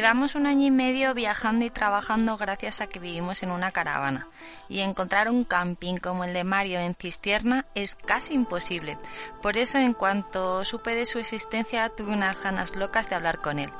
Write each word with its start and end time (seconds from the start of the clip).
Llevamos 0.00 0.34
un 0.34 0.46
año 0.46 0.64
y 0.64 0.70
medio 0.70 1.12
viajando 1.12 1.66
y 1.66 1.68
trabajando 1.68 2.38
gracias 2.38 2.80
a 2.80 2.86
que 2.86 2.98
vivimos 2.98 3.42
en 3.42 3.50
una 3.50 3.70
caravana 3.70 4.28
y 4.66 4.80
encontrar 4.80 5.28
un 5.28 5.44
camping 5.44 5.96
como 5.96 6.24
el 6.24 6.32
de 6.32 6.42
Mario 6.42 6.80
en 6.80 6.94
Cistierna 6.94 7.66
es 7.74 7.96
casi 7.96 8.32
imposible. 8.32 8.96
Por 9.42 9.58
eso 9.58 9.76
en 9.76 9.92
cuanto 9.92 10.64
supe 10.64 10.94
de 10.94 11.04
su 11.04 11.18
existencia 11.18 11.90
tuve 11.90 12.14
unas 12.14 12.42
ganas 12.42 12.74
locas 12.76 13.10
de 13.10 13.16
hablar 13.16 13.42
con 13.42 13.58
él. 13.58 13.70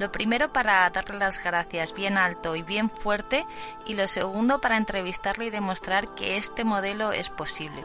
Lo 0.00 0.10
primero 0.10 0.52
para 0.52 0.90
darle 0.90 1.16
las 1.16 1.44
gracias 1.44 1.94
bien 1.94 2.18
alto 2.18 2.56
y 2.56 2.62
bien 2.62 2.90
fuerte 2.90 3.46
y 3.86 3.94
lo 3.94 4.08
segundo 4.08 4.60
para 4.60 4.78
entrevistarle 4.78 5.46
y 5.46 5.50
demostrar 5.50 6.12
que 6.16 6.38
este 6.38 6.64
modelo 6.64 7.12
es 7.12 7.28
posible. 7.28 7.84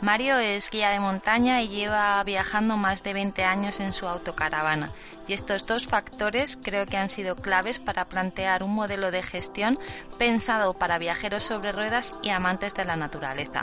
Mario 0.00 0.38
es 0.38 0.70
guía 0.70 0.90
de 0.90 1.00
montaña 1.00 1.62
y 1.62 1.68
lleva 1.68 2.22
viajando 2.24 2.76
más 2.76 3.02
de 3.02 3.12
20 3.12 3.44
años 3.44 3.80
en 3.80 3.92
su 3.92 4.06
autocaravana. 4.06 4.90
Y 5.26 5.32
estos 5.32 5.66
dos 5.66 5.86
factores 5.86 6.58
creo 6.62 6.86
que 6.86 6.96
han 6.96 7.08
sido 7.08 7.36
claves 7.36 7.78
para 7.78 8.04
plantear 8.04 8.62
un 8.62 8.74
modelo 8.74 9.10
de 9.10 9.22
gestión 9.22 9.78
pensado 10.18 10.74
para 10.74 10.98
viajeros 10.98 11.44
sobre 11.44 11.72
ruedas 11.72 12.12
y 12.22 12.30
amantes 12.30 12.74
de 12.74 12.84
la 12.84 12.96
naturaleza. 12.96 13.62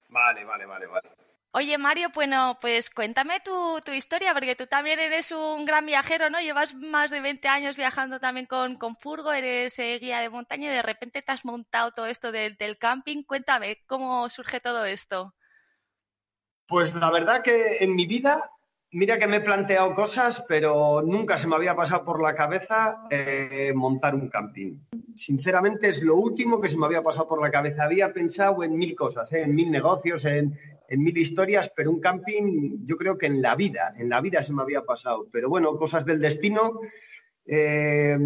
Vale, 0.09 0.45
vale, 0.45 0.65
vale, 0.65 0.85
vale. 0.85 1.26
Oye, 1.53 1.77
Mario, 1.77 2.09
bueno, 2.13 2.57
pues 2.61 2.89
cuéntame 2.89 3.39
tu, 3.39 3.79
tu, 3.83 3.91
historia, 3.91 4.33
porque 4.33 4.55
tú 4.55 4.67
también 4.67 4.99
eres 4.99 5.31
un 5.31 5.65
gran 5.65 5.85
viajero, 5.85 6.29
¿no? 6.29 6.39
Llevas 6.39 6.75
más 6.75 7.09
de 7.09 7.21
20 7.21 7.47
años 7.47 7.77
viajando 7.77 8.19
también 8.19 8.45
con, 8.45 8.75
con 8.75 8.95
Furgo, 8.95 9.31
eres 9.31 9.79
eh, 9.79 9.97
guía 9.99 10.19
de 10.19 10.29
montaña 10.29 10.69
y 10.69 10.75
de 10.75 10.81
repente 10.81 11.21
te 11.21 11.31
has 11.31 11.45
montado 11.45 11.91
todo 11.91 12.05
esto 12.05 12.31
del 12.31 12.77
camping. 12.77 13.23
Cuéntame, 13.23 13.79
¿cómo 13.87 14.29
surge 14.29 14.59
todo 14.59 14.85
esto? 14.85 15.33
Pues 16.67 16.93
la 16.93 17.09
verdad 17.09 17.41
que 17.41 17.77
en 17.77 17.95
mi 17.95 18.05
vida, 18.05 18.51
mira 18.91 19.17
que 19.17 19.27
me 19.27 19.37
he 19.37 19.41
planteado 19.41 19.95
cosas, 19.95 20.43
pero 20.49 21.01
nunca 21.01 21.37
se 21.37 21.47
me 21.47 21.55
había 21.55 21.77
pasado 21.77 22.03
por 22.03 22.21
la 22.21 22.35
cabeza 22.35 23.03
eh, 23.09 23.71
montar 23.73 24.13
un 24.13 24.29
camping. 24.29 24.77
Sinceramente 25.15 25.87
es 25.87 26.03
lo 26.03 26.17
último 26.17 26.59
que 26.59 26.67
se 26.67 26.77
me 26.77 26.85
había 26.85 27.01
pasado 27.01 27.25
por 27.25 27.41
la 27.41 27.49
cabeza. 27.49 27.85
Había 27.85 28.11
pensado 28.11 28.63
en 28.63 28.77
mil 28.77 28.95
cosas, 28.95 29.31
¿eh? 29.31 29.43
en 29.43 29.55
mil 29.55 29.71
negocios, 29.71 30.25
en 30.25 30.59
en 30.87 31.03
mil 31.03 31.17
historias, 31.17 31.71
pero 31.75 31.91
un 31.91 31.99
camping 31.99 32.85
yo 32.85 32.95
creo 32.95 33.17
que 33.17 33.25
en 33.25 33.41
la 33.41 33.55
vida, 33.55 33.93
en 33.97 34.09
la 34.09 34.21
vida 34.21 34.41
se 34.41 34.53
me 34.53 34.61
había 34.61 34.83
pasado. 34.83 35.27
Pero 35.31 35.49
bueno, 35.49 35.75
cosas 35.77 36.05
del 36.05 36.19
destino. 36.19 36.79
Eh, 37.45 38.17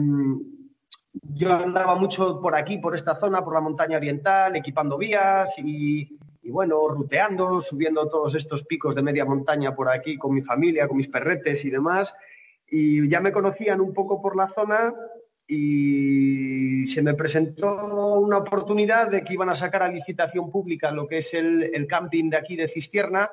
yo 1.14 1.52
andaba 1.52 1.96
mucho 1.96 2.40
por 2.40 2.56
aquí, 2.56 2.78
por 2.78 2.96
esta 2.96 3.16
zona, 3.16 3.44
por 3.44 3.54
la 3.54 3.62
montaña 3.62 3.98
oriental, 3.98 4.56
equipando 4.56 4.98
vías 4.98 5.54
y, 5.58 6.18
bueno, 6.44 6.88
ruteando, 6.88 7.62
subiendo 7.62 8.08
todos 8.08 8.36
estos 8.36 8.64
picos 8.64 8.96
de 8.96 9.04
media 9.04 9.26
montaña 9.26 9.76
por 9.76 9.90
aquí 9.90 10.18
con 10.18 10.34
mi 10.34 10.42
familia, 10.42 10.88
con 10.88 10.98
mis 10.98 11.10
perretes 11.10 11.66
y 11.66 11.70
demás. 11.70 12.14
Y 12.68 13.08
ya 13.10 13.20
me 13.20 13.34
conocían 13.34 13.82
un 13.82 13.94
poco 13.94 14.22
por 14.22 14.38
la 14.38 14.48
zona 14.48 14.94
y 15.54 16.86
se 16.86 17.02
me 17.02 17.14
presentó 17.14 17.68
una 18.22 18.38
oportunidad 18.38 19.12
de 19.12 19.22
que 19.22 19.34
iban 19.34 19.50
a 19.50 19.56
sacar 19.56 19.84
a 19.84 19.90
licitación 19.90 20.50
pública 20.50 20.92
lo 20.92 21.10
que 21.10 21.18
es 21.18 21.34
el, 21.34 21.86
camping 21.90 22.30
de 22.30 22.38
aquí 22.38 22.56
de 22.56 22.70
Cistierna 22.70 23.30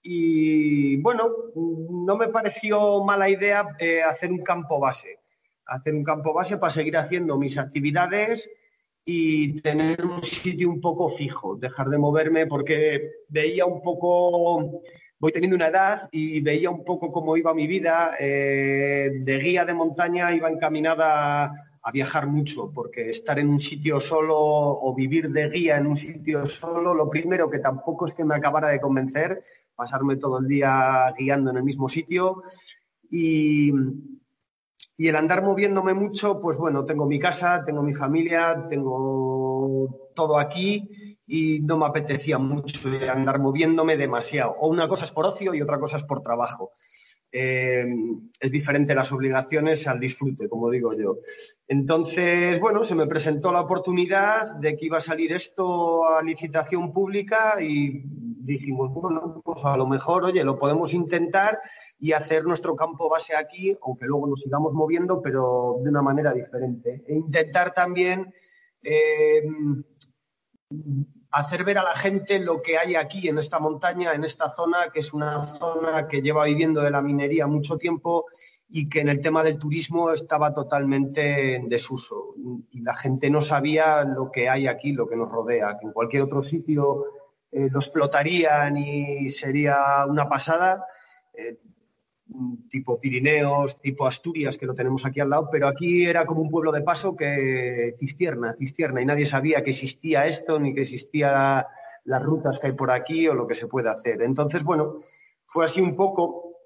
y 0.00 0.98
bueno, 0.98 1.30
no 1.56 2.16
me 2.16 2.28
pareció 2.28 3.02
mala 3.02 3.28
idea 3.28 3.66
eh, 3.80 4.04
hacer 4.04 4.30
un 4.30 4.44
campo 4.44 4.78
base, 4.78 5.18
hacer 5.66 5.96
un 5.96 6.04
campo 6.04 6.32
base 6.32 6.58
para 6.58 6.72
seguir 6.72 6.96
haciendo 6.96 7.36
mis 7.36 7.58
actividades 7.58 8.48
y 9.04 9.60
tener 9.62 10.06
un 10.06 10.22
sitio 10.22 10.70
un 10.70 10.80
poco 10.80 11.16
fijo, 11.16 11.56
dejar 11.56 11.88
de 11.88 11.98
moverme 11.98 12.46
porque 12.46 13.14
veía 13.26 13.66
un 13.66 13.82
poco 13.82 14.80
voy 15.22 15.30
teniendo 15.30 15.54
una 15.54 15.68
edad 15.68 16.08
y 16.10 16.40
veía 16.40 16.68
un 16.68 16.82
poco 16.82 17.12
cómo 17.12 17.36
iba 17.36 17.54
mi 17.54 17.68
vida. 17.68 18.16
Eh, 18.18 19.20
de 19.20 19.38
guía 19.38 19.64
de 19.64 19.72
montaña 19.72 20.34
iba 20.34 20.50
encaminada 20.50 21.52
a 21.80 21.92
viajar 21.92 22.26
mucho, 22.26 22.72
porque 22.74 23.10
estar 23.10 23.38
en 23.38 23.48
un 23.48 23.60
sitio 23.60 24.00
solo 24.00 24.36
o 24.36 24.92
vivir 24.96 25.30
de 25.30 25.48
guía 25.48 25.76
en 25.76 25.86
un 25.86 25.96
sitio 25.96 26.44
solo, 26.44 26.92
lo 26.92 27.08
primero 27.08 27.48
que 27.48 27.60
tampoco 27.60 28.08
es 28.08 28.14
que 28.14 28.24
me 28.24 28.34
acabara 28.34 28.70
de 28.70 28.80
convencer, 28.80 29.40
pasarme 29.76 30.16
todo 30.16 30.40
el 30.40 30.48
día 30.48 31.14
guiando 31.16 31.52
en 31.52 31.58
el 31.58 31.62
mismo 31.62 31.88
sitio. 31.88 32.42
Y, 33.08 33.72
y 34.96 35.06
el 35.06 35.14
andar 35.14 35.44
moviéndome 35.44 35.94
mucho, 35.94 36.40
pues 36.40 36.56
bueno, 36.56 36.84
tengo 36.84 37.06
mi 37.06 37.20
casa, 37.20 37.62
tengo 37.64 37.82
mi 37.84 37.94
familia, 37.94 38.66
tengo 38.68 40.10
todo 40.16 40.36
aquí 40.36 41.11
y 41.26 41.60
no 41.60 41.78
me 41.78 41.86
apetecía 41.86 42.38
mucho 42.38 42.80
andar 43.10 43.38
moviéndome 43.38 43.96
demasiado. 43.96 44.56
O 44.58 44.68
una 44.68 44.88
cosa 44.88 45.04
es 45.04 45.12
por 45.12 45.26
ocio 45.26 45.54
y 45.54 45.62
otra 45.62 45.78
cosa 45.78 45.96
es 45.96 46.04
por 46.04 46.20
trabajo. 46.20 46.72
Eh, 47.34 47.86
es 48.38 48.52
diferente 48.52 48.94
las 48.94 49.10
obligaciones 49.10 49.86
al 49.86 49.98
disfrute, 49.98 50.50
como 50.50 50.70
digo 50.70 50.92
yo. 50.92 51.16
Entonces, 51.66 52.60
bueno, 52.60 52.84
se 52.84 52.94
me 52.94 53.06
presentó 53.06 53.50
la 53.50 53.62
oportunidad 53.62 54.56
de 54.56 54.76
que 54.76 54.84
iba 54.84 54.98
a 54.98 55.00
salir 55.00 55.32
esto 55.32 56.04
a 56.06 56.22
licitación 56.22 56.92
pública 56.92 57.54
y 57.62 58.02
dijimos, 58.04 58.92
bueno, 58.92 59.40
pues 59.42 59.64
a 59.64 59.78
lo 59.78 59.86
mejor, 59.86 60.24
oye, 60.24 60.44
lo 60.44 60.58
podemos 60.58 60.92
intentar 60.92 61.58
y 61.98 62.12
hacer 62.12 62.44
nuestro 62.44 62.76
campo 62.76 63.08
base 63.08 63.34
aquí, 63.34 63.74
aunque 63.82 64.04
luego 64.04 64.26
nos 64.26 64.40
sigamos 64.40 64.74
moviendo, 64.74 65.22
pero 65.22 65.78
de 65.82 65.88
una 65.88 66.02
manera 66.02 66.34
diferente. 66.34 67.02
E 67.06 67.14
intentar 67.14 67.72
también 67.72 68.30
eh, 68.82 69.42
hacer 71.32 71.64
ver 71.64 71.78
a 71.78 71.82
la 71.82 71.94
gente 71.94 72.38
lo 72.38 72.60
que 72.60 72.76
hay 72.78 72.94
aquí 72.94 73.28
en 73.28 73.38
esta 73.38 73.58
montaña, 73.58 74.12
en 74.12 74.22
esta 74.22 74.50
zona, 74.50 74.90
que 74.92 75.00
es 75.00 75.12
una 75.12 75.44
zona 75.44 76.06
que 76.06 76.20
lleva 76.20 76.44
viviendo 76.44 76.82
de 76.82 76.90
la 76.90 77.00
minería 77.00 77.46
mucho 77.46 77.78
tiempo 77.78 78.26
y 78.68 78.88
que 78.88 79.00
en 79.00 79.08
el 79.08 79.20
tema 79.20 79.42
del 79.42 79.58
turismo 79.58 80.12
estaba 80.12 80.52
totalmente 80.52 81.56
en 81.56 81.68
desuso. 81.68 82.34
Y 82.70 82.82
la 82.82 82.94
gente 82.94 83.30
no 83.30 83.40
sabía 83.40 84.04
lo 84.04 84.30
que 84.30 84.48
hay 84.48 84.66
aquí, 84.66 84.92
lo 84.92 85.08
que 85.08 85.16
nos 85.16 85.30
rodea, 85.30 85.78
que 85.78 85.86
en 85.86 85.92
cualquier 85.92 86.22
otro 86.22 86.42
sitio 86.42 87.04
eh, 87.50 87.68
lo 87.70 87.80
explotarían 87.80 88.76
y 88.76 89.28
sería 89.28 90.04
una 90.06 90.28
pasada. 90.28 90.86
Eh, 91.34 91.58
tipo 92.68 93.00
Pirineos, 93.00 93.80
tipo 93.80 94.06
Asturias, 94.06 94.56
que 94.56 94.66
lo 94.66 94.74
tenemos 94.74 95.04
aquí 95.04 95.20
al 95.20 95.30
lado, 95.30 95.48
pero 95.50 95.68
aquí 95.68 96.04
era 96.04 96.26
como 96.26 96.42
un 96.42 96.50
pueblo 96.50 96.72
de 96.72 96.82
paso 96.82 97.16
que 97.16 97.94
cistierna, 97.98 98.54
cistierna, 98.54 99.02
y 99.02 99.06
nadie 99.06 99.26
sabía 99.26 99.62
que 99.62 99.70
existía 99.70 100.26
esto, 100.26 100.58
ni 100.58 100.74
que 100.74 100.82
existía 100.82 101.66
las 102.04 102.22
rutas 102.22 102.58
que 102.58 102.68
hay 102.68 102.72
por 102.72 102.90
aquí 102.90 103.28
o 103.28 103.34
lo 103.34 103.46
que 103.46 103.54
se 103.54 103.66
puede 103.66 103.88
hacer. 103.88 104.22
Entonces, 104.22 104.64
bueno, 104.64 104.98
fue 105.46 105.64
así 105.64 105.80
un 105.80 105.96
poco, 105.96 106.56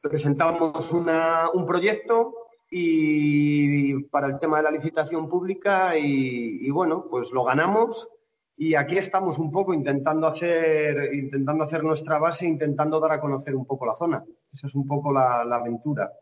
presentamos 0.00 0.92
un 0.92 1.66
proyecto 1.66 2.34
y 2.70 4.02
para 4.04 4.28
el 4.28 4.38
tema 4.38 4.56
de 4.58 4.62
la 4.64 4.70
licitación 4.70 5.28
pública 5.28 5.96
y, 5.96 6.66
y 6.66 6.70
bueno, 6.70 7.06
pues 7.10 7.30
lo 7.32 7.44
ganamos 7.44 8.08
y 8.56 8.74
aquí 8.74 8.96
estamos 8.96 9.38
un 9.38 9.50
poco 9.50 9.74
intentando 9.74 10.26
hacer, 10.26 11.14
intentando 11.14 11.64
hacer 11.64 11.82
nuestra 11.82 12.18
base, 12.18 12.46
intentando 12.46 13.00
dar 13.00 13.12
a 13.12 13.20
conocer 13.20 13.54
un 13.56 13.66
poco 13.66 13.86
la 13.86 13.94
zona. 13.94 14.24
Esa 14.52 14.66
es 14.66 14.74
un 14.74 14.86
poco 14.86 15.12
la 15.12 15.40
aventura. 15.40 16.12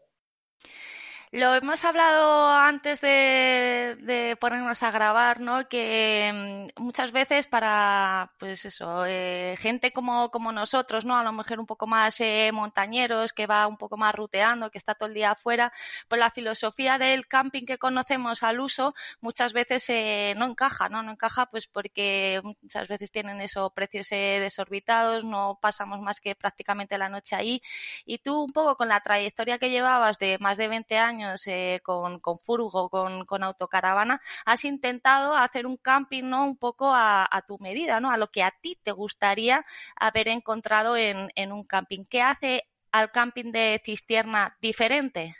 Lo 1.32 1.54
hemos 1.54 1.84
hablado 1.84 2.48
antes 2.50 3.00
de, 3.00 4.36
ponernos 4.40 4.82
a 4.82 4.90
grabar, 4.90 5.38
¿no? 5.38 5.68
Que 5.68 6.68
mm, 6.76 6.82
muchas 6.82 7.12
veces 7.12 7.46
para, 7.46 8.32
pues 8.36 8.64
eso, 8.64 9.06
eh, 9.06 9.54
gente 9.56 9.92
como, 9.92 10.32
como 10.32 10.50
nosotros, 10.50 11.04
¿no? 11.04 11.16
A 11.16 11.22
lo 11.22 11.30
mejor 11.30 11.60
un 11.60 11.66
poco 11.66 11.86
más 11.86 12.20
eh, 12.20 12.50
montañeros, 12.52 13.32
que 13.32 13.46
va 13.46 13.68
un 13.68 13.76
poco 13.76 13.96
más 13.96 14.12
ruteando, 14.12 14.72
que 14.72 14.78
está 14.78 14.96
todo 14.96 15.08
el 15.08 15.14
día 15.14 15.30
afuera, 15.30 15.72
pues 16.08 16.18
la 16.18 16.32
filosofía 16.32 16.98
del 16.98 17.28
camping 17.28 17.64
que 17.64 17.78
conocemos 17.78 18.42
al 18.42 18.58
uso 18.58 18.92
muchas 19.20 19.52
veces 19.52 19.88
eh, 19.88 20.34
no 20.36 20.46
encaja, 20.46 20.88
¿no? 20.88 21.04
No 21.04 21.12
encaja 21.12 21.46
pues 21.46 21.68
porque 21.68 22.40
muchas 22.42 22.88
veces 22.88 23.12
tienen 23.12 23.40
esos 23.40 23.72
precios 23.72 24.08
desorbitados, 24.10 25.22
no 25.24 25.60
pasamos 25.62 26.00
más 26.00 26.20
que 26.20 26.34
prácticamente 26.34 26.98
la 26.98 27.08
noche 27.08 27.36
ahí. 27.36 27.62
Y 28.04 28.18
tú 28.18 28.42
un 28.42 28.52
poco 28.52 28.76
con 28.76 28.88
la 28.88 28.98
trayectoria 29.00 29.58
que 29.58 29.70
llevabas 29.70 30.18
de 30.18 30.36
más 30.40 30.58
de 30.58 30.66
20 30.66 30.98
años, 30.98 31.19
eh, 31.46 31.80
con, 31.82 32.20
Furgo, 32.38 32.88
con, 32.88 33.42
autocaravana, 33.42 34.20
has 34.44 34.64
intentado 34.64 35.34
hacer 35.34 35.66
un 35.66 35.76
camping 35.76 36.24
¿no? 36.24 36.44
un 36.44 36.56
poco 36.56 36.92
a, 36.94 37.44
tu 37.46 37.58
medida, 37.58 38.00
¿no? 38.00 38.10
a 38.10 38.16
lo 38.16 38.30
que 38.30 38.42
a 38.42 38.50
ti 38.50 38.78
te 38.82 38.92
gustaría 38.92 39.64
haber 39.96 40.28
encontrado 40.28 40.96
en, 40.96 41.52
un 41.52 41.64
camping. 41.64 42.04
¿Qué 42.04 42.22
hace 42.22 42.64
al 42.92 43.10
camping 43.10 43.52
de 43.52 43.80
Cistierna 43.84 44.56
diferente? 44.60 45.36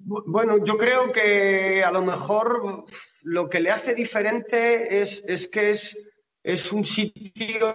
Bueno, 0.00 0.64
yo 0.64 0.76
creo 0.76 1.12
que 1.12 1.82
a 1.84 1.90
lo 1.90 2.02
mejor 2.02 2.84
lo 3.22 3.48
que 3.48 3.60
le 3.60 3.70
hace 3.70 3.94
diferente 3.94 5.00
es, 5.00 5.48
que 5.48 5.70
es, 5.70 6.10
es 6.42 6.72
un 6.72 6.84
sitio 6.84 7.72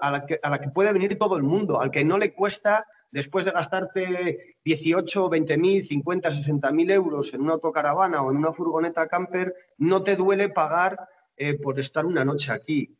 a 0.00 0.10
la, 0.10 0.26
que, 0.26 0.38
a 0.42 0.50
la 0.50 0.60
que 0.60 0.68
puede 0.68 0.92
venir 0.92 1.18
todo 1.18 1.36
el 1.36 1.42
mundo, 1.42 1.80
al 1.80 1.90
que 1.90 2.04
no 2.04 2.18
le 2.18 2.34
cuesta 2.34 2.86
después 3.12 3.44
de 3.44 3.52
gastarte 3.52 4.56
18, 4.64 5.28
20 5.28 5.56
mil, 5.58 5.84
50, 5.84 6.30
60 6.30 6.72
mil 6.72 6.90
euros 6.90 7.32
en 7.34 7.42
una 7.42 7.52
autocaravana 7.52 8.22
o 8.22 8.30
en 8.30 8.38
una 8.38 8.52
furgoneta 8.52 9.06
camper, 9.06 9.54
no 9.78 10.02
te 10.02 10.16
duele 10.16 10.48
pagar 10.48 10.98
eh, 11.36 11.58
por 11.58 11.78
estar 11.78 12.04
una 12.06 12.24
noche 12.24 12.50
aquí. 12.50 12.96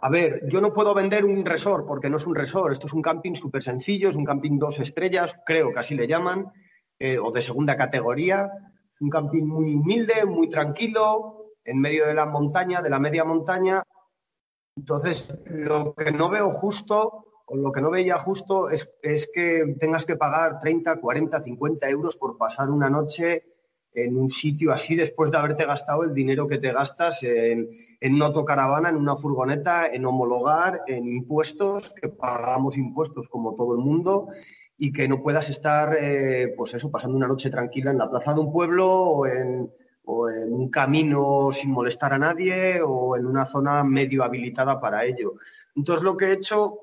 a 0.00 0.10
ver, 0.10 0.48
yo 0.48 0.60
no 0.60 0.72
puedo 0.72 0.94
vender 0.94 1.24
un 1.24 1.44
resort 1.44 1.86
porque 1.86 2.08
no 2.08 2.18
es 2.18 2.26
un 2.26 2.34
resort, 2.34 2.72
esto 2.72 2.86
es 2.86 2.92
un 2.92 3.02
camping 3.02 3.34
súper 3.34 3.62
sencillo, 3.62 4.10
es 4.10 4.16
un 4.16 4.24
camping 4.24 4.58
dos 4.58 4.78
estrellas, 4.78 5.34
creo 5.44 5.72
que 5.72 5.80
así 5.80 5.96
le 5.96 6.06
llaman, 6.06 6.52
eh, 6.98 7.18
o 7.18 7.30
de 7.30 7.42
segunda 7.42 7.76
categoría. 7.76 8.50
Es 8.94 9.00
un 9.00 9.10
camping 9.10 9.44
muy 9.44 9.74
humilde, 9.74 10.24
muy 10.26 10.48
tranquilo, 10.48 11.54
en 11.64 11.80
medio 11.80 12.06
de 12.06 12.14
la 12.14 12.26
montaña, 12.26 12.82
de 12.82 12.90
la 12.90 12.98
media 12.98 13.24
montaña. 13.24 13.82
Entonces, 14.76 15.36
lo 15.46 15.94
que 15.94 16.12
no 16.12 16.28
veo 16.28 16.50
justo 16.50 17.27
lo 17.54 17.72
que 17.72 17.80
no 17.80 17.90
veía 17.90 18.18
justo 18.18 18.68
es, 18.70 18.90
que 19.32 19.76
tengas 19.78 20.04
que 20.04 20.16
pagar 20.16 20.58
30, 20.58 21.00
40, 21.00 21.42
50 21.42 21.88
euros 21.88 22.16
por 22.16 22.36
pasar 22.36 22.70
una 22.70 22.90
noche 22.90 23.44
en 23.94 24.16
un 24.16 24.30
sitio 24.30 24.72
así 24.72 24.94
después 24.94 25.30
de 25.30 25.38
haberte 25.38 25.64
gastado 25.64 26.04
el 26.04 26.14
dinero 26.14 26.46
que 26.46 26.58
te 26.58 26.72
gastas 26.72 27.22
en, 27.22 27.68
en 28.00 28.14
una 28.14 28.26
autocaravana, 28.26 28.90
en 28.90 28.96
una 28.96 29.16
furgoneta, 29.16 29.88
en 29.88 30.04
homologar, 30.04 30.82
en 30.86 31.08
impuestos, 31.08 31.90
que 31.90 32.08
pagamos 32.08 32.76
impuestos 32.76 33.28
como 33.28 33.54
todo 33.54 33.74
el 33.74 33.80
mundo 33.80 34.28
y 34.76 34.92
que 34.92 35.08
no 35.08 35.22
puedas 35.22 35.50
estar, 35.50 35.96
eh, 36.00 36.54
pues 36.56 36.74
eso, 36.74 36.90
pasando 36.90 37.16
una 37.16 37.26
noche 37.26 37.50
tranquila 37.50 37.90
en 37.90 37.98
la 37.98 38.08
plaza 38.08 38.32
de 38.32 38.40
un 38.40 38.52
pueblo 38.52 38.88
o 38.88 39.26
en, 39.26 39.68
o 40.04 40.30
en 40.30 40.52
un 40.52 40.70
camino 40.70 41.50
sin 41.50 41.72
molestar 41.72 42.12
a 42.12 42.18
nadie 42.18 42.80
o 42.80 43.16
en 43.16 43.26
una 43.26 43.44
zona 43.44 43.82
medio 43.82 44.22
habilitada 44.22 44.80
para 44.80 45.04
ello. 45.04 45.34
Entonces 45.74 46.04
lo 46.04 46.16
que 46.16 46.26
he 46.26 46.32
hecho 46.32 46.78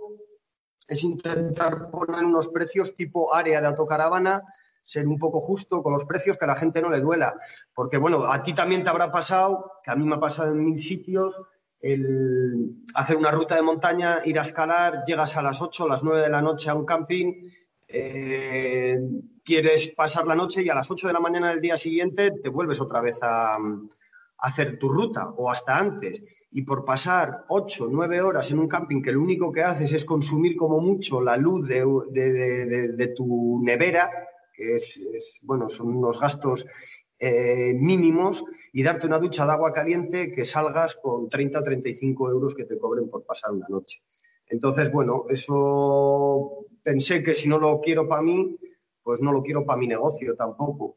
es 0.87 1.03
intentar 1.03 1.89
poner 1.89 2.23
unos 2.23 2.47
precios 2.47 2.95
tipo 2.95 3.33
área 3.33 3.61
de 3.61 3.67
autocaravana, 3.67 4.43
ser 4.81 5.07
un 5.07 5.17
poco 5.17 5.39
justo 5.39 5.81
con 5.81 5.93
los 5.93 6.05
precios, 6.05 6.37
que 6.37 6.45
a 6.45 6.49
la 6.49 6.55
gente 6.55 6.81
no 6.81 6.89
le 6.89 7.01
duela. 7.01 7.35
Porque, 7.73 7.97
bueno, 7.97 8.31
a 8.31 8.43
ti 8.43 8.53
también 8.53 8.83
te 8.83 8.89
habrá 8.89 9.11
pasado, 9.11 9.71
que 9.83 9.91
a 9.91 9.95
mí 9.95 10.05
me 10.05 10.15
ha 10.15 10.19
pasado 10.19 10.51
en 10.51 10.63
mil 10.63 10.79
sitios, 10.79 11.35
el 11.79 12.83
hacer 12.93 13.15
una 13.15 13.31
ruta 13.31 13.55
de 13.55 13.61
montaña, 13.61 14.21
ir 14.25 14.39
a 14.39 14.43
escalar, 14.43 15.03
llegas 15.05 15.35
a 15.37 15.41
las 15.41 15.61
8, 15.61 15.85
a 15.85 15.89
las 15.89 16.03
9 16.03 16.21
de 16.21 16.29
la 16.29 16.41
noche 16.41 16.69
a 16.69 16.75
un 16.75 16.85
camping, 16.85 17.47
eh, 17.87 18.99
quieres 19.43 19.89
pasar 19.89 20.25
la 20.25 20.35
noche 20.35 20.63
y 20.63 20.69
a 20.69 20.75
las 20.75 20.89
8 20.89 21.07
de 21.07 21.13
la 21.13 21.19
mañana 21.19 21.49
del 21.49 21.61
día 21.61 21.77
siguiente 21.77 22.31
te 22.31 22.49
vuelves 22.49 22.81
otra 22.81 23.01
vez 23.01 23.17
a, 23.21 23.57
hacer 24.37 24.77
tu 24.77 24.89
ruta 24.89 25.29
o 25.37 25.49
hasta 25.49 25.77
antes 25.77 26.21
y 26.57 26.61
por 26.61 26.85
pasar 26.85 27.43
ocho, 27.49 27.89
nueve 27.91 28.21
horas 28.21 28.49
en 28.49 28.59
un 28.59 28.69
camping 28.69 29.01
que 29.01 29.11
lo 29.11 29.21
único 29.21 29.51
que 29.51 29.61
haces 29.61 29.91
es 29.91 30.05
consumir 30.05 30.55
como 30.55 30.79
mucho 30.79 31.19
la 31.19 31.35
luz 31.35 31.67
de, 31.67 33.13
tu 33.13 33.59
nevera, 33.61 34.09
que 34.53 34.75
es, 34.75 35.41
bueno, 35.43 35.67
son 35.67 35.97
unos 35.97 36.17
gastos 36.17 36.65
eh, 37.19 37.73
mínimos, 37.73 38.45
y 38.71 38.83
darte 38.83 39.05
una 39.05 39.19
ducha 39.19 39.45
de 39.45 39.51
agua 39.51 39.73
caliente 39.73 40.31
que 40.31 40.45
salgas 40.45 40.95
con 40.95 41.27
30 41.27 41.59
o 41.59 41.63
35 41.63 42.29
euros 42.29 42.55
que 42.55 42.63
te 42.63 42.79
cobren 42.79 43.09
por 43.09 43.25
pasar 43.25 43.51
una 43.51 43.67
noche. 43.67 44.01
Entonces, 44.47 44.93
bueno, 44.93 45.25
eso 45.27 46.67
pensé 46.81 47.21
que 47.21 47.33
si 47.33 47.49
no 47.49 47.59
lo 47.59 47.81
quiero 47.81 48.07
para 48.07 48.21
mí, 48.21 48.57
pues 49.03 49.19
no 49.19 49.33
lo 49.33 49.43
quiero 49.43 49.65
para 49.65 49.77
mi 49.77 49.87
negocio 49.87 50.37
tampoco. 50.37 50.95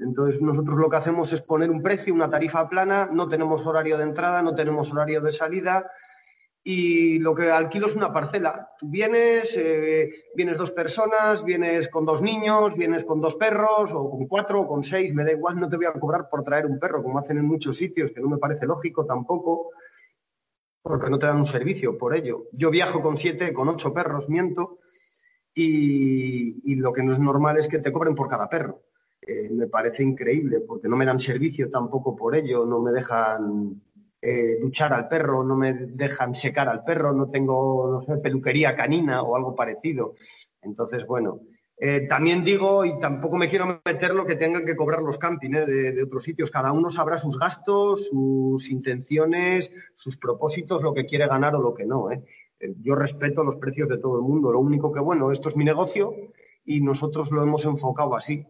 Entonces 0.00 0.40
nosotros 0.40 0.78
lo 0.78 0.88
que 0.88 0.96
hacemos 0.96 1.32
es 1.32 1.42
poner 1.42 1.70
un 1.70 1.82
precio, 1.82 2.14
una 2.14 2.28
tarifa 2.28 2.68
plana, 2.68 3.10
no 3.12 3.28
tenemos 3.28 3.66
horario 3.66 3.98
de 3.98 4.04
entrada, 4.04 4.42
no 4.42 4.54
tenemos 4.54 4.90
horario 4.92 5.20
de 5.20 5.32
salida 5.32 5.86
y 6.62 7.18
lo 7.18 7.34
que 7.34 7.50
alquilo 7.50 7.86
es 7.86 7.94
una 7.94 8.12
parcela. 8.12 8.70
Tú 8.78 8.88
vienes, 8.90 9.54
eh, 9.56 10.10
vienes 10.34 10.58
dos 10.58 10.70
personas, 10.70 11.44
vienes 11.44 11.88
con 11.88 12.04
dos 12.04 12.22
niños, 12.22 12.76
vienes 12.76 13.04
con 13.04 13.20
dos 13.20 13.34
perros 13.36 13.90
o 13.92 14.10
con 14.10 14.26
cuatro 14.26 14.62
o 14.62 14.68
con 14.68 14.82
seis, 14.82 15.14
me 15.14 15.24
da 15.24 15.32
igual, 15.32 15.58
no 15.58 15.68
te 15.68 15.76
voy 15.76 15.86
a 15.86 15.92
cobrar 15.92 16.28
por 16.28 16.42
traer 16.42 16.66
un 16.66 16.78
perro 16.78 17.02
como 17.02 17.18
hacen 17.18 17.38
en 17.38 17.46
muchos 17.46 17.76
sitios, 17.76 18.10
que 18.10 18.20
no 18.20 18.28
me 18.28 18.38
parece 18.38 18.66
lógico 18.66 19.04
tampoco, 19.04 19.70
porque 20.82 21.10
no 21.10 21.18
te 21.18 21.26
dan 21.26 21.38
un 21.38 21.46
servicio 21.46 21.96
por 21.96 22.14
ello. 22.14 22.48
Yo 22.52 22.70
viajo 22.70 23.00
con 23.00 23.18
siete, 23.18 23.52
con 23.52 23.68
ocho 23.68 23.92
perros, 23.92 24.28
miento, 24.28 24.78
y 25.54 26.76
lo 26.76 26.92
que 26.92 27.02
no 27.02 27.12
es 27.12 27.18
normal 27.18 27.56
es 27.56 27.66
que 27.66 27.78
te 27.78 27.90
cobren 27.90 28.14
por 28.14 28.28
cada 28.28 28.48
perro. 28.48 28.82
Eh, 29.28 29.50
me 29.50 29.66
parece 29.66 30.02
increíble 30.02 30.60
porque 30.60 30.88
no 30.88 30.96
me 30.96 31.04
dan 31.04 31.20
servicio 31.20 31.68
tampoco 31.68 32.16
por 32.16 32.34
ello, 32.34 32.64
no 32.64 32.80
me 32.80 32.92
dejan 32.92 33.78
eh, 34.22 34.56
duchar 34.58 34.94
al 34.94 35.06
perro, 35.06 35.44
no 35.44 35.54
me 35.54 35.74
dejan 35.74 36.34
secar 36.34 36.66
al 36.66 36.82
perro, 36.82 37.12
no 37.12 37.28
tengo, 37.28 37.90
no 37.92 38.00
sé, 38.00 38.16
peluquería 38.22 38.74
canina 38.74 39.20
o 39.20 39.36
algo 39.36 39.54
parecido. 39.54 40.14
Entonces, 40.62 41.06
bueno, 41.06 41.40
eh, 41.76 42.06
también 42.08 42.42
digo, 42.42 42.86
y 42.86 42.98
tampoco 42.98 43.36
me 43.36 43.50
quiero 43.50 43.82
meter 43.84 44.14
lo 44.14 44.24
que 44.24 44.36
tengan 44.36 44.64
que 44.64 44.74
cobrar 44.74 45.02
los 45.02 45.18
campings 45.18 45.66
de, 45.66 45.92
de, 45.92 46.02
otros 46.02 46.22
sitios. 46.22 46.50
Cada 46.50 46.72
uno 46.72 46.88
sabrá 46.88 47.18
sus 47.18 47.38
gastos, 47.38 48.06
sus 48.06 48.70
intenciones, 48.70 49.70
sus 49.94 50.16
propósitos, 50.16 50.82
lo 50.82 50.94
que 50.94 51.04
quiere 51.04 51.28
ganar 51.28 51.54
o 51.54 51.60
lo 51.60 51.74
que 51.74 51.84
no. 51.84 52.08
Yo 52.80 52.94
respeto 52.94 53.44
los 53.44 53.56
precios 53.56 53.90
de 53.90 53.98
todo 53.98 54.16
el 54.16 54.22
mundo. 54.22 54.50
Lo 54.52 54.60
único 54.60 54.90
que, 54.90 55.00
bueno, 55.00 55.30
esto 55.32 55.50
es 55.50 55.56
mi 55.56 55.66
negocio 55.66 56.14
y 56.64 56.80
nosotros 56.80 57.30
lo 57.30 57.42
hemos 57.42 57.66
enfocado 57.66 58.16
así. 58.16 58.46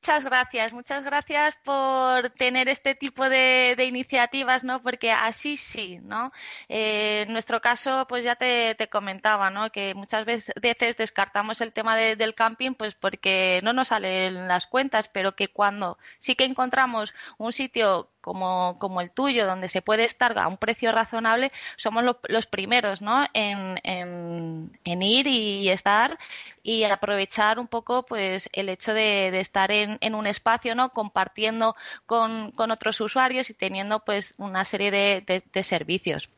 Muchas 0.00 0.24
gracias, 0.24 0.72
muchas 0.72 1.04
gracias 1.04 1.58
por 1.64 2.30
tener 2.30 2.68
este 2.68 2.94
tipo 2.94 3.28
de, 3.28 3.74
iniciativas, 3.84 4.62
¿no? 4.64 4.80
Porque 4.80 5.10
así 5.12 5.56
sí, 5.56 5.98
¿no? 6.02 6.32
Eh, 6.68 7.24
en 7.26 7.32
nuestro 7.32 7.60
caso, 7.60 8.06
pues 8.08 8.24
ya 8.24 8.36
te, 8.36 8.76
comentaba, 8.90 9.50
¿no? 9.50 9.70
Que 9.70 9.94
muchas 9.94 10.24
veces, 10.24 10.54
descartamos 10.96 11.60
el 11.60 11.72
tema 11.72 11.96
del 11.96 12.34
camping, 12.34 12.74
pues 12.74 12.94
porque 12.94 13.60
no 13.64 13.72
nos 13.72 13.88
salen 13.88 14.48
las 14.48 14.66
cuentas, 14.66 15.08
pero 15.08 15.34
que 15.34 15.48
cuando 15.48 15.98
sí 16.20 16.36
que 16.36 16.44
encontramos 16.44 17.12
un 17.36 17.52
sitio 17.52 18.10
como, 18.28 18.76
como 18.78 19.00
el 19.00 19.10
tuyo, 19.10 19.46
donde 19.46 19.70
se 19.70 19.80
puede 19.80 20.04
estar 20.04 20.38
a 20.38 20.48
un 20.48 20.58
precio 20.58 20.92
razonable, 20.92 21.50
somos 21.76 22.04
los 22.28 22.46
primeros 22.46 23.00
¿no? 23.00 23.24
En, 23.32 23.80
en, 23.84 25.02
ir 25.02 25.26
y 25.26 25.70
estar 25.70 26.18
y 26.62 26.84
aprovechar 26.84 27.58
un 27.58 27.68
poco 27.68 28.04
pues 28.04 28.50
el 28.52 28.68
hecho 28.68 28.92
de, 28.92 29.28
estar 29.40 29.70
en, 29.70 29.96
en, 30.02 30.14
un 30.14 30.26
espacio 30.26 30.74
no 30.74 30.90
compartiendo 30.90 31.74
con, 32.04 32.52
con, 32.52 32.70
otros 32.70 33.00
usuarios 33.00 33.48
y 33.48 33.54
teniendo 33.54 34.04
pues 34.04 34.34
una 34.36 34.66
serie 34.66 34.90
de, 34.90 35.42
de 35.50 35.62
servicios 35.62 36.28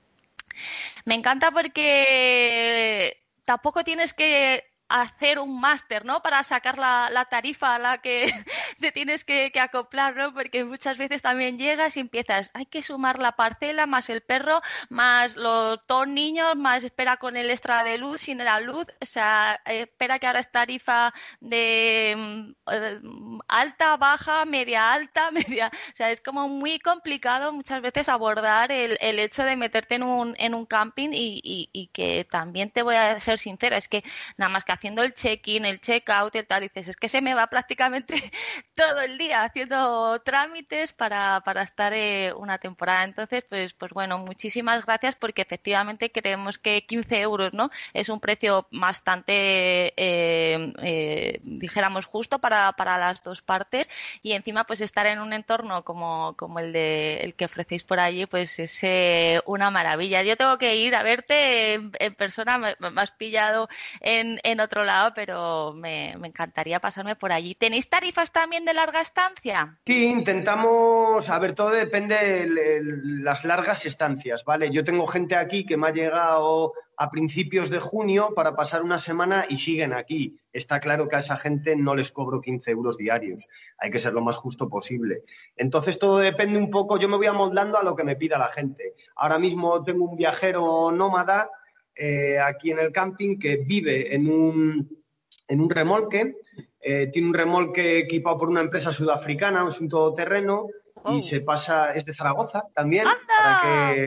me 1.04 1.16
encanta 1.16 1.50
porque 1.50 3.20
tampoco 3.44 3.82
tienes 3.82 4.12
que 4.12 4.69
hacer 4.90 5.38
un 5.38 5.60
máster, 5.60 6.04
¿no? 6.04 6.20
Para 6.20 6.42
sacar 6.42 6.76
la, 6.76 7.26
tarifa 7.30 7.76
a 7.76 7.78
la 7.78 7.98
que 7.98 8.26
te 8.80 8.92
tienes 8.92 9.24
que, 9.24 9.52
acoplar, 9.60 10.16
¿no? 10.16 10.34
Porque 10.34 10.64
muchas 10.64 10.98
veces 10.98 11.22
también 11.22 11.58
llegas 11.58 11.96
y 11.96 12.00
empiezas, 12.00 12.50
hay 12.54 12.66
que 12.66 12.82
sumar 12.82 13.18
la 13.18 13.32
parcela, 13.32 13.86
más 13.86 14.10
el 14.10 14.20
perro, 14.20 14.60
más 14.88 15.36
los 15.36 15.78
dos 15.86 16.08
niños, 16.08 16.56
más 16.56 16.82
espera 16.82 17.18
con 17.18 17.36
el 17.36 17.50
extra 17.50 17.84
de 17.84 17.98
luz, 17.98 18.22
sin 18.22 18.38
la 18.38 18.58
luz, 18.60 18.86
o 19.00 19.06
sea, 19.06 19.60
espera 19.64 20.18
que 20.18 20.26
ahora 20.26 20.40
es 20.40 20.50
tarifa 20.50 21.14
de 21.40 22.14
mm, 22.16 22.50
eh, 22.72 23.00
alta, 23.48 23.96
baja, 23.96 24.44
media 24.44 24.92
alta, 24.92 25.30
media, 25.30 25.70
o 25.72 25.96
sea, 25.96 26.10
es 26.10 26.20
como 26.20 26.48
muy 26.48 26.80
complicado 26.80 27.52
muchas 27.52 27.80
veces 27.80 28.08
abordar 28.08 28.72
el, 28.72 28.98
el 29.00 29.18
hecho 29.20 29.44
de 29.44 29.56
meterte 29.56 29.94
en 29.96 30.02
un, 30.02 30.34
en 30.38 30.54
un 30.54 30.66
camping 30.66 31.10
y, 31.12 31.40
y, 31.72 31.86
que 31.92 32.24
también 32.30 32.70
te 32.70 32.82
voy 32.82 32.94
a 32.96 33.18
ser 33.20 33.38
sincera, 33.38 33.76
es 33.76 33.88
que 33.88 34.04
nada 34.36 34.48
más 34.48 34.64
que 34.64 34.72
haciendo 34.80 35.02
el 35.02 35.12
check-in, 35.12 35.66
el 35.66 35.78
check-out, 35.78 36.34
y 36.34 36.42
tal, 36.42 36.62
dices, 36.62 36.88
es 36.88 36.96
que 36.96 37.10
se 37.10 37.20
me 37.20 37.34
va 37.34 37.48
prácticamente 37.48 38.14
todo 38.74 39.00
el 39.02 39.18
día 39.18 39.42
haciendo 39.44 40.18
trámites 40.22 40.94
para, 40.94 41.40
para 41.40 41.62
estar 41.62 41.92
eh, 41.92 42.32
una 42.34 42.56
temporada. 42.56 43.04
Entonces, 43.04 43.44
pues, 43.46 43.74
pues 43.74 43.92
bueno, 43.92 44.18
muchísimas 44.18 44.86
gracias 44.86 45.16
porque 45.16 45.42
efectivamente 45.42 46.10
creemos 46.10 46.56
que 46.56 46.86
15 46.86 47.20
euros, 47.20 47.52
¿no? 47.52 47.70
Es 47.92 48.08
un 48.08 48.20
precio 48.20 48.68
bastante, 48.72 49.92
eh, 49.96 50.72
eh, 50.82 51.40
dijéramos, 51.42 52.06
justo 52.06 52.38
para, 52.38 52.72
para 52.72 52.96
las 52.96 53.22
dos 53.22 53.42
partes 53.42 53.90
y 54.22 54.32
encima, 54.32 54.64
pues 54.64 54.80
estar 54.80 55.06
en 55.06 55.20
un 55.20 55.34
entorno 55.34 55.84
como, 55.84 56.34
como 56.38 56.58
el 56.58 56.72
de 56.72 57.18
el 57.20 57.34
que 57.34 57.44
ofrecéis 57.44 57.84
por 57.84 58.00
allí, 58.00 58.24
pues 58.24 58.58
es 58.58 58.80
una 59.44 59.70
maravilla. 59.70 60.22
Yo 60.22 60.36
tengo 60.38 60.56
que 60.56 60.76
ir 60.76 60.94
a 60.94 61.02
verte 61.02 61.74
en, 61.74 62.14
persona, 62.14 62.56
me, 62.56 62.76
has 62.96 63.10
pillado 63.10 63.68
en, 64.00 64.40
en 64.42 64.60
otro 64.60 64.69
lado, 64.84 65.12
pero 65.14 65.72
me, 65.74 66.14
me 66.18 66.28
encantaría 66.28 66.80
pasarme 66.80 67.16
por 67.16 67.32
allí. 67.32 67.54
¿Tenéis 67.54 67.88
tarifas 67.88 68.32
también 68.32 68.64
de 68.64 68.74
larga 68.74 69.00
estancia? 69.00 69.78
Sí, 69.84 70.06
intentamos, 70.06 71.28
a 71.28 71.38
ver, 71.38 71.54
todo 71.54 71.70
depende 71.70 72.14
de 72.14 72.80
las 73.22 73.44
largas 73.44 73.84
estancias, 73.86 74.44
¿vale? 74.44 74.70
Yo 74.70 74.84
tengo 74.84 75.06
gente 75.06 75.36
aquí 75.36 75.66
que 75.66 75.76
me 75.76 75.88
ha 75.88 75.92
llegado 75.92 76.72
a 76.96 77.10
principios 77.10 77.70
de 77.70 77.80
junio 77.80 78.34
para 78.36 78.54
pasar 78.54 78.82
una 78.82 78.98
semana 78.98 79.46
y 79.48 79.56
siguen 79.56 79.94
aquí. 79.94 80.38
Está 80.52 80.80
claro 80.80 81.08
que 81.08 81.16
a 81.16 81.20
esa 81.20 81.38
gente 81.38 81.74
no 81.74 81.94
les 81.94 82.12
cobro 82.12 82.40
15 82.40 82.70
euros 82.70 82.98
diarios. 82.98 83.48
Hay 83.78 83.90
que 83.90 83.98
ser 83.98 84.12
lo 84.12 84.20
más 84.20 84.36
justo 84.36 84.68
posible. 84.68 85.22
Entonces 85.56 85.98
todo 85.98 86.18
depende 86.18 86.58
un 86.58 86.70
poco, 86.70 86.98
yo 86.98 87.08
me 87.08 87.16
voy 87.16 87.26
amoldando 87.26 87.78
a 87.78 87.82
lo 87.82 87.96
que 87.96 88.04
me 88.04 88.16
pida 88.16 88.36
la 88.36 88.52
gente. 88.52 88.94
Ahora 89.16 89.38
mismo 89.38 89.82
tengo 89.82 90.04
un 90.04 90.16
viajero 90.16 90.92
nómada 90.92 91.50
eh, 91.94 92.38
aquí 92.38 92.70
en 92.70 92.78
el 92.78 92.92
camping 92.92 93.38
que 93.38 93.56
vive 93.56 94.14
en 94.14 94.28
un, 94.30 95.04
en 95.48 95.60
un 95.60 95.70
remolque. 95.70 96.36
Eh, 96.80 97.08
tiene 97.08 97.28
un 97.28 97.34
remolque 97.34 97.98
equipado 97.98 98.38
por 98.38 98.48
una 98.48 98.62
empresa 98.62 98.92
sudafricana, 98.92 99.66
es 99.68 99.80
un 99.80 99.88
todoterreno, 99.88 100.66
y 101.06 101.18
oh. 101.18 101.20
se 101.20 101.40
pasa, 101.40 101.92
es 101.92 102.06
de 102.06 102.14
Zaragoza 102.14 102.64
también, 102.74 103.04
para 103.04 104.06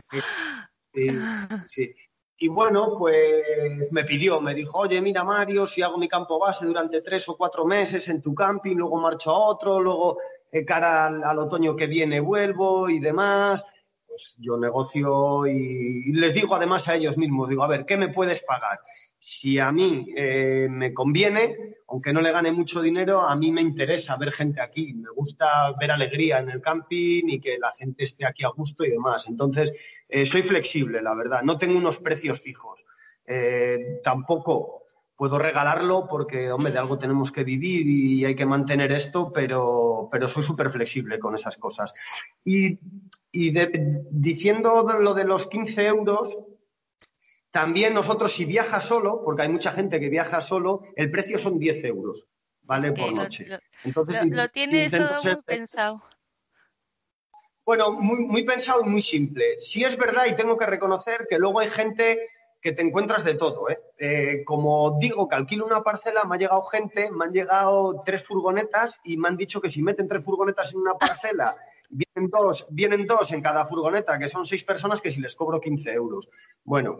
Y 2.36 2.48
bueno, 2.48 2.96
pues 2.98 3.44
me 3.92 4.04
pidió, 4.04 4.40
me 4.40 4.54
dijo, 4.54 4.80
oye, 4.80 5.00
mira 5.00 5.22
Mario, 5.22 5.68
si 5.68 5.82
hago 5.82 5.96
mi 5.96 6.08
campo 6.08 6.38
base 6.38 6.66
durante 6.66 7.00
tres 7.00 7.28
o 7.28 7.36
cuatro 7.36 7.64
meses 7.64 8.08
en 8.08 8.20
tu 8.20 8.34
camping, 8.34 8.76
luego 8.76 9.00
marcho 9.00 9.30
a 9.30 9.38
otro, 9.38 9.80
luego 9.80 10.18
eh, 10.50 10.64
cara 10.64 11.06
al, 11.06 11.38
otoño 11.38 11.76
que 11.76 11.86
viene 11.86 12.18
vuelvo 12.18 12.90
y 12.90 12.98
demás, 12.98 13.64
pues 14.14 14.36
yo 14.38 14.56
negocio 14.56 15.46
y 15.46 16.12
les 16.12 16.32
digo 16.32 16.54
además 16.54 16.86
a 16.86 16.94
ellos 16.94 17.18
mismos, 17.18 17.48
digo, 17.48 17.64
a 17.64 17.68
ver, 17.68 17.84
¿qué 17.84 17.96
me 17.96 18.08
puedes 18.08 18.42
pagar? 18.42 18.78
si 19.24 19.58
a 19.58 19.72
mí 19.72 20.06
eh, 20.14 20.68
me 20.70 20.92
conviene, 20.92 21.76
aunque 21.88 22.12
no 22.12 22.20
le 22.20 22.30
gane 22.30 22.52
mucho 22.52 22.82
dinero, 22.82 23.22
a 23.22 23.34
mí 23.34 23.50
me 23.50 23.62
interesa 23.62 24.16
ver 24.16 24.32
gente 24.32 24.60
aquí. 24.60 24.92
Me 24.92 25.08
gusta 25.16 25.72
ver 25.80 25.90
alegría 25.90 26.40
en 26.40 26.50
el 26.50 26.60
camping 26.60 27.22
y 27.28 27.40
que 27.40 27.56
la 27.58 27.72
gente 27.72 28.04
esté 28.04 28.26
aquí 28.26 28.44
a 28.44 28.48
gusto 28.48 28.84
y 28.84 28.90
demás. 28.90 29.24
Entonces, 29.26 29.72
eh, 30.10 30.26
soy 30.26 30.42
flexible, 30.42 31.00
la 31.00 31.14
verdad. 31.14 31.42
No 31.42 31.56
tengo 31.56 31.78
unos 31.78 31.96
precios 31.96 32.40
fijos. 32.40 32.80
Eh, 33.26 34.00
tampoco 34.04 34.82
puedo 35.16 35.38
regalarlo 35.38 36.06
porque, 36.06 36.52
hombre, 36.52 36.72
de 36.72 36.78
algo 36.78 36.98
tenemos 36.98 37.32
que 37.32 37.44
vivir 37.44 37.86
y 37.86 38.26
hay 38.26 38.34
que 38.34 38.44
mantener 38.44 38.92
esto, 38.92 39.32
pero, 39.32 40.06
pero 40.12 40.28
soy 40.28 40.42
súper 40.42 40.68
flexible 40.68 41.18
con 41.18 41.34
esas 41.34 41.56
cosas. 41.56 41.94
Y, 42.44 42.78
diciendo 44.10 44.84
lo 45.00 45.14
de 45.14 45.24
los 45.24 45.46
15 45.46 45.86
euros, 45.86 46.38
también 47.50 47.94
nosotros, 47.94 48.32
si 48.32 48.44
viaja 48.44 48.80
solo, 48.80 49.22
porque 49.24 49.42
hay 49.42 49.48
mucha 49.48 49.72
gente 49.72 50.00
que 50.00 50.08
viaja 50.08 50.40
solo, 50.40 50.82
el 50.96 51.10
precio 51.10 51.38
son 51.38 51.58
10 51.58 51.84
euros, 51.84 52.26
¿vale? 52.62 52.92
por 52.92 53.12
noche. 53.12 53.46
Entonces, 53.84 54.26
lo, 54.26 54.48
tienes 54.48 54.90
todo 54.90 55.22
muy 55.22 55.42
pensado. 55.42 56.02
Bueno, 57.64 57.92
muy, 57.92 58.24
muy 58.24 58.44
pensado 58.44 58.82
y 58.84 58.88
muy 58.88 59.02
simple. 59.02 59.58
Sí 59.58 59.84
es 59.84 59.96
verdad 59.96 60.26
y 60.26 60.36
tengo 60.36 60.58
que 60.58 60.66
reconocer 60.66 61.26
que 61.28 61.38
luego 61.38 61.60
hay 61.60 61.68
gente 61.68 62.28
que 62.60 62.72
te 62.72 62.82
encuentras 62.82 63.24
de 63.24 63.34
todo. 63.34 63.68
¿eh? 63.68 63.78
Eh, 63.98 64.44
como 64.44 64.98
digo 64.98 65.28
que 65.28 65.36
alquilo 65.36 65.66
una 65.66 65.82
parcela, 65.82 66.24
me 66.24 66.36
ha 66.36 66.38
llegado 66.38 66.62
gente, 66.62 67.10
me 67.10 67.26
han 67.26 67.32
llegado 67.32 68.02
tres 68.04 68.24
furgonetas 68.24 69.00
y 69.04 69.16
me 69.16 69.28
han 69.28 69.36
dicho 69.36 69.60
que 69.60 69.68
si 69.68 69.82
meten 69.82 70.08
tres 70.08 70.24
furgonetas 70.24 70.72
en 70.72 70.78
una 70.78 70.94
parcela, 70.98 71.54
vienen 71.94 72.30
dos, 72.30 72.66
vienen 72.70 73.06
dos 73.06 73.30
en 73.30 73.40
cada 73.40 73.64
furgoneta, 73.64 74.18
que 74.18 74.28
son 74.28 74.44
seis 74.44 74.64
personas, 74.64 75.00
que 75.00 75.10
si 75.10 75.20
les 75.20 75.34
cobro 75.34 75.60
15 75.60 75.92
euros. 75.92 76.28
Bueno, 76.64 76.98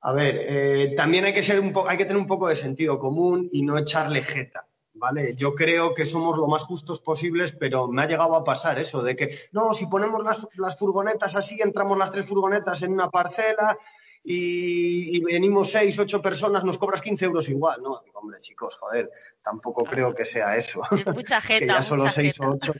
a 0.00 0.12
ver, 0.12 0.36
eh, 0.38 0.94
también 0.96 1.24
hay 1.24 1.34
que, 1.34 1.42
ser 1.42 1.60
un 1.60 1.72
hay 1.86 1.96
que 1.96 2.04
tener 2.04 2.20
un 2.20 2.26
poco 2.26 2.48
de 2.48 2.56
sentido 2.56 2.98
común 2.98 3.48
y 3.52 3.62
no 3.62 3.78
echarle 3.78 4.22
jeta. 4.22 4.66
¿Vale? 4.96 5.34
Yo 5.34 5.54
creo 5.56 5.92
que 5.92 6.06
somos 6.06 6.38
lo 6.38 6.46
más 6.46 6.62
justos 6.62 7.00
posibles, 7.00 7.50
pero 7.50 7.88
me 7.88 8.02
ha 8.02 8.06
llegado 8.06 8.36
a 8.36 8.44
pasar 8.44 8.78
eso, 8.78 9.02
de 9.02 9.16
que, 9.16 9.36
no, 9.50 9.74
si 9.74 9.86
ponemos 9.86 10.22
las, 10.22 10.78
furgonetas 10.78 11.34
así, 11.34 11.60
entramos 11.60 11.98
las 11.98 12.12
tres 12.12 12.24
furgonetas 12.26 12.80
en 12.82 12.92
una 12.92 13.10
parcela 13.10 13.76
y, 14.22 15.20
venimos 15.24 15.72
seis, 15.72 15.98
ocho 15.98 16.22
personas, 16.22 16.62
nos 16.62 16.78
cobras 16.78 17.00
15 17.00 17.24
euros 17.24 17.48
igual. 17.48 17.82
No, 17.82 18.02
hombre, 18.14 18.40
chicos, 18.40 18.76
joder, 18.76 19.10
tampoco 19.42 19.82
creo 19.82 20.14
que 20.14 20.24
sea 20.24 20.56
eso. 20.56 20.80
Mucha 21.12 21.40
que 21.46 21.66
ya 21.66 21.82
solo 21.82 22.08
seis 22.08 22.38
o 22.40 22.50
ocho. 22.50 22.72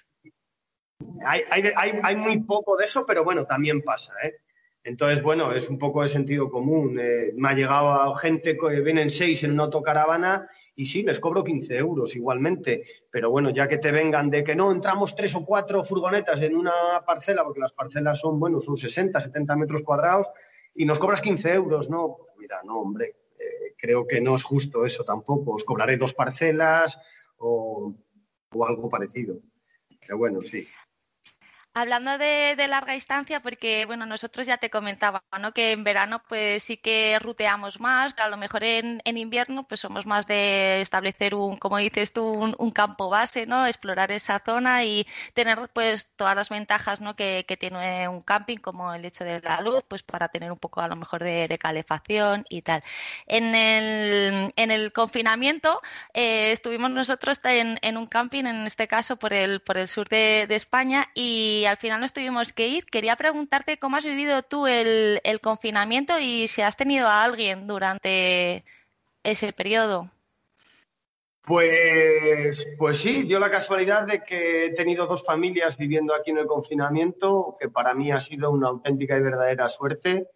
Hay, 1.25 1.43
hay, 1.51 2.01
hay 2.03 2.17
muy 2.17 2.41
poco 2.41 2.77
de 2.77 2.85
eso, 2.85 3.05
pero 3.07 3.25
bueno, 3.25 3.47
también 3.47 3.83
pasa, 3.83 4.13
¿eh? 4.23 4.35
Entonces, 4.85 5.23
bueno, 5.23 5.51
es 5.53 5.71
un 5.71 5.79
poco 5.79 6.03
de 6.03 6.11
sentido 6.11 6.51
común. 6.51 6.99
Eh, 7.01 7.33
me 7.37 7.49
ha 7.49 7.55
llegado 7.55 8.15
gente 8.17 8.57
que 8.57 8.81
vienen 8.83 9.09
seis 9.09 9.43
en 9.43 9.53
una 9.53 9.65
autocaravana 9.65 10.47
y 10.77 10.85
sí, 10.85 11.03
les 11.03 11.19
cobro 11.21 11.43
15 11.43 11.75
euros 11.79 12.15
igualmente. 12.15 12.85
Pero 13.11 13.31
bueno, 13.31 13.49
ya 13.49 13.67
que 13.67 13.79
te 13.79 13.91
vengan 13.91 14.29
de 14.29 14.45
que 14.45 14.55
no, 14.55 14.71
entramos 14.71 15.17
tres 15.17 15.35
o 15.35 15.45
cuatro 15.45 15.83
furgonetas 15.85 16.43
en 16.43 16.55
una 16.55 17.03
parcela, 17.07 17.45
porque 17.45 17.61
las 17.61 17.73
parcelas 17.73 18.21
son, 18.21 18.39
bueno, 18.39 18.61
son 18.61 18.77
60, 18.77 19.19
70 19.19 19.57
metros 19.57 19.83
cuadrados, 19.83 20.27
y 20.75 20.85
nos 20.85 20.99
cobras 20.99 21.23
15 21.23 21.55
euros, 21.55 21.89
¿no? 21.89 22.17
Pues 22.19 22.33
mira, 22.37 22.61
no, 22.63 22.81
hombre, 22.81 23.17
eh, 23.39 23.75
creo 23.79 24.07
que 24.07 24.21
no 24.21 24.35
es 24.35 24.43
justo 24.43 24.85
eso 24.85 25.03
tampoco. 25.03 25.53
Os 25.53 25.65
cobraré 25.65 25.97
dos 25.97 26.13
parcelas 26.13 26.99
o, 27.39 27.95
o 28.53 28.67
algo 28.67 28.91
parecido. 28.91 29.39
Pero 29.99 30.19
bueno, 30.19 30.43
sí. 30.43 30.69
Hablando 31.76 32.19
de, 32.19 32.54
larga 32.69 32.93
distancia, 32.93 33.40
porque 33.40 33.85
bueno, 33.85 34.07
nosotros 34.07 34.47
ya 34.47 34.59
te 34.59 34.71
comentaba, 34.71 35.25
¿no? 35.40 35.52
Que 35.52 35.73
en 35.73 35.83
verano 35.83 36.23
pues 36.28 36.62
sí 36.62 36.76
que 36.76 37.19
ruteamos 37.19 37.81
más, 37.81 38.14
a 38.16 38.28
lo 38.28 38.37
mejor 38.37 38.62
en, 38.62 39.00
invierno 39.04 39.66
pues 39.66 39.81
somos 39.81 40.07
más 40.07 40.28
de 40.28 40.81
establecer 40.81 41.35
un, 41.35 41.57
como 41.57 41.78
dices 41.78 42.12
tú, 42.12 42.28
un, 42.28 42.71
campo 42.71 43.11
base, 43.11 43.47
¿no? 43.47 43.66
Explorar 43.66 44.12
esa 44.12 44.38
zona 44.38 44.85
y 44.85 45.04
tener 45.35 45.69
pues 45.73 46.09
todas 46.14 46.37
las 46.37 46.49
ventajas, 46.49 47.00
¿no? 47.00 47.16
Que, 47.16 47.45
tiene 47.59 48.09
un 48.09 48.21
camping, 48.21 48.59
como 48.59 48.95
el 48.95 49.04
hecho 49.04 49.25
de 49.25 49.40
la 49.40 49.61
luz, 49.61 49.83
pues 49.88 50.04
para 50.04 50.28
tener 50.28 50.52
un 50.52 50.59
poco 50.59 50.81
a 50.81 50.87
lo 50.88 50.95
mejor 50.95 51.25
de, 51.25 51.59
calefacción 51.59 52.45
y 52.49 52.62
tal. 52.62 52.85
En 53.26 53.54
el, 53.54 54.52
en 54.54 54.71
el 54.71 54.93
confinamiento 54.93 55.81
eh, 56.12 56.52
estuvimos 56.52 56.90
nosotros 56.93 57.40
en, 57.45 57.78
en, 57.83 57.97
un 57.97 58.07
camping, 58.07 58.45
en 58.45 58.66
este 58.66 58.87
caso 58.87 59.16
por 59.16 59.33
el, 59.33 59.61
por 59.61 59.76
el 59.76 59.88
sur 59.88 60.09
de 60.09 60.47
España 60.50 61.11
y 61.14 61.63
al 61.66 61.76
final 61.76 62.00
nos 62.00 62.12
tuvimos 62.12 62.52
que 62.52 62.68
ir. 62.68 62.87
Quería 62.87 63.16
preguntarte 63.16 63.78
cómo 63.78 63.97
has 63.97 64.04
vivido 64.04 64.42
tú 64.42 64.66
el, 64.66 65.21
confinamiento 65.42 66.18
y 66.18 66.49
si 66.49 66.62
has 66.62 66.76
tenido 66.76 67.09
a 67.09 67.25
alguien 67.25 67.66
durante 67.66 68.64
ese 69.23 69.52
periodo. 69.52 70.11
Pues, 71.42 72.66
pues 72.78 72.99
sí, 72.99 73.25
dio 73.25 73.38
la 73.38 73.50
casualidad 73.50 74.06
de 74.06 74.23
que 74.23 74.66
he 74.66 74.71
tenido 74.75 75.06
dos 75.06 75.25
familias 75.25 75.76
viviendo 75.76 76.14
aquí 76.14 76.30
en 76.30 76.38
el 76.38 76.47
confinamiento, 76.47 77.56
que 77.61 77.68
para 77.68 77.92
mí 77.92 78.11
ha 78.11 78.21
sido 78.21 78.50
una 78.50 78.68
auténtica 78.68 79.18
y 79.18 79.21
verdadera 79.21 79.68
suerte, 79.68 80.28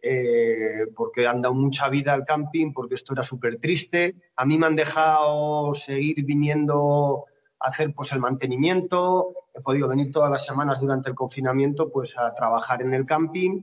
eh, 0.00 0.86
porque 0.96 1.26
han 1.26 1.42
dado 1.42 1.54
mucha 1.54 1.88
vida 1.90 2.14
al 2.14 2.24
camping, 2.24 2.72
porque 2.72 2.94
esto 2.94 3.12
era 3.12 3.24
súper 3.24 3.58
triste. 3.58 4.14
A 4.36 4.46
mí 4.46 4.56
me 4.56 4.66
han 4.66 4.76
dejado 4.76 5.74
seguir 5.74 6.24
viniendo 6.24 7.26
hacer 7.60 7.94
pues 7.94 8.12
el 8.12 8.20
mantenimiento. 8.20 9.34
He 9.54 9.60
podido 9.60 9.88
venir 9.88 10.10
todas 10.10 10.30
las 10.30 10.44
semanas 10.44 10.80
durante 10.80 11.10
el 11.10 11.14
confinamiento 11.14 11.90
pues 11.90 12.16
a 12.16 12.34
trabajar 12.34 12.82
en 12.82 12.94
el 12.94 13.06
camping 13.06 13.62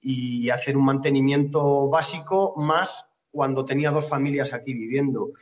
y 0.00 0.48
hacer 0.50 0.76
un 0.76 0.84
mantenimiento 0.84 1.88
básico 1.88 2.54
más 2.56 3.06
cuando 3.30 3.64
tenía 3.64 3.90
dos 3.90 4.08
familias 4.08 4.52
aquí 4.52 4.74
viviendo. 4.74 5.32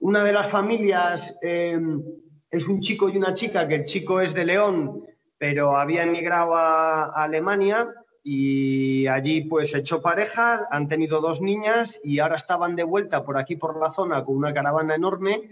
Una 0.00 0.24
de 0.24 0.32
las 0.32 0.48
familias 0.48 1.38
em, 1.42 2.02
es 2.50 2.66
un 2.66 2.80
chico 2.80 3.08
y 3.08 3.16
una 3.16 3.32
chica, 3.34 3.66
que 3.68 3.76
el 3.76 3.84
chico 3.84 4.20
es 4.20 4.34
de 4.34 4.44
León, 4.44 5.04
pero 5.38 5.76
había 5.76 6.02
emigrado 6.02 6.54
a, 6.54 7.06
Alemania 7.22 7.88
y 8.22 9.06
allí 9.06 9.42
pues 9.42 9.74
echó 9.74 10.02
pareja, 10.02 10.66
han 10.70 10.88
tenido 10.88 11.20
dos 11.20 11.40
niñas 11.40 11.98
y 12.04 12.18
ahora 12.18 12.36
estaban 12.36 12.76
de 12.76 12.84
vuelta 12.84 13.24
por 13.24 13.38
aquí 13.38 13.56
por 13.56 13.80
la 13.80 13.90
zona 13.90 14.24
con 14.24 14.36
una 14.36 14.54
caravana 14.54 14.94
enorme 14.94 15.50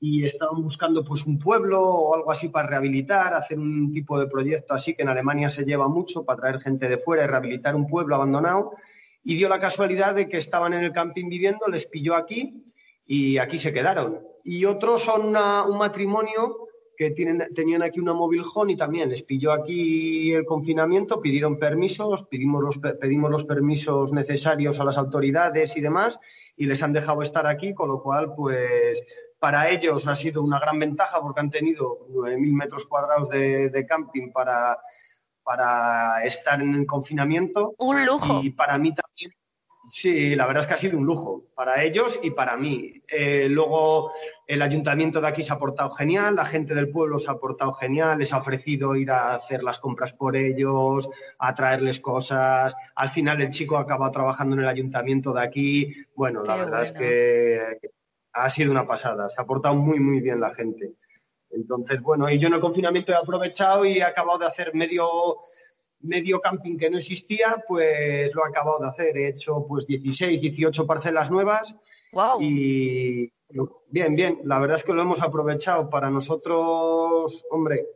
y 0.00 0.24
estaban 0.24 0.62
buscando 0.62 1.02
pues 1.04 1.26
un 1.26 1.38
pueblo 1.38 1.82
o 1.82 2.14
algo 2.14 2.30
así 2.30 2.48
para 2.48 2.68
rehabilitar, 2.68 3.34
hacer 3.34 3.58
un 3.58 3.90
tipo 3.90 4.18
de 4.18 4.26
proyecto 4.26 4.74
así 4.74 4.94
que 4.94 5.02
en 5.02 5.08
Alemania 5.08 5.48
se 5.48 5.64
lleva 5.64 5.88
mucho 5.88 6.24
para 6.24 6.40
traer 6.40 6.60
gente 6.60 6.88
de 6.88 6.98
fuera 6.98 7.24
y 7.24 7.26
rehabilitar 7.26 7.74
un 7.74 7.86
pueblo 7.86 8.14
abandonado 8.14 8.72
y 9.24 9.36
dio 9.36 9.48
la 9.48 9.58
casualidad 9.58 10.14
de 10.14 10.28
que 10.28 10.38
estaban 10.38 10.72
en 10.72 10.84
el 10.84 10.92
camping 10.92 11.28
viviendo, 11.28 11.66
les 11.66 11.86
pilló 11.86 12.14
aquí 12.14 12.64
y 13.04 13.38
aquí 13.38 13.58
se 13.58 13.72
quedaron. 13.72 14.20
Y 14.44 14.64
otros 14.64 15.02
son 15.02 15.36
un 15.36 15.78
matrimonio 15.78 16.68
que 16.96 17.10
tienen, 17.10 17.46
tenían 17.54 17.82
aquí 17.82 18.00
una 18.00 18.12
móvil 18.12 18.42
home 18.54 18.72
y 18.72 18.76
también 18.76 19.08
les 19.08 19.22
pilló 19.22 19.52
aquí 19.52 20.32
el 20.32 20.44
confinamiento, 20.44 21.20
pidieron 21.20 21.58
permisos, 21.58 22.24
pedimos 22.24 22.62
los, 22.62 22.78
pedimos 22.78 23.30
los 23.30 23.44
permisos 23.44 24.12
necesarios 24.12 24.80
a 24.80 24.84
las 24.84 24.96
autoridades 24.96 25.76
y 25.76 25.80
demás 25.80 26.18
y 26.56 26.66
les 26.66 26.82
han 26.82 26.92
dejado 26.92 27.22
estar 27.22 27.46
aquí, 27.46 27.72
con 27.72 27.88
lo 27.88 28.02
cual, 28.02 28.34
pues 28.34 29.02
para 29.38 29.68
ellos 29.70 30.06
ha 30.06 30.16
sido 30.16 30.42
una 30.42 30.58
gran 30.58 30.78
ventaja 30.78 31.20
porque 31.20 31.40
han 31.40 31.50
tenido 31.50 32.06
9.000 32.10 32.52
metros 32.52 32.86
cuadrados 32.86 33.28
de, 33.30 33.86
camping 33.88 34.32
para, 34.32 34.78
para 35.42 36.24
estar 36.24 36.60
en 36.60 36.74
el 36.74 36.86
confinamiento. 36.86 37.74
Un 37.78 38.04
lujo. 38.04 38.40
Y 38.42 38.50
para 38.50 38.78
mí 38.78 38.94
también 38.94 39.32
Sí, 39.90 40.36
la 40.36 40.46
verdad 40.46 40.62
es 40.62 40.66
que 40.66 40.74
ha 40.74 40.78
sido 40.78 40.98
un 40.98 41.06
lujo 41.06 41.44
para 41.54 41.82
ellos 41.82 42.18
y 42.22 42.30
para 42.30 42.56
mí. 42.56 43.02
Eh, 43.08 43.48
luego 43.48 44.12
el 44.46 44.60
ayuntamiento 44.60 45.20
de 45.20 45.28
aquí 45.28 45.42
se 45.42 45.52
ha 45.52 45.58
portado 45.58 45.90
genial, 45.90 46.36
la 46.36 46.44
gente 46.44 46.74
del 46.74 46.90
pueblo 46.90 47.18
se 47.18 47.30
ha 47.30 47.38
portado 47.38 47.72
genial, 47.72 48.18
les 48.18 48.32
ha 48.32 48.38
ofrecido 48.38 48.96
ir 48.96 49.10
a 49.10 49.34
hacer 49.34 49.62
las 49.62 49.78
compras 49.78 50.12
por 50.12 50.36
ellos, 50.36 51.08
a 51.38 51.54
traerles 51.54 52.00
cosas. 52.00 52.74
Al 52.94 53.10
final 53.10 53.40
el 53.40 53.50
chico 53.50 53.78
ha 53.78 53.82
acabado 53.82 54.10
trabajando 54.10 54.56
en 54.56 54.62
el 54.62 54.68
ayuntamiento 54.68 55.32
de 55.32 55.42
aquí. 55.42 55.94
Bueno, 56.14 56.42
la 56.44 56.56
verdad 56.56 56.82
es 56.82 56.92
que 56.92 57.90
ha 58.42 58.50
sido 58.50 58.70
una 58.70 58.86
pasada, 58.86 59.28
se 59.28 59.40
ha 59.40 59.44
portado 59.44 59.74
muy, 59.74 60.00
muy 60.00 60.20
bien 60.20 60.40
la 60.40 60.54
gente. 60.54 60.94
Entonces, 61.50 62.00
bueno, 62.02 62.30
y 62.30 62.38
yo 62.38 62.48
en 62.48 62.54
el 62.54 62.60
confinamiento 62.60 63.12
he 63.12 63.16
aprovechado 63.16 63.84
y 63.84 63.98
he 63.98 64.02
acabado 64.02 64.38
de 64.38 64.46
hacer 64.46 64.74
medio 64.74 65.38
medio 66.00 66.40
camping 66.40 66.76
que 66.76 66.90
no 66.90 66.98
existía, 66.98 67.62
pues 67.66 68.34
lo 68.34 68.44
he 68.44 68.48
acabado 68.48 68.78
de 68.80 68.88
hacer. 68.88 69.16
He 69.16 69.28
hecho 69.28 69.64
pues 69.68 69.86
16, 69.86 70.40
18 70.40 70.86
parcelas 70.86 71.30
nuevas. 71.30 71.74
Wow. 72.12 72.40
Y 72.40 73.32
bien, 73.90 74.14
bien, 74.14 74.40
la 74.44 74.58
verdad 74.58 74.76
es 74.76 74.84
que 74.84 74.92
lo 74.92 75.02
hemos 75.02 75.22
aprovechado 75.22 75.88
para 75.90 76.10
nosotros, 76.10 77.44
hombre, 77.50 77.86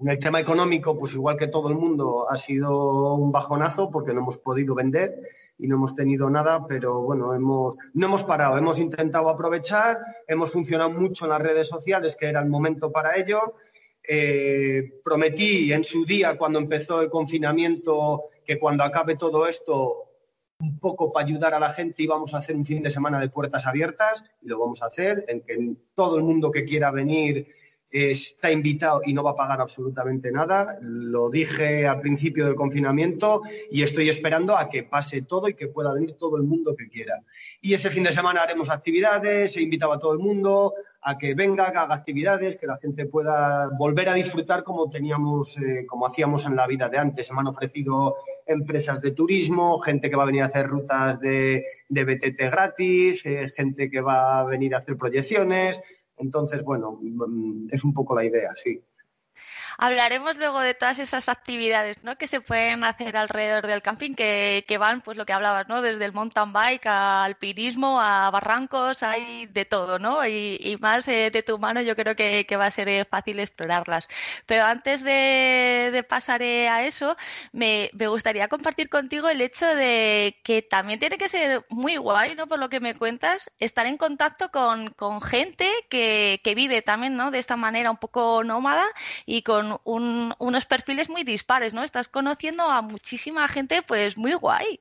en 0.00 0.08
el 0.08 0.18
tema 0.18 0.38
económico, 0.40 0.96
pues 0.96 1.12
igual 1.14 1.36
que 1.36 1.48
todo 1.48 1.68
el 1.68 1.74
mundo, 1.74 2.30
ha 2.30 2.36
sido 2.36 3.14
un 3.14 3.32
bajonazo 3.32 3.90
porque 3.90 4.14
no 4.14 4.20
hemos 4.20 4.38
podido 4.38 4.74
vender 4.74 5.20
y 5.58 5.66
no 5.66 5.74
hemos 5.74 5.94
tenido 5.94 6.30
nada, 6.30 6.64
pero 6.66 7.00
bueno, 7.02 7.34
hemos, 7.34 7.76
no 7.94 8.06
hemos 8.06 8.22
parado, 8.22 8.56
hemos 8.56 8.78
intentado 8.78 9.28
aprovechar, 9.28 9.98
hemos 10.28 10.52
funcionado 10.52 10.90
mucho 10.90 11.24
en 11.24 11.30
las 11.30 11.42
redes 11.42 11.66
sociales, 11.66 12.14
que 12.14 12.26
era 12.26 12.40
el 12.40 12.48
momento 12.48 12.92
para 12.92 13.16
ello, 13.16 13.54
eh, 14.06 15.00
prometí 15.02 15.72
en 15.72 15.82
su 15.82 16.04
día, 16.04 16.38
cuando 16.38 16.60
empezó 16.60 17.00
el 17.00 17.10
confinamiento, 17.10 18.24
que 18.44 18.58
cuando 18.58 18.84
acabe 18.84 19.16
todo 19.16 19.48
esto, 19.48 20.04
un 20.60 20.78
poco 20.78 21.12
para 21.12 21.26
ayudar 21.26 21.54
a 21.54 21.60
la 21.60 21.72
gente, 21.72 22.04
íbamos 22.04 22.34
a 22.34 22.38
hacer 22.38 22.54
un 22.54 22.64
fin 22.64 22.82
de 22.82 22.90
semana 22.90 23.18
de 23.20 23.28
puertas 23.30 23.66
abiertas, 23.66 24.24
y 24.42 24.48
lo 24.48 24.60
vamos 24.60 24.80
a 24.80 24.86
hacer, 24.86 25.24
en 25.26 25.40
que 25.40 25.76
todo 25.94 26.16
el 26.16 26.22
mundo 26.22 26.52
que 26.52 26.64
quiera 26.64 26.92
venir 26.92 27.48
está 27.90 28.50
invitado 28.50 29.00
y 29.04 29.12
no 29.12 29.22
va 29.22 29.30
a 29.30 29.36
pagar 29.36 29.60
absolutamente 29.60 30.30
nada. 30.30 30.78
Lo 30.80 31.30
dije 31.30 31.86
al 31.86 32.00
principio 32.00 32.44
del 32.44 32.54
confinamiento 32.54 33.42
y 33.70 33.82
estoy 33.82 34.08
esperando 34.08 34.56
a 34.56 34.68
que 34.68 34.84
pase 34.84 35.22
todo 35.22 35.48
y 35.48 35.54
que 35.54 35.68
pueda 35.68 35.92
venir 35.92 36.14
todo 36.16 36.36
el 36.36 36.42
mundo 36.42 36.74
que 36.76 36.88
quiera. 36.88 37.22
Y 37.60 37.74
ese 37.74 37.90
fin 37.90 38.02
de 38.02 38.12
semana 38.12 38.42
haremos 38.42 38.68
actividades, 38.68 39.56
he 39.56 39.62
invitado 39.62 39.92
a 39.92 39.98
todo 39.98 40.12
el 40.12 40.18
mundo 40.18 40.74
a 41.00 41.16
que 41.16 41.34
venga, 41.34 41.70
que 41.70 41.78
haga 41.78 41.94
actividades, 41.94 42.56
que 42.56 42.66
la 42.66 42.76
gente 42.78 43.06
pueda 43.06 43.70
volver 43.78 44.08
a 44.08 44.14
disfrutar 44.14 44.64
como 44.64 44.90
teníamos, 44.90 45.56
eh, 45.58 45.86
como 45.86 46.06
hacíamos 46.06 46.44
en 46.44 46.56
la 46.56 46.66
vida 46.66 46.88
de 46.88 46.98
antes. 46.98 47.30
Me 47.30 47.40
han 47.40 47.46
ofrecido 47.46 48.16
empresas 48.46 49.00
de 49.00 49.12
turismo, 49.12 49.78
gente 49.80 50.10
que 50.10 50.16
va 50.16 50.24
a 50.24 50.26
venir 50.26 50.42
a 50.42 50.46
hacer 50.46 50.66
rutas 50.66 51.20
de, 51.20 51.64
de 51.88 52.04
BTT 52.04 52.40
gratis, 52.50 53.24
eh, 53.24 53.50
gente 53.54 53.88
que 53.88 54.00
va 54.00 54.40
a 54.40 54.44
venir 54.44 54.74
a 54.74 54.78
hacer 54.78 54.96
proyecciones. 54.96 55.80
Entonces, 56.18 56.62
bueno, 56.64 56.98
mm, 57.00 57.68
es 57.70 57.84
un 57.84 57.92
poco 57.92 58.14
la 58.14 58.24
idea, 58.24 58.52
sí. 58.62 58.82
Hablaremos 59.80 60.36
luego 60.36 60.58
de 60.60 60.74
todas 60.74 60.98
esas 60.98 61.28
actividades 61.28 62.02
¿no? 62.02 62.18
que 62.18 62.26
se 62.26 62.40
pueden 62.40 62.82
hacer 62.82 63.16
alrededor 63.16 63.64
del 63.68 63.80
camping, 63.80 64.14
que, 64.14 64.76
van, 64.76 65.02
pues 65.02 65.16
lo 65.16 65.24
que 65.24 65.32
hablabas, 65.32 65.68
¿no? 65.68 65.82
desde 65.82 66.04
el 66.04 66.12
mountain 66.12 66.52
bike 66.52 66.86
al 66.86 67.26
alpinismo, 67.26 68.00
a 68.00 68.28
barrancos, 68.32 69.04
hay 69.04 69.46
de 69.46 69.64
todo, 69.64 70.00
¿no? 70.00 70.26
Y, 70.26 70.76
más 70.80 71.06
eh, 71.06 71.30
de 71.30 71.44
tu 71.44 71.58
mano 71.60 71.80
yo 71.80 71.94
creo 71.94 72.16
que, 72.16 72.44
va 72.58 72.66
a 72.66 72.70
ser 72.72 72.88
eh, 72.88 73.04
fácil 73.04 73.38
explorarlas. 73.38 74.08
Pero 74.46 74.64
antes 74.64 75.04
de, 75.04 76.04
pasar 76.08 76.42
eh, 76.42 76.68
a 76.68 76.84
eso, 76.84 77.16
me, 77.52 77.90
gustaría 78.08 78.48
compartir 78.48 78.88
contigo 78.88 79.28
el 79.28 79.40
hecho 79.40 79.66
de 79.76 80.40
que 80.42 80.62
también 80.62 80.98
tiene 80.98 81.18
que 81.18 81.28
ser 81.28 81.64
muy 81.70 81.96
guay, 81.98 82.34
¿no? 82.34 82.48
Por 82.48 82.58
lo 82.58 82.68
que 82.68 82.80
me 82.80 82.96
cuentas, 82.96 83.48
estar 83.60 83.86
en 83.86 83.96
contacto 83.96 84.50
con, 84.50 84.92
gente 85.22 85.70
que, 85.88 86.40
que 86.42 86.56
vive 86.56 86.82
también, 86.82 87.16
¿no? 87.16 87.30
De 87.30 87.38
esta 87.38 87.56
manera 87.56 87.92
un 87.92 87.98
poco 87.98 88.42
nómada 88.42 88.86
y 89.24 89.42
con 89.42 89.67
unos 89.84 90.66
perfiles 90.66 91.10
muy 91.10 91.24
dispares, 91.24 91.74
¿no? 91.74 91.82
Estás 91.82 92.08
conociendo 92.08 92.64
a 92.64 92.82
muchísima 92.82 93.46
gente, 93.48 93.82
pues 93.82 94.16
muy 94.16 94.34
guay. 94.34 94.80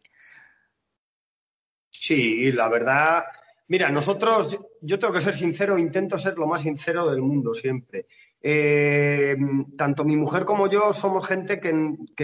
Sí, 1.90 2.52
la 2.52 2.70
verdad. 2.70 3.24
Mira, 3.70 3.90
nosotros, 3.90 4.58
yo 4.82 4.98
tengo 4.98 5.14
que 5.14 5.22
ser 5.22 5.36
sincero, 5.36 5.78
intento 5.78 6.18
ser 6.18 6.38
lo 6.38 6.48
más 6.48 6.62
sincero 6.62 7.10
del 7.10 7.22
mundo 7.22 7.54
siempre. 7.54 8.06
Eh, 8.42 9.36
tanto 9.78 10.06
mi 10.06 10.16
mujer 10.16 10.46
como 10.46 10.70
yo 10.70 10.94
somos 10.94 11.28
gente 11.28 11.60
que, 11.60 11.74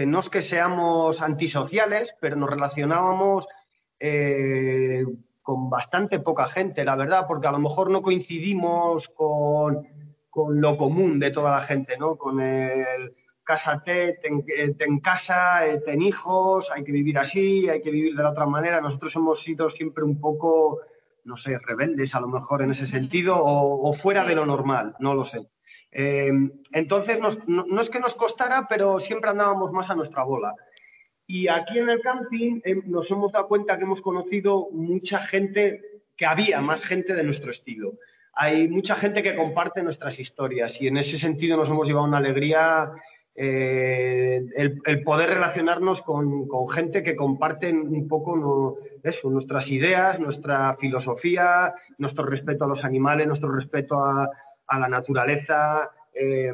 no 0.06 0.18
es 0.18 0.30
que 0.30 0.40
seamos 0.40 1.20
antisociales, 1.20 2.16
pero 2.20 2.36
nos 2.36 2.48
relacionábamos 2.48 3.46
eh, 4.00 5.04
con 5.42 5.68
bastante 5.68 6.18
poca 6.18 6.46
gente, 6.46 6.84
la 6.84 6.96
verdad, 6.96 7.26
porque 7.28 7.48
a 7.48 7.52
lo 7.52 7.58
mejor 7.58 7.90
no 7.90 8.00
coincidimos 8.00 9.08
con, 9.08 9.86
con 10.34 10.60
lo 10.60 10.76
común 10.76 11.20
de 11.20 11.30
toda 11.30 11.52
la 11.52 11.62
gente, 11.62 11.96
¿no? 11.96 12.16
Con 12.16 12.40
el 12.40 13.12
cásate, 13.44 14.18
ten, 14.20 14.44
ten 14.76 14.98
casa, 14.98 15.64
eh, 15.64 15.80
ten 15.86 16.02
hijos, 16.02 16.72
hay 16.72 16.82
que 16.82 16.90
vivir 16.90 17.18
así, 17.18 17.68
hay 17.68 17.80
que 17.80 17.92
vivir 17.92 18.16
de 18.16 18.22
la 18.24 18.30
otra 18.30 18.44
manera. 18.44 18.80
Nosotros 18.80 19.14
hemos 19.14 19.44
sido 19.44 19.70
siempre 19.70 20.02
un 20.02 20.20
poco, 20.20 20.80
no 21.22 21.36
sé, 21.36 21.56
rebeldes 21.58 22.16
a 22.16 22.20
lo 22.20 22.26
mejor 22.26 22.62
en 22.62 22.72
ese 22.72 22.88
sentido 22.88 23.36
o, 23.38 23.92
fuera 23.92 24.24
de 24.24 24.34
lo 24.34 24.44
normal, 24.44 24.96
no 24.98 25.14
lo 25.14 25.24
sé. 25.24 25.38
Eh, 25.92 26.32
entonces, 26.72 27.20
no, 27.46 27.80
es 27.80 27.88
que 27.88 28.00
nos 28.00 28.16
costara, 28.16 28.66
pero 28.68 28.98
siempre 28.98 29.30
andábamos 29.30 29.70
más 29.70 29.88
a 29.88 29.94
nuestra 29.94 30.24
bola. 30.24 30.52
Y 31.28 31.46
aquí 31.46 31.78
en 31.78 31.90
el 31.90 32.00
camping 32.00 32.60
eh, 32.64 32.74
nos 32.86 33.08
hemos 33.08 33.30
dado 33.30 33.46
cuenta 33.46 33.78
que 33.78 33.84
hemos 33.84 34.02
conocido 34.02 34.68
mucha 34.72 35.20
gente, 35.20 36.02
que 36.16 36.26
había 36.26 36.60
más 36.60 36.84
gente 36.84 37.14
de 37.14 37.22
nuestro 37.22 37.52
estilo 37.52 37.92
hay 38.36 38.68
mucha 38.68 38.96
gente 38.96 39.22
que 39.22 39.36
comparte 39.36 39.82
nuestras 39.82 40.18
historias 40.18 40.80
y 40.80 40.88
en 40.88 40.96
ese 40.96 41.18
sentido 41.18 41.56
nos 41.56 41.68
hemos 41.68 41.86
llevado 41.86 42.06
una 42.06 42.18
alegría 42.18 42.92
eh, 43.36 44.44
el, 44.54 45.02
poder 45.02 45.30
relacionarnos 45.30 46.02
con, 46.02 46.48
gente 46.68 47.02
que 47.02 47.16
comparten 47.16 47.80
un 47.80 48.06
poco 48.06 48.76
nuestras 49.24 49.70
ideas, 49.70 50.20
nuestra 50.20 50.76
filosofía, 50.76 51.74
nuestro 51.98 52.24
respeto 52.24 52.64
a 52.64 52.68
los 52.68 52.84
animales, 52.84 53.26
nuestro 53.26 53.52
respeto 53.52 53.96
a, 53.96 54.30
la 54.78 54.88
naturaleza, 54.88 55.90
eh, 56.14 56.52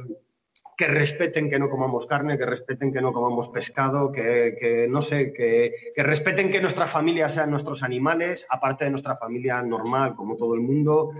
que 0.77 0.87
respeten 0.87 1.51
que 1.51 1.59
no 1.59 1.69
comamos 1.69 2.07
carne, 2.07 2.39
que 2.39 2.47
respeten 2.47 2.91
que 2.91 3.03
no 3.03 3.13
comamos 3.13 3.49
pescado, 3.49 4.11
que, 4.11 4.87
no 4.89 5.03
sé, 5.03 5.35
que, 5.35 5.75
que, 5.95 6.03
respeten 6.03 6.51
que 6.51 6.63
nuestra 6.63 6.87
familia 6.87 7.29
sean 7.29 7.51
nuestros 7.51 7.83
animales, 7.83 8.47
aparte 8.49 8.85
de 8.85 8.91
nuestra 8.91 9.15
familia 9.17 9.61
normal, 9.61 10.15
como 10.15 10.37
todo 10.37 10.55
el 10.55 10.61
mundo, 10.61 11.13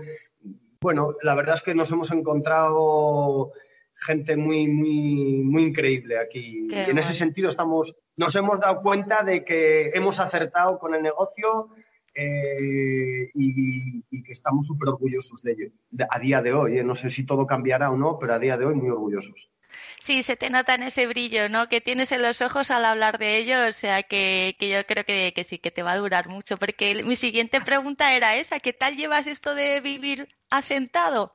bueno, 0.81 1.15
la 1.21 1.35
verdad 1.35 1.55
es 1.55 1.61
que 1.61 1.75
nos 1.75 1.91
hemos 1.91 2.11
encontrado 2.11 3.51
gente 3.93 4.35
muy, 4.35 4.67
muy, 4.67 5.43
muy 5.43 5.63
increíble 5.65 6.17
aquí. 6.17 6.67
y 6.71 6.73
en 6.73 6.97
ese 6.97 7.13
sentido 7.13 7.49
estamos, 7.49 7.95
nos 8.17 8.35
hemos 8.35 8.59
dado 8.59 8.81
cuenta 8.81 9.21
de 9.21 9.45
que 9.45 9.91
hemos 9.93 10.19
acertado 10.19 10.79
con 10.79 10.95
el 10.95 11.03
negocio 11.03 11.69
eh, 12.15 13.29
y, 13.33 14.23
que 14.23 14.31
estamos 14.31 14.65
súper 14.65 14.89
orgullosos 14.89 15.41
de 15.43 15.51
ello. 15.51 15.71
a 16.09 16.19
día 16.19 16.41
de 16.41 16.53
hoy, 16.53 16.79
¿eh? 16.79 16.83
no 16.83 16.95
sé 16.95 17.09
si 17.11 17.25
todo 17.25 17.45
cambiará 17.45 17.91
o 17.91 17.97
no, 17.97 18.17
pero 18.19 18.33
a 18.33 18.39
día 18.39 18.57
de 18.57 18.65
hoy 18.65 18.75
muy 18.75 18.89
orgullosos. 18.89 19.51
Sí, 19.99 20.23
se 20.23 20.35
te 20.35 20.49
nota 20.49 20.75
en 20.75 20.83
ese 20.83 21.07
brillo, 21.07 21.49
¿no? 21.49 21.67
Que 21.67 21.81
tienes 21.81 22.11
en 22.11 22.21
los 22.21 22.41
ojos 22.41 22.71
al 22.71 22.85
hablar 22.85 23.17
de 23.17 23.37
ello, 23.37 23.67
o 23.69 23.73
sea 23.73 24.03
que, 24.03 24.55
yo 24.59 24.85
creo 24.85 25.03
que, 25.05 25.33
que 25.35 25.43
sí, 25.43 25.59
que 25.59 25.71
te 25.71 25.83
va 25.83 25.93
a 25.93 25.97
durar 25.97 26.27
mucho, 26.29 26.57
porque 26.57 27.03
mi 27.03 27.15
siguiente 27.15 27.61
pregunta 27.61 28.15
era 28.15 28.35
esa, 28.35 28.59
¿qué 28.59 28.73
tal 28.73 28.95
llevas 28.95 29.27
esto 29.27 29.55
de 29.55 29.81
vivir 29.81 30.27
asentado? 30.49 31.33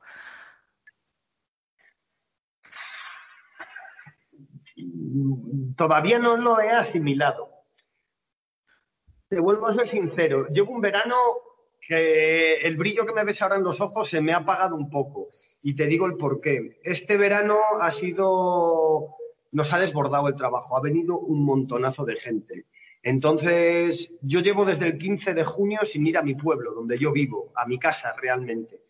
Todavía 5.75 6.19
no 6.19 6.37
lo 6.37 6.59
he 6.59 6.71
asimilado. 6.71 7.49
Te 9.29 9.39
vuelvo 9.39 9.67
a 9.67 9.75
ser 9.75 9.87
sincero, 9.87 10.47
llevo 10.49 10.71
un 10.71 10.81
verano 10.81 11.15
que 11.87 12.55
el 12.55 12.75
brillo 12.75 13.05
que 13.05 13.13
me 13.13 13.23
ves 13.23 13.41
ahora 13.41 13.55
en 13.55 13.63
los 13.63 13.79
ojos 13.79 14.09
se 14.09 14.19
me 14.19 14.33
ha 14.33 14.37
apagado 14.37 14.75
un 14.75 14.89
poco. 14.89 15.29
Y 15.61 15.73
te 15.73 15.87
digo 15.87 16.05
el 16.05 16.17
por 16.17 16.41
qué. 16.41 16.79
Este 16.83 17.15
verano 17.15 17.57
ha 17.81 17.91
sido, 17.91 19.15
nos 19.51 19.71
ha 19.71 19.79
desbordado 19.79 20.27
el 20.27 20.35
trabajo, 20.35 20.75
ha 20.75 20.81
venido 20.81 21.17
un 21.17 21.45
montonazo 21.45 22.03
de 22.03 22.17
gente. 22.17 22.65
Entonces, 23.03 24.19
yo 24.21 24.41
llevo 24.41 24.65
desde 24.65 24.85
el 24.85 24.97
15 24.97 25.33
de 25.33 25.45
junio 25.45 25.79
sin 25.85 26.05
ir 26.05 26.17
a 26.17 26.23
mi 26.23 26.35
pueblo, 26.35 26.73
donde 26.73 26.99
yo 26.99 27.13
vivo, 27.13 27.53
a 27.55 27.65
mi 27.65 27.79
casa 27.79 28.13
realmente. 28.21 28.81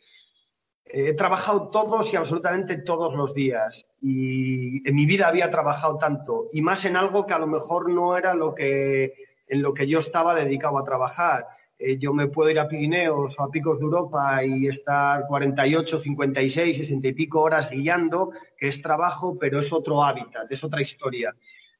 He 0.83 1.13
trabajado 1.13 1.69
todos 1.69 2.11
y 2.13 2.15
absolutamente 2.15 2.77
todos 2.77 3.13
los 3.13 3.33
días 3.33 3.85
y 4.01 4.87
en 4.87 4.95
mi 4.95 5.05
vida 5.05 5.27
había 5.27 5.49
trabajado 5.49 5.97
tanto 5.97 6.47
y 6.53 6.61
más 6.61 6.85
en 6.85 6.95
algo 6.95 7.25
que 7.25 7.33
a 7.33 7.39
lo 7.39 7.47
mejor 7.47 7.91
no 7.91 8.15
era 8.15 8.33
lo 8.33 8.55
que 8.55 9.13
en 9.47 9.61
lo 9.61 9.73
que 9.73 9.87
yo 9.87 9.99
estaba 9.99 10.33
dedicado 10.33 10.77
a 10.77 10.83
trabajar. 10.83 11.47
Eh, 11.79 11.97
yo 11.99 12.11
me 12.11 12.27
puedo 12.27 12.49
ir 12.49 12.59
a 12.59 12.67
Pirineos 12.67 13.35
o 13.37 13.43
a 13.43 13.51
Picos 13.51 13.77
de 13.77 13.85
Europa 13.85 14.43
y 14.43 14.67
estar 14.67 15.27
48, 15.27 15.99
56, 15.99 16.77
60 16.77 17.07
y 17.07 17.13
pico 17.13 17.41
horas 17.41 17.69
guiando, 17.69 18.31
que 18.57 18.67
es 18.67 18.81
trabajo, 18.81 19.37
pero 19.37 19.59
es 19.59 19.71
otro 19.71 20.03
hábitat, 20.03 20.51
es 20.51 20.63
otra 20.63 20.81
historia. 20.81 21.35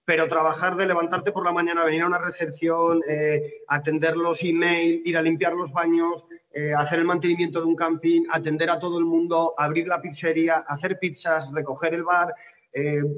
Pero 0.06 0.28
trabajar 0.28 0.76
de 0.76 0.86
levantarte 0.86 1.32
por 1.32 1.44
la 1.44 1.52
mañana, 1.52 1.84
venir 1.84 2.04
a 2.04 2.08
una 2.08 2.20
recepción, 2.20 3.02
eh, 3.10 3.64
atender 3.68 4.16
los 4.16 4.44
emails, 4.44 5.02
ir 5.04 5.18
a 5.18 5.22
limpiar 5.22 5.54
los 5.54 5.72
baños, 5.72 6.26
eh, 6.54 6.74
hacer 6.74 7.00
el 7.00 7.06
mantenimiento 7.06 7.60
de 7.60 7.66
un 7.66 7.76
camping, 7.76 8.22
atender 8.32 8.70
a 8.70 8.80
todo 8.80 9.00
el 9.00 9.06
mundo, 9.06 9.56
abrir 9.58 9.88
la 9.88 10.00
pizzería, 10.00 10.58
hacer 10.68 11.00
pizzas, 11.00 11.52
recoger 11.52 11.96
el 11.96 12.04
bar, 12.04 12.34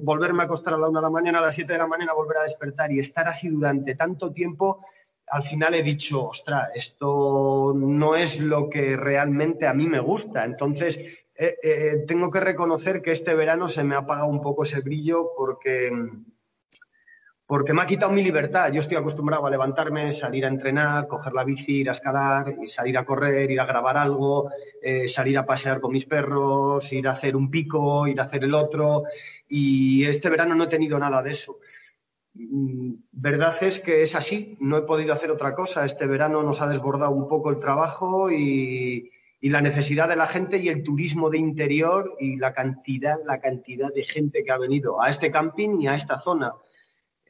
volverme 0.03 0.43
a 0.43 0.45
acostar 0.45 0.75
a 0.75 0.77
la 0.77 0.87
una 0.87 1.01
de 1.01 1.03
la 1.03 1.09
mañana, 1.09 1.39
a 1.39 1.41
las 1.41 1.55
siete 1.55 1.73
de 1.73 1.79
la 1.79 1.87
mañana 1.87 2.13
volver 2.13 2.37
a 2.37 2.43
despertar 2.43 2.93
y 2.93 2.99
estar 2.99 3.27
así 3.27 3.49
durante 3.49 3.93
tanto 3.93 4.31
tiempo, 4.31 4.79
al 5.31 5.43
final 5.43 5.75
he 5.75 5.83
dicho, 5.83 6.29
ostras, 6.29 6.69
esto 6.73 7.73
no 7.75 8.15
es 8.15 8.39
lo 8.39 8.69
que 8.69 8.95
realmente 8.97 9.67
a 9.67 9.73
mí 9.73 9.87
me 9.87 9.99
gusta. 9.99 10.43
Entonces, 10.43 11.25
tengo 12.07 12.29
que 12.29 12.39
reconocer 12.39 13.01
que 13.01 13.11
este 13.11 13.33
verano 13.33 13.69
se 13.69 13.83
me 13.83 13.95
ha 13.95 13.99
apagado 13.99 14.27
un 14.27 14.41
poco 14.41 14.63
ese 14.63 14.81
brillo 14.81 15.31
porque 15.37 15.91
porque 17.49 17.73
me 17.73 17.81
ha 17.81 17.87
quitado 17.87 18.11
mi 18.11 18.21
libertad. 18.21 18.71
Yo 18.71 18.79
estoy 18.79 18.95
acostumbrado 18.95 19.47
a 19.47 19.49
levantarme, 19.49 20.11
salir 20.11 20.45
a 20.45 20.49
entrenar, 20.49 21.07
coger 21.07 21.33
la 21.33 21.43
bici, 21.43 21.79
ir 21.79 21.89
a 21.89 21.93
escalar, 21.93 22.53
salir 22.67 22.95
a 22.95 23.03
correr, 23.03 23.49
ir 23.49 23.59
a 23.59 23.65
grabar 23.65 23.97
algo, 23.97 24.51
eh, 24.79 25.07
salir 25.07 25.35
a 25.35 25.47
pasear 25.47 25.81
con 25.81 25.91
mis 25.91 26.05
perros, 26.05 26.93
ir 26.93 27.07
a 27.07 27.13
hacer 27.13 27.35
un 27.35 27.49
pico, 27.49 28.05
ir 28.05 28.21
a 28.21 28.25
hacer 28.25 28.43
el 28.43 28.53
otro. 28.53 29.05
Y 29.47 30.05
este 30.05 30.29
verano 30.29 30.53
no 30.53 30.65
he 30.65 30.67
tenido 30.67 30.99
nada 30.99 31.23
de 31.23 31.31
eso. 31.31 31.57
Mm, 32.39 32.93
verdad 33.11 33.55
es 33.61 33.81
que 33.81 34.01
es 34.01 34.15
así, 34.15 34.57
no 34.61 34.77
he 34.77 34.81
podido 34.83 35.13
hacer 35.13 35.29
otra 35.29 35.53
cosa. 35.53 35.85
Este 35.85 36.05
verano 36.07 36.41
nos 36.41 36.61
ha 36.61 36.69
desbordado 36.69 37.11
un 37.11 37.27
poco 37.27 37.49
el 37.49 37.57
trabajo 37.57 38.31
y, 38.31 39.09
y 39.41 39.49
la 39.49 39.61
necesidad 39.61 40.07
de 40.07 40.15
la 40.15 40.27
gente 40.27 40.57
y 40.57 40.69
el 40.69 40.83
turismo 40.83 41.29
de 41.29 41.37
interior 41.37 42.15
y 42.19 42.37
la 42.37 42.53
cantidad, 42.53 43.17
la 43.25 43.39
cantidad 43.39 43.93
de 43.93 44.03
gente 44.03 44.43
que 44.43 44.51
ha 44.51 44.57
venido 44.57 45.01
a 45.01 45.09
este 45.09 45.31
camping 45.31 45.79
y 45.79 45.87
a 45.87 45.95
esta 45.95 46.19
zona. 46.19 46.53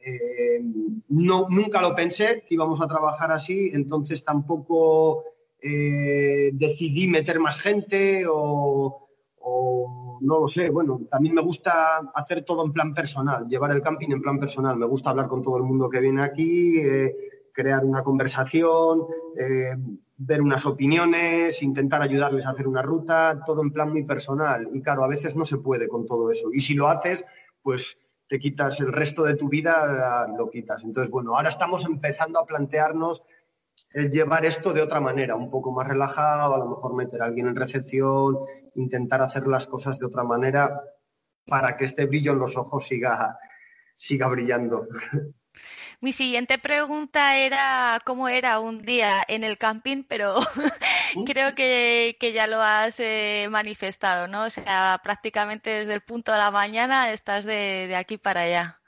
Eh, 0.04 0.60
no, 1.08 1.46
nunca 1.50 1.80
lo 1.80 1.94
pensé 1.94 2.44
que 2.48 2.54
íbamos 2.54 2.80
a 2.80 2.86
trabajar 2.86 3.30
así, 3.32 3.70
entonces 3.74 4.24
tampoco 4.24 5.24
eh, 5.60 6.50
decidí 6.54 7.06
meter 7.06 7.38
más 7.38 7.60
gente 7.60 8.24
o, 8.26 8.99
no 9.42 10.40
lo 10.40 10.48
sé. 10.48 10.70
Bueno, 10.70 11.00
también 11.10 11.34
me 11.34 11.42
gusta 11.42 11.98
hacer 12.14 12.44
todo 12.44 12.64
en 12.64 12.72
plan 12.72 12.94
personal, 12.94 13.46
llevar 13.46 13.70
el 13.72 13.82
camping 13.82 14.10
en 14.10 14.22
plan 14.22 14.38
personal. 14.38 14.76
Me 14.76 14.86
gusta 14.86 15.10
hablar 15.10 15.28
con 15.28 15.42
todo 15.42 15.56
el 15.56 15.64
mundo 15.64 15.88
que 15.88 16.00
viene 16.00 16.22
aquí, 16.22 16.78
eh, 16.78 17.14
crear 17.52 17.84
una 17.84 18.02
conversación, 18.02 19.06
ver 20.22 20.42
unas 20.42 20.66
opiniones, 20.66 21.62
intentar 21.62 22.02
ayudarles 22.02 22.44
a 22.44 22.50
hacer 22.50 22.68
una 22.68 22.82
ruta, 22.82 23.42
todo 23.46 23.62
en 23.62 23.72
plan 23.72 23.90
muy 23.90 24.04
personal. 24.04 24.68
Y 24.72 24.82
claro, 24.82 25.02
a 25.02 25.08
veces 25.08 25.34
no 25.34 25.44
se 25.44 25.56
puede 25.56 25.88
con 25.88 26.04
todo 26.04 26.30
eso. 26.30 26.50
Y 26.52 26.60
si 26.60 26.74
lo 26.74 26.88
haces, 26.88 27.24
pues 27.62 27.96
te 28.28 28.38
quitas 28.38 28.78
el 28.80 28.92
resto 28.92 29.24
de 29.24 29.34
tu 29.34 29.48
vida, 29.48 30.28
lo 30.36 30.50
quitas. 30.50 30.84
Entonces, 30.84 31.10
bueno, 31.10 31.34
ahora 31.34 31.48
estamos 31.48 31.86
empezando 31.86 32.38
a 32.38 32.44
plantearnos 32.44 33.22
llevar 33.92 34.44
esto 34.44 34.72
de 34.72 34.82
otra 34.82 35.00
manera, 35.00 35.36
un 35.36 35.50
poco 35.50 35.72
más 35.72 35.86
relajado, 35.86 36.54
a 36.54 36.58
lo 36.58 36.68
mejor 36.68 36.94
meter 36.94 37.22
a 37.22 37.26
alguien 37.26 37.48
en 37.48 37.56
recepción, 37.56 38.38
intentar 38.74 39.22
hacer 39.22 39.46
las 39.46 39.66
cosas 39.66 39.98
de 39.98 40.06
otra 40.06 40.24
manera 40.24 40.80
para 41.46 41.76
que 41.76 41.84
este 41.84 42.06
brillo 42.06 42.32
en 42.32 42.38
los 42.38 42.56
ojos 42.56 42.86
siga, 42.86 43.38
siga 43.96 44.28
brillando. 44.28 44.86
Mi 46.00 46.12
siguiente 46.12 46.56
pregunta 46.58 47.36
era 47.36 48.00
cómo 48.06 48.28
era 48.28 48.58
un 48.58 48.80
día 48.80 49.22
en 49.28 49.44
el 49.44 49.58
camping, 49.58 50.04
pero 50.04 50.36
creo 51.26 51.54
que, 51.54 52.16
ya 52.34 52.46
lo 52.46 52.62
has 52.62 52.98
eh, 53.00 53.48
manifestado, 53.50 54.26
¿no? 54.26 54.44
O 54.44 54.50
sea, 54.50 54.98
prácticamente 55.02 55.68
desde 55.70 55.92
el 55.92 56.00
punto 56.00 56.32
de 56.32 56.38
la 56.38 56.50
mañana 56.50 57.12
estás 57.12 57.44
de, 57.44 57.94
aquí 57.96 58.16
para 58.16 58.42
allá. 58.42 58.79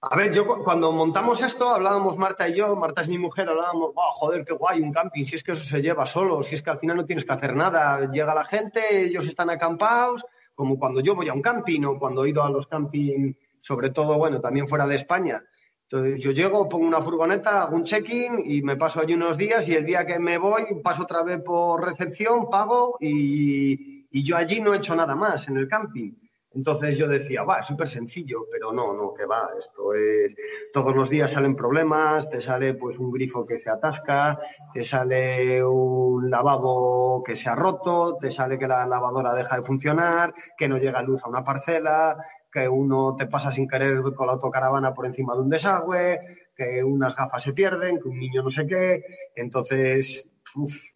A 0.00 0.16
ver, 0.16 0.32
yo 0.32 0.46
cuando 0.62 0.92
montamos 0.92 1.42
esto, 1.42 1.70
hablábamos 1.70 2.16
Marta 2.16 2.48
y 2.48 2.54
yo, 2.54 2.76
Marta 2.76 3.00
es 3.00 3.08
mi 3.08 3.18
mujer, 3.18 3.48
hablábamos, 3.48 3.90
oh, 3.96 4.10
joder, 4.12 4.44
qué 4.44 4.54
guay, 4.54 4.80
un 4.80 4.92
camping, 4.92 5.24
si 5.24 5.34
es 5.34 5.42
que 5.42 5.52
eso 5.52 5.64
se 5.64 5.82
lleva 5.82 6.06
solo, 6.06 6.44
si 6.44 6.54
es 6.54 6.62
que 6.62 6.70
al 6.70 6.78
final 6.78 6.98
no 6.98 7.04
tienes 7.04 7.24
que 7.24 7.32
hacer 7.32 7.56
nada, 7.56 8.08
llega 8.08 8.32
la 8.32 8.44
gente, 8.44 8.80
ellos 9.02 9.26
están 9.26 9.50
acampados, 9.50 10.24
como 10.54 10.78
cuando 10.78 11.00
yo 11.00 11.16
voy 11.16 11.28
a 11.28 11.32
un 11.32 11.42
camping 11.42 11.82
o 11.82 11.98
cuando 11.98 12.24
he 12.24 12.30
ido 12.30 12.44
a 12.44 12.48
los 12.48 12.68
campings 12.68 13.36
sobre 13.60 13.90
todo, 13.90 14.16
bueno, 14.18 14.40
también 14.40 14.68
fuera 14.68 14.86
de 14.86 14.94
España. 14.94 15.42
Entonces 15.82 16.22
yo 16.22 16.30
llego, 16.30 16.68
pongo 16.68 16.86
una 16.86 17.02
furgoneta, 17.02 17.62
hago 17.62 17.74
un 17.74 17.82
check-in 17.82 18.42
y 18.44 18.62
me 18.62 18.76
paso 18.76 19.00
allí 19.00 19.14
unos 19.14 19.36
días 19.36 19.68
y 19.68 19.74
el 19.74 19.84
día 19.84 20.06
que 20.06 20.20
me 20.20 20.38
voy 20.38 20.64
paso 20.82 21.02
otra 21.02 21.24
vez 21.24 21.40
por 21.42 21.84
recepción, 21.84 22.48
pago 22.48 22.98
y, 23.00 24.06
y 24.10 24.22
yo 24.22 24.36
allí 24.36 24.60
no 24.60 24.74
he 24.74 24.76
hecho 24.76 24.94
nada 24.94 25.16
más 25.16 25.48
en 25.48 25.56
el 25.56 25.66
camping. 25.66 26.12
Entonces 26.54 26.96
yo 26.96 27.06
decía, 27.06 27.42
va, 27.42 27.58
es 27.58 27.66
súper 27.66 27.86
sencillo, 27.86 28.46
pero 28.50 28.72
no, 28.72 28.94
no, 28.94 29.12
que 29.12 29.26
va, 29.26 29.50
esto 29.58 29.92
es, 29.92 30.34
todos 30.72 30.94
los 30.94 31.10
días 31.10 31.30
salen 31.30 31.54
problemas, 31.54 32.30
te 32.30 32.40
sale 32.40 32.74
pues 32.74 32.98
un 32.98 33.10
grifo 33.10 33.44
que 33.44 33.58
se 33.58 33.68
atasca, 33.68 34.38
te 34.72 34.82
sale 34.82 35.62
un 35.62 36.30
lavabo 36.30 37.22
que 37.22 37.36
se 37.36 37.50
ha 37.50 37.54
roto, 37.54 38.16
te 38.18 38.30
sale 38.30 38.58
que 38.58 38.66
la 38.66 38.86
lavadora 38.86 39.34
deja 39.34 39.56
de 39.56 39.62
funcionar, 39.62 40.32
que 40.56 40.68
no 40.68 40.78
llega 40.78 41.02
luz 41.02 41.22
a 41.24 41.28
una 41.28 41.44
parcela, 41.44 42.16
que 42.50 42.66
uno 42.66 43.14
te 43.14 43.26
pasa 43.26 43.52
sin 43.52 43.68
querer 43.68 44.02
con 44.14 44.26
la 44.26 44.32
autocaravana 44.32 44.94
por 44.94 45.04
encima 45.04 45.34
de 45.34 45.42
un 45.42 45.50
desagüe, 45.50 46.18
que 46.56 46.82
unas 46.82 47.14
gafas 47.14 47.42
se 47.42 47.52
pierden, 47.52 48.00
que 48.00 48.08
un 48.08 48.18
niño 48.18 48.42
no 48.42 48.50
sé 48.50 48.66
qué. 48.66 49.04
Entonces, 49.36 50.30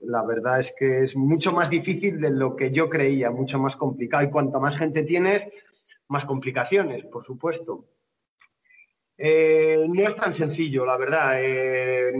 la 0.00 0.24
verdad 0.24 0.58
es 0.58 0.74
que 0.78 1.02
es 1.02 1.16
mucho 1.16 1.52
más 1.52 1.70
difícil 1.70 2.20
de 2.20 2.30
lo 2.30 2.56
que 2.56 2.70
yo 2.70 2.88
creía, 2.88 3.30
mucho 3.30 3.58
más 3.58 3.76
complicado. 3.76 4.24
Y 4.24 4.30
cuanto 4.30 4.60
más 4.60 4.76
gente 4.76 5.02
tienes, 5.02 5.48
más 6.08 6.24
complicaciones, 6.24 7.04
por 7.04 7.24
supuesto. 7.24 7.86
Eh, 9.16 9.84
no 9.88 10.08
es 10.08 10.16
tan 10.16 10.34
sencillo, 10.34 10.84
la 10.84 10.96
verdad. 10.96 11.34
Eh, 11.38 12.12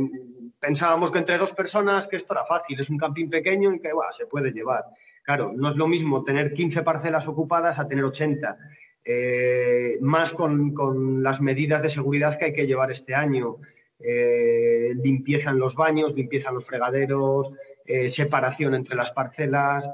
pensábamos 0.58 1.10
que 1.10 1.18
entre 1.18 1.38
dos 1.38 1.52
personas 1.52 2.06
que 2.06 2.16
esto 2.16 2.34
era 2.34 2.44
fácil, 2.44 2.78
es 2.78 2.88
un 2.88 2.98
camping 2.98 3.28
pequeño 3.28 3.74
y 3.74 3.80
que 3.80 3.90
se 4.16 4.26
puede 4.26 4.52
llevar. 4.52 4.84
Claro, 5.24 5.52
no 5.54 5.70
es 5.70 5.76
lo 5.76 5.88
mismo 5.88 6.22
tener 6.22 6.52
15 6.52 6.82
parcelas 6.82 7.26
ocupadas 7.26 7.78
a 7.78 7.88
tener 7.88 8.04
80. 8.04 8.56
Eh, 9.04 9.98
más 10.00 10.32
con, 10.32 11.22
las 11.22 11.40
medidas 11.40 11.82
de 11.82 11.90
seguridad 11.90 12.38
que 12.38 12.46
hay 12.46 12.52
que 12.52 12.66
llevar 12.66 12.90
este 12.90 13.14
año. 13.14 13.56
Eh, 14.04 14.92
limpieza 14.94 15.50
en 15.50 15.58
los 15.58 15.74
baños, 15.74 16.14
limpieza 16.14 16.48
en 16.48 16.56
los 16.56 16.64
fregaderos, 16.64 17.50
eh, 17.84 18.10
separación 18.10 18.74
entre 18.74 18.96
las 18.96 19.10
parcelas, 19.12 19.88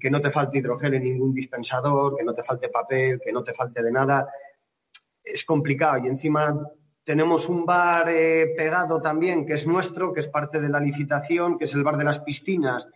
que 0.00 0.10
no 0.10 0.20
te 0.22 0.30
falte 0.30 0.56
hidrogel 0.56 0.94
en 0.94 1.04
ningún 1.04 1.34
dispensador, 1.34 2.16
que 2.16 2.24
no 2.24 2.32
te 2.32 2.42
falte 2.42 2.70
papel, 2.70 3.20
que 3.22 3.30
no 3.30 3.42
te 3.42 3.52
falte 3.52 3.82
de 3.82 3.92
nada. 3.92 4.26
Es 5.22 5.44
complicado 5.44 6.02
y 6.02 6.08
encima 6.08 6.66
tenemos 7.04 7.46
un 7.46 7.66
bar 7.66 8.06
pegado 8.56 9.02
también 9.02 9.44
que 9.44 9.52
es 9.52 9.66
nuestro, 9.66 10.14
que 10.14 10.20
es 10.20 10.28
parte 10.28 10.62
de 10.62 10.70
la 10.70 10.80
licitación, 10.80 11.58
que 11.58 11.64
es 11.64 11.74
el 11.74 11.82
bar 11.82 11.98
de 11.98 12.04
las 12.04 12.20
piscinas, 12.20 12.88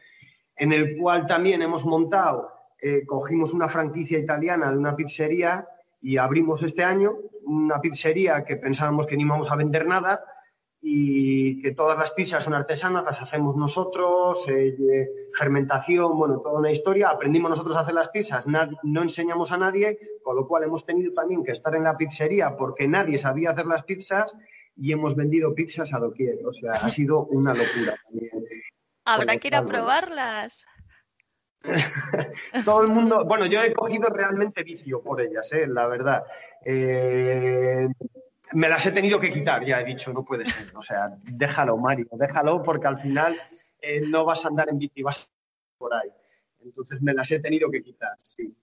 en 0.56 0.72
el 0.72 0.96
cual 0.96 1.26
también 1.26 1.60
hemos 1.60 1.84
montado 1.84 2.54
eh, 2.87 3.06
cogimos 3.06 3.54
una 3.54 3.66
franquicia 3.66 4.18
italiana 4.18 4.70
de 4.70 4.76
una 4.76 4.94
pizzería 4.94 5.66
y 6.04 6.18
abrimos 6.18 6.62
este 6.62 6.84
año 6.84 7.16
una 7.46 7.80
pizzería 7.80 8.44
que 8.44 8.56
pensábamos 8.56 9.06
que 9.06 9.16
no 9.16 9.22
íbamos 9.22 9.50
a 9.50 9.56
vender 9.56 9.86
nada 9.86 10.22
y 10.82 11.62
que 11.62 11.72
todas 11.72 11.98
las 11.98 12.10
pizzas 12.10 12.44
son 12.44 12.52
artesanas, 12.52 13.06
las 13.06 13.22
hacemos 13.22 13.56
nosotros, 13.56 14.46
eh, 14.48 14.76
fermentación, 15.32 16.18
bueno, 16.18 16.40
toda 16.40 16.58
una 16.58 16.70
historia. 16.70 17.08
Aprendimos 17.08 17.48
nosotros 17.48 17.74
a 17.74 17.80
hacer 17.80 17.94
las 17.94 18.10
pizzas, 18.10 18.44
no 18.46 19.02
enseñamos 19.02 19.50
a 19.50 19.56
nadie, 19.56 19.98
con 20.22 20.36
lo 20.36 20.46
cual 20.46 20.64
hemos 20.64 20.84
tenido 20.84 21.14
también 21.14 21.42
que 21.42 21.52
estar 21.52 21.74
en 21.74 21.84
la 21.84 21.96
pizzería 21.96 22.54
porque 22.54 22.86
nadie 22.86 23.16
sabía 23.16 23.52
hacer 23.52 23.64
las 23.64 23.84
pizzas 23.84 24.36
y 24.76 24.92
hemos 24.92 25.16
vendido 25.16 25.54
pizzas 25.54 25.94
a 25.94 26.00
doquier. 26.00 26.36
O 26.44 26.52
sea, 26.52 26.72
ha 26.72 26.90
sido 26.90 27.24
una 27.28 27.54
locura 27.54 27.96
también. 28.04 28.44
Habrá 29.06 29.38
que 29.38 29.48
ir 29.48 29.56
a 29.56 29.64
probarlas. 29.64 30.66
todo 32.64 32.83
el 32.83 32.88
mundo, 32.88 33.24
bueno, 33.24 33.46
yo 33.46 33.62
he 33.62 33.72
cogido 33.72 34.09
realmente 34.09 34.62
vicio 34.62 35.03
por 35.03 35.20
ellas, 35.20 35.50
¿eh? 35.53 35.66
la 35.66 35.87
verdad. 35.87 36.24
Eh, 36.64 37.88
me 38.53 38.68
las 38.68 38.85
he 38.87 38.92
tenido 38.92 39.18
que 39.18 39.33
quitar, 39.33 39.64
ya 39.64 39.81
he 39.81 39.85
dicho, 39.85 40.12
no 40.12 40.24
puede 40.24 40.44
ser. 40.44 40.77
O 40.77 40.83
sea, 40.83 41.11
déjalo, 41.22 41.77
Mario, 41.77 42.07
déjalo, 42.12 42.62
porque 42.62 42.87
al 42.87 43.00
final 43.00 43.37
eh, 43.81 44.00
no 44.03 44.24
vas 44.24 44.44
a 44.44 44.48
andar 44.48 44.68
en 44.68 44.79
bici, 44.79 45.03
vas 45.03 45.29
por 45.79 45.94
ahí. 45.94 46.11
Entonces 46.62 47.03
me 47.03 47.14
las 47.14 47.31
he 47.31 47.40
tenido 47.40 47.70
que 47.70 47.83
quitar, 47.83 48.16
sí. 48.18 48.57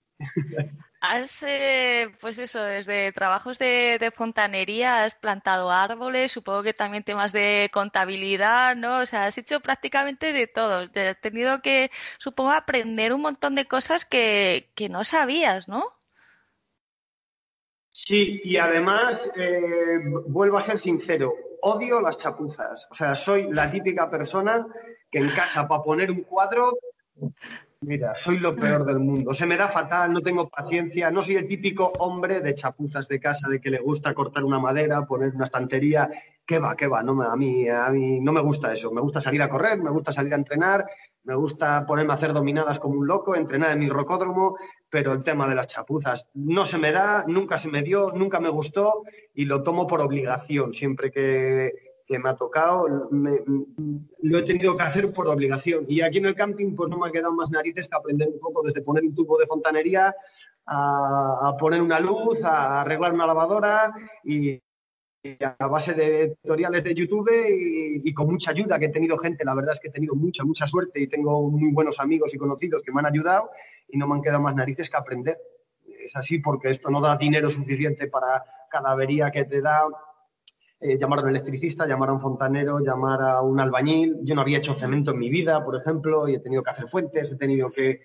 Has, 1.04 1.42
eh, 1.42 2.14
pues 2.20 2.38
eso, 2.38 2.62
desde 2.62 3.10
trabajos 3.10 3.58
de, 3.58 4.12
fontanería, 4.14 5.02
has 5.02 5.16
plantado 5.16 5.68
árboles, 5.72 6.30
supongo 6.30 6.62
que 6.62 6.74
también 6.74 7.02
temas 7.02 7.32
de 7.32 7.70
contabilidad, 7.72 8.76
¿no? 8.76 9.00
O 9.00 9.06
sea, 9.06 9.26
has 9.26 9.36
hecho 9.36 9.58
prácticamente 9.58 10.32
de 10.32 10.46
todo. 10.46 10.88
Has 10.94 11.20
tenido 11.20 11.60
que, 11.60 11.90
supongo, 12.18 12.52
aprender 12.52 13.12
un 13.12 13.22
montón 13.22 13.56
de 13.56 13.66
cosas 13.66 14.04
que, 14.04 14.70
no 14.90 15.02
sabías, 15.02 15.66
¿no? 15.66 15.92
Sí, 17.90 18.40
y 18.44 18.56
además, 18.56 19.20
eh, 19.36 19.98
vuelvo 20.28 20.58
a 20.58 20.66
ser 20.66 20.78
sincero, 20.78 21.34
odio 21.62 22.00
las 22.00 22.16
chapuzas. 22.16 22.86
O 22.92 22.94
sea, 22.94 23.16
soy 23.16 23.52
la 23.52 23.72
típica 23.72 24.08
persona 24.08 24.64
que 25.10 25.18
en 25.18 25.30
casa, 25.30 25.66
para 25.66 25.82
poner 25.82 26.12
un 26.12 26.22
cuadro, 26.22 26.78
Mira, 27.82 28.14
soy 28.14 28.38
lo 28.38 28.54
peor 28.54 28.84
del 28.84 29.00
mundo. 29.00 29.34
Se 29.34 29.44
me 29.44 29.56
da 29.56 29.66
fatal, 29.66 30.12
no 30.12 30.20
tengo 30.20 30.48
paciencia, 30.48 31.10
no 31.10 31.20
soy 31.20 31.34
el 31.34 31.48
típico 31.48 31.92
hombre 31.98 32.40
de 32.40 32.54
chapuzas 32.54 33.08
de 33.08 33.18
casa, 33.18 33.48
de 33.48 33.60
que 33.60 33.70
le 33.70 33.80
gusta 33.80 34.14
cortar 34.14 34.44
una 34.44 34.60
madera, 34.60 35.04
poner 35.04 35.34
una 35.34 35.46
estantería. 35.46 36.08
¿Qué 36.46 36.60
va, 36.60 36.76
qué 36.76 36.86
va? 36.86 37.02
No, 37.02 37.20
a, 37.22 37.36
mí, 37.36 37.68
a 37.68 37.88
mí 37.90 38.20
no 38.20 38.32
me 38.32 38.40
gusta 38.40 38.72
eso. 38.72 38.92
Me 38.92 39.00
gusta 39.00 39.20
salir 39.20 39.42
a 39.42 39.48
correr, 39.48 39.82
me 39.82 39.90
gusta 39.90 40.12
salir 40.12 40.32
a 40.32 40.36
entrenar, 40.36 40.86
me 41.24 41.34
gusta 41.34 41.84
ponerme 41.84 42.12
a 42.12 42.16
hacer 42.16 42.32
dominadas 42.32 42.78
como 42.78 43.00
un 43.00 43.06
loco, 43.06 43.34
entrenar 43.34 43.72
en 43.72 43.80
mi 43.80 43.88
rocódromo, 43.88 44.56
pero 44.88 45.12
el 45.12 45.24
tema 45.24 45.48
de 45.48 45.56
las 45.56 45.66
chapuzas 45.66 46.28
no 46.34 46.64
se 46.64 46.78
me 46.78 46.92
da, 46.92 47.24
nunca 47.26 47.58
se 47.58 47.68
me 47.68 47.82
dio, 47.82 48.12
nunca 48.14 48.38
me 48.38 48.48
gustó 48.48 49.02
y 49.34 49.44
lo 49.44 49.64
tomo 49.64 49.88
por 49.88 50.00
obligación. 50.02 50.72
Siempre 50.72 51.10
que, 51.10 51.72
que 52.12 52.18
me 52.18 52.28
ha 52.28 52.36
tocado, 52.36 52.86
lo 53.10 54.38
he 54.38 54.42
tenido 54.42 54.76
que 54.76 54.82
hacer 54.82 55.10
por 55.12 55.28
obligación. 55.28 55.86
Y 55.88 56.02
aquí 56.02 56.18
en 56.18 56.26
el 56.26 56.34
camping, 56.34 56.74
pues 56.74 56.90
no 56.90 56.98
me 56.98 57.08
ha 57.08 57.10
quedado 57.10 57.32
más 57.32 57.50
narices 57.50 57.88
que 57.88 57.96
aprender 57.96 58.28
un 58.28 58.38
poco 58.38 58.62
desde 58.62 58.82
poner 58.82 59.02
un 59.02 59.14
tubo 59.14 59.38
de 59.38 59.46
fontanería 59.46 60.14
a, 60.66 61.56
poner 61.58 61.80
una 61.80 61.98
luz, 62.00 62.44
a 62.44 62.82
arreglar 62.82 63.14
una 63.14 63.26
lavadora 63.26 63.94
y, 64.22 64.60
a 65.40 65.68
base 65.68 65.94
de 65.94 66.36
tutoriales 66.42 66.84
de 66.84 66.94
YouTube 66.94 67.30
y, 68.04 68.12
con 68.12 68.26
mucha 68.26 68.50
ayuda 68.50 68.78
que 68.78 68.86
he 68.86 68.90
tenido 68.90 69.16
gente. 69.16 69.44
La 69.44 69.54
verdad 69.54 69.72
es 69.72 69.80
que 69.80 69.88
he 69.88 69.92
tenido 69.92 70.14
mucha, 70.14 70.44
mucha 70.44 70.66
suerte 70.66 71.00
y 71.00 71.06
tengo 71.06 71.48
muy 71.50 71.72
buenos 71.72 71.98
amigos 71.98 72.34
y 72.34 72.38
conocidos 72.38 72.82
que 72.82 72.92
me 72.92 73.00
han 73.00 73.06
ayudado 73.06 73.50
y 73.88 73.96
no 73.96 74.06
me 74.06 74.16
han 74.16 74.22
quedado 74.22 74.42
más 74.42 74.54
narices 74.54 74.90
que 74.90 74.96
aprender. 74.98 75.38
Es 75.86 76.14
así 76.14 76.40
porque 76.40 76.68
esto 76.68 76.90
no 76.90 77.00
da 77.00 77.16
dinero 77.16 77.48
suficiente 77.48 78.08
para 78.08 78.44
cada 78.68 78.90
avería 78.90 79.30
que 79.30 79.44
te 79.44 79.62
da 79.62 79.86
eh, 80.82 80.98
llamar 80.98 81.20
a 81.20 81.22
un 81.22 81.28
electricista, 81.28 81.86
llamar 81.86 82.08
a 82.08 82.14
un 82.14 82.20
fontanero, 82.20 82.80
llamar 82.80 83.22
a 83.22 83.40
un 83.40 83.60
albañil. 83.60 84.18
Yo 84.22 84.34
no 84.34 84.40
había 84.40 84.58
hecho 84.58 84.74
cemento 84.74 85.12
en 85.12 85.18
mi 85.18 85.30
vida, 85.30 85.64
por 85.64 85.76
ejemplo, 85.76 86.28
y 86.28 86.34
he 86.34 86.40
tenido 86.40 86.62
que 86.62 86.70
hacer 86.70 86.88
fuentes, 86.88 87.30
he 87.30 87.36
tenido 87.36 87.70
que, 87.70 88.00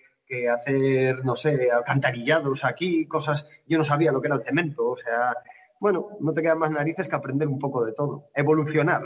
hacer, 0.53 1.23
no 1.25 1.35
sé, 1.35 1.71
alcantarillados 1.71 2.63
aquí, 2.65 3.07
cosas. 3.07 3.45
Yo 3.65 3.77
no 3.77 3.83
sabía 3.83 4.11
lo 4.11 4.21
que 4.21 4.27
era 4.27 4.35
el 4.35 4.43
cemento, 4.43 4.89
o 4.89 4.97
sea, 4.97 5.33
bueno, 5.79 6.09
no 6.19 6.33
te 6.33 6.41
quedan 6.41 6.59
más 6.59 6.71
narices 6.71 7.07
que 7.07 7.15
aprender 7.15 7.47
un 7.47 7.59
poco 7.59 7.83
de 7.83 7.93
todo, 7.93 8.29
evolucionar. 8.35 9.03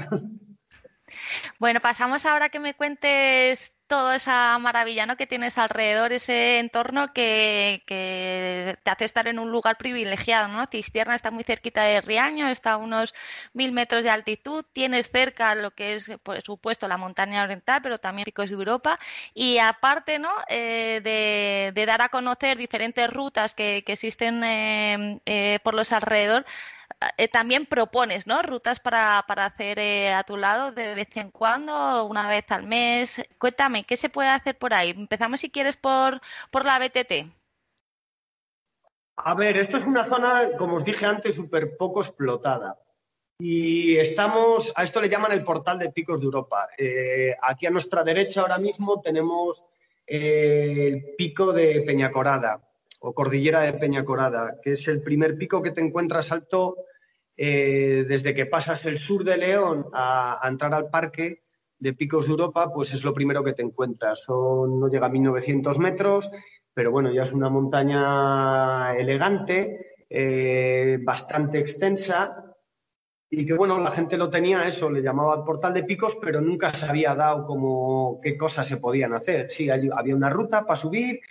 Bueno, 1.60 1.80
pasamos 1.82 2.26
ahora 2.26 2.50
que 2.50 2.60
me 2.60 2.74
cuentes 2.74 3.74
toda 3.92 4.16
esa 4.16 4.58
maravilla 4.58 5.06
¿no? 5.06 5.18
que 5.18 5.28
tienes 5.28 5.58
alrededor, 5.58 6.14
ese 6.14 6.60
entorno 6.60 7.12
que, 7.12 7.84
te 7.86 8.90
hace 8.90 9.04
estar 9.04 9.28
en 9.28 9.38
un 9.38 9.52
lugar 9.52 9.78
privilegiado. 9.78 10.48
¿no? 10.48 10.66
Cistierna 10.68 11.14
está 11.14 11.30
muy 11.30 11.44
cerquita 11.44 11.84
de 11.84 12.00
Riaño, 12.00 12.48
está 12.48 12.72
a 12.72 12.78
unos 12.78 13.14
mil 13.52 13.74
metros 13.74 14.06
de 14.06 14.10
altitud, 14.10 14.64
tienes 14.72 15.12
cerca 15.12 15.56
lo 15.56 15.72
que 15.72 15.96
es, 15.96 16.10
por 16.24 16.42
supuesto, 16.42 16.88
la 16.88 16.96
montaña 16.96 17.44
oriental, 17.44 17.82
pero 17.84 17.98
también 17.98 18.24
picos 18.24 18.50
de 18.50 18.56
Europa. 18.56 18.98
Y 19.34 19.58
aparte 19.58 20.20
¿no? 20.20 20.32
Eh, 20.48 21.02
de, 21.76 21.86
dar 21.86 22.02
a 22.02 22.08
conocer 22.08 22.58
diferentes 22.58 23.10
rutas 23.10 23.54
que, 23.54 23.84
existen 23.86 24.42
eh, 24.46 25.20
eh, 25.26 25.60
por 25.66 25.74
los 25.74 25.92
alrededores, 25.92 26.46
eh, 27.18 27.28
también 27.28 27.66
propones, 27.66 28.28
¿no? 28.28 28.42
Rutas 28.42 28.80
para, 28.80 29.20
hacer 29.20 29.80
eh, 29.80 30.14
a 30.14 30.24
tu 30.24 30.38
lado 30.38 30.72
de 30.72 30.96
vez 30.96 31.10
en 31.16 31.32
cuando, 31.32 32.06
una 32.06 32.28
vez 32.28 32.46
al 32.50 32.66
mes. 32.66 33.22
Cuéntame, 33.38 33.84
¿qué 33.84 33.98
se 33.98 34.10
puede 34.10 34.30
hacer 34.30 34.58
por 34.58 34.74
ahí? 34.74 34.92
Empezamos, 34.92 35.40
si 35.40 35.50
quieres, 35.50 35.78
por, 35.78 36.22
por 36.52 36.66
la 36.66 36.80
BTT. 36.80 37.32
A 39.18 39.34
ver, 39.34 39.58
esto 39.58 39.78
es 39.78 39.86
una 39.86 40.08
zona, 40.08 40.52
como 40.58 40.78
os 40.78 40.86
dije 40.86 41.06
antes, 41.06 41.36
súper 41.36 41.78
poco 41.78 42.02
explotada. 42.02 42.78
Y 43.40 43.98
estamos, 43.98 44.72
a 44.76 44.84
esto 44.84 45.02
le 45.02 45.10
llaman 45.10 45.32
el 45.32 45.44
portal 45.44 45.80
de 45.80 45.92
picos 45.92 46.20
de 46.20 46.26
Europa. 46.26 46.70
Eh, 46.78 47.36
aquí 47.42 47.66
a 47.66 47.72
nuestra 47.72 48.04
derecha 48.04 48.42
ahora 48.42 48.58
mismo 48.58 49.02
tenemos 49.02 49.64
el 50.06 51.16
pico 51.18 51.52
de 51.52 51.82
Peñacorada 51.82 52.62
o 53.04 53.14
cordillera 53.14 53.62
de 53.62 53.74
Peñacorada, 53.74 54.60
que 54.62 54.74
es 54.74 54.88
el 54.88 55.02
primer 55.02 55.36
pico 55.36 55.62
que 55.62 55.72
te 55.72 55.82
encuentras 55.82 56.32
alto 56.32 56.78
eh, 57.36 58.06
desde 58.08 58.36
que 58.36 58.46
pasas 58.46 58.86
el 58.86 59.00
sur 59.00 59.24
de 59.24 59.38
León 59.38 59.88
a, 59.92 60.40
entrar 60.48 60.74
al 60.76 60.90
parque 60.90 61.42
de 61.80 61.94
Picos 61.94 62.26
de 62.26 62.32
Europa, 62.32 62.72
pues 62.72 62.94
es 62.94 63.04
lo 63.04 63.14
primero 63.14 63.44
que 63.44 63.54
te 63.54 63.64
encuentras. 63.64 64.24
No 64.28 64.88
llega 64.88 65.08
a 65.08 65.10
1900 65.10 65.80
metros, 65.80 66.30
pero 66.76 66.92
bueno, 66.92 67.12
ya 67.12 67.24
es 67.24 67.32
una 67.32 67.50
montaña 67.50 68.96
elegante, 68.96 69.96
eh, 70.08 71.00
bastante 71.02 71.58
extensa 71.58 72.54
y 73.32 73.48
que 73.48 73.54
bueno, 73.54 73.80
la 73.80 73.90
gente 73.90 74.16
lo 74.18 74.30
tenía 74.30 74.68
eso, 74.68 74.92
le 74.92 75.02
llamaba 75.02 75.36
el 75.36 75.44
portal 75.44 75.74
de 75.74 75.86
picos, 75.86 76.18
pero 76.22 76.40
nunca 76.40 76.72
se 76.72 76.86
había 76.86 77.16
dado 77.16 77.48
como 77.48 78.20
qué 78.22 78.38
cosas 78.38 78.68
se 78.68 78.78
podían 78.78 79.14
hacer. 79.14 79.50
Sí, 79.50 79.70
había 79.70 80.16
una 80.16 80.30
ruta 80.30 80.66
para 80.66 80.76
subir 80.76 81.22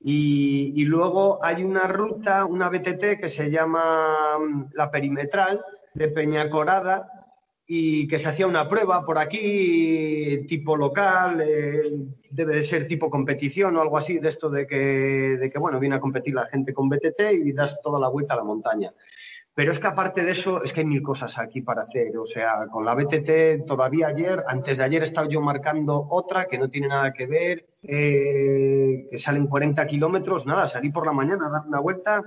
y, 0.00 0.84
luego 0.84 1.42
hay 1.42 1.64
una 1.64 1.86
ruta, 1.86 2.44
una 2.44 2.68
BTT 2.68 3.18
que 3.20 3.28
se 3.28 3.50
llama 3.50 4.38
mm, 4.38 4.66
la 4.74 4.90
perimetral 4.90 5.64
de 5.94 6.08
Peñacorada 6.08 7.10
y 7.66 8.06
que 8.06 8.18
se 8.18 8.28
hacía 8.28 8.46
una 8.46 8.68
prueba 8.68 9.04
por 9.04 9.18
aquí 9.18 10.44
tipo 10.46 10.76
local, 10.76 11.40
eh, 11.40 11.82
debe 12.30 12.56
de 12.56 12.64
ser 12.64 12.86
tipo 12.86 13.10
competición 13.10 13.76
o 13.76 13.80
algo 13.80 13.98
así, 13.98 14.18
de 14.18 14.28
esto 14.28 14.48
de 14.50 14.66
que, 14.66 14.76
de 14.76 15.50
que, 15.50 15.58
bueno, 15.58 15.80
viene 15.80 15.96
a 15.96 16.00
competir 16.00 16.34
la 16.34 16.46
gente 16.46 16.72
con 16.72 16.88
BTT 16.88 17.32
y 17.44 17.52
das 17.52 17.80
toda 17.82 17.98
la 17.98 18.08
vuelta 18.08 18.34
a 18.34 18.36
la 18.36 18.44
montaña. 18.44 18.92
Pero 19.56 19.72
es 19.72 19.80
que 19.80 19.86
aparte 19.86 20.22
de 20.22 20.32
eso, 20.32 20.62
es 20.62 20.70
que 20.70 20.80
hay 20.80 20.86
mil 20.86 21.02
cosas 21.02 21.38
aquí 21.38 21.62
para 21.62 21.84
hacer. 21.84 22.14
O 22.18 22.26
sea, 22.26 22.66
con 22.70 22.84
la 22.84 22.94
BTT 22.94 23.64
todavía 23.66 24.08
ayer, 24.08 24.44
antes 24.46 24.76
de 24.76 24.84
ayer 24.84 25.00
he 25.00 25.06
estado 25.06 25.30
yo 25.30 25.40
marcando 25.40 26.06
otra 26.10 26.44
que 26.44 26.58
no 26.58 26.68
tiene 26.68 26.88
nada 26.88 27.14
que 27.14 27.26
ver, 27.26 27.66
eh, 27.82 29.06
que 29.10 29.16
salen 29.16 29.46
40 29.46 29.86
kilómetros. 29.86 30.44
Nada, 30.44 30.68
salí 30.68 30.90
por 30.90 31.06
la 31.06 31.12
mañana 31.12 31.46
a 31.46 31.50
dar 31.50 31.62
una 31.66 31.80
vuelta 31.80 32.22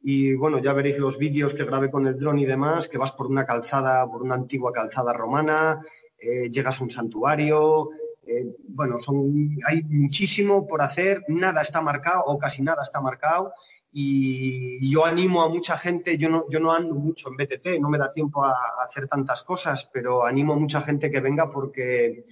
y 0.00 0.34
bueno, 0.34 0.60
ya 0.60 0.72
veréis 0.72 0.98
los 0.98 1.18
vídeos 1.18 1.52
que 1.52 1.64
grabé 1.64 1.90
con 1.90 2.06
el 2.06 2.16
dron 2.16 2.38
y 2.38 2.46
demás, 2.46 2.86
que 2.86 2.96
vas 2.96 3.10
por 3.10 3.26
una 3.26 3.44
calzada, 3.44 4.08
por 4.08 4.22
una 4.22 4.36
antigua 4.36 4.72
calzada 4.72 5.12
romana, 5.12 5.80
eh, 6.16 6.48
llegas 6.48 6.80
a 6.80 6.84
un 6.84 6.92
santuario. 6.92 7.88
Eh, 8.24 8.54
bueno, 8.68 9.00
son, 9.00 9.58
hay 9.66 9.82
muchísimo 9.82 10.64
por 10.64 10.80
hacer, 10.82 11.24
nada 11.26 11.60
está 11.60 11.82
marcado 11.82 12.22
o 12.26 12.38
casi 12.38 12.62
nada 12.62 12.84
está 12.84 13.00
marcado 13.00 13.52
y 13.90 14.90
yo 14.90 15.04
animo 15.04 15.42
a 15.42 15.48
mucha 15.48 15.78
gente, 15.78 16.18
yo 16.18 16.28
no, 16.28 16.44
yo 16.50 16.60
no 16.60 16.72
ando 16.72 16.94
mucho 16.94 17.28
en 17.28 17.36
BTT, 17.36 17.80
no 17.80 17.88
me 17.88 17.98
da 17.98 18.10
tiempo 18.10 18.44
a, 18.44 18.54
hacer 18.86 19.08
tantas 19.08 19.42
cosas, 19.42 19.88
pero 19.92 20.24
animo 20.26 20.52
a 20.52 20.58
mucha 20.58 20.82
gente 20.82 21.10
que 21.10 21.20
venga 21.20 21.50
porque, 21.50 22.24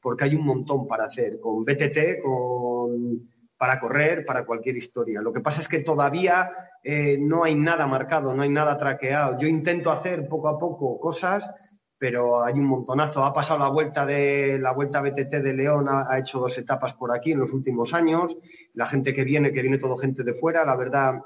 porque 0.00 0.24
hay 0.24 0.34
un 0.34 0.44
montón 0.44 0.86
para 0.86 1.06
hacer, 1.06 1.40
con 1.40 1.64
BTT, 1.64 2.22
con, 2.22 3.28
para 3.56 3.78
correr, 3.78 4.24
para 4.24 4.44
cualquier 4.44 4.76
historia. 4.76 5.20
Lo 5.20 5.32
que 5.32 5.40
pasa 5.40 5.60
es 5.60 5.68
que 5.68 5.80
todavía 5.80 6.50
eh, 6.82 7.18
no 7.18 7.44
hay 7.44 7.56
nada 7.56 7.86
marcado, 7.86 8.34
no 8.34 8.42
hay 8.42 8.50
nada 8.50 8.76
traqueado. 8.76 9.38
Yo 9.38 9.48
intento 9.48 9.90
hacer 9.90 10.28
poco 10.28 10.48
a 10.48 10.58
poco 10.58 11.00
cosas, 11.00 11.50
pero 11.98 12.44
hay 12.44 12.54
un 12.54 12.64
montonazo. 12.64 13.24
Ha 13.24 13.32
pasado 13.32 13.58
la 13.58 13.68
vuelta 13.68 14.06
de 14.06 14.58
la 14.58 14.72
vuelta 14.72 15.00
BTT 15.00 15.30
de 15.30 15.52
León, 15.52 15.86
ha, 15.88 16.18
hecho 16.18 16.38
dos 16.38 16.56
etapas 16.56 16.94
por 16.94 17.14
aquí 17.14 17.32
en 17.32 17.40
los 17.40 17.52
últimos 17.52 17.92
años. 17.92 18.36
La 18.74 18.86
gente 18.86 19.12
que 19.12 19.24
viene, 19.24 19.52
que 19.52 19.62
viene 19.62 19.78
todo 19.78 19.96
gente 19.96 20.22
de 20.22 20.34
fuera, 20.34 20.64
la 20.64 20.76
verdad 20.76 21.20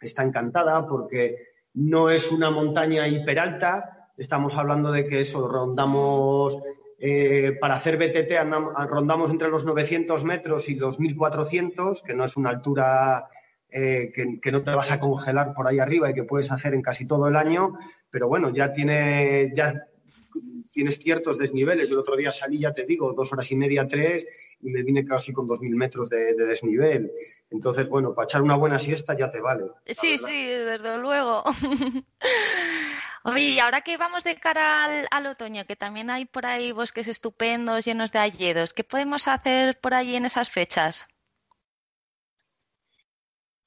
está 0.00 0.22
encantada 0.22 0.86
porque 0.86 1.36
no 1.74 2.10
es 2.10 2.30
una 2.32 2.50
montaña 2.50 3.06
hiperalta. 3.06 4.08
Estamos 4.16 4.56
hablando 4.56 4.90
de 4.90 5.06
que 5.06 5.20
eso 5.20 5.46
rondamos 5.46 6.58
eh, 6.98 7.56
para 7.60 7.76
hacer 7.76 7.96
BTT 7.96 8.32
rondamos 8.88 9.30
entre 9.30 9.50
los 9.50 9.64
900 9.64 10.24
metros 10.24 10.68
y 10.68 10.74
los 10.74 10.98
1400, 10.98 12.02
que 12.02 12.14
no 12.14 12.24
es 12.24 12.36
una 12.36 12.50
altura 12.50 13.28
eh, 13.68 14.10
que, 14.12 14.40
que, 14.40 14.50
no 14.50 14.62
te 14.62 14.72
vas 14.72 14.90
a 14.90 14.98
congelar 14.98 15.54
por 15.54 15.68
ahí 15.68 15.78
arriba 15.78 16.10
y 16.10 16.14
que 16.14 16.24
puedes 16.24 16.50
hacer 16.50 16.74
en 16.74 16.82
casi 16.82 17.06
todo 17.06 17.28
el 17.28 17.36
año, 17.36 17.74
pero 18.10 18.26
bueno, 18.26 18.50
ya 18.50 18.72
tiene, 18.72 19.52
ya 19.54 19.74
tienes 20.78 21.00
ciertos 21.00 21.36
desniveles. 21.36 21.90
El 21.90 21.98
otro 21.98 22.14
día 22.14 22.30
salí, 22.30 22.60
ya 22.60 22.72
te 22.72 22.84
digo, 22.86 23.12
dos 23.12 23.32
horas 23.32 23.50
y 23.50 23.56
media, 23.56 23.88
tres, 23.88 24.24
y 24.60 24.70
me 24.70 24.84
vine 24.84 25.04
casi 25.04 25.32
con 25.32 25.44
dos 25.44 25.60
mil 25.60 25.74
metros 25.74 26.08
de, 26.08 26.34
desnivel. 26.34 27.10
Entonces, 27.50 27.88
bueno, 27.88 28.14
para 28.14 28.26
echar 28.26 28.42
una 28.42 28.54
buena 28.54 28.78
siesta 28.78 29.18
ya 29.18 29.28
te 29.28 29.40
vale. 29.40 29.64
Sí, 29.86 30.18
sí, 30.18 30.46
desde 30.46 30.96
luego. 30.98 31.42
Oye, 33.24 33.40
y 33.40 33.58
ahora 33.58 33.80
que 33.80 33.96
vamos 33.96 34.22
de 34.22 34.36
cara 34.36 34.84
al, 34.84 35.08
al, 35.10 35.26
otoño, 35.26 35.66
que 35.66 35.74
también 35.74 36.10
hay 36.10 36.26
por 36.26 36.46
ahí 36.46 36.70
bosques 36.70 37.08
estupendos 37.08 37.84
llenos 37.84 38.12
de 38.12 38.20
alledos, 38.20 38.72
¿qué 38.72 38.84
podemos 38.84 39.26
hacer 39.26 39.80
por 39.80 39.94
allí 39.94 40.14
en 40.14 40.26
esas 40.26 40.48
fechas? 40.48 41.08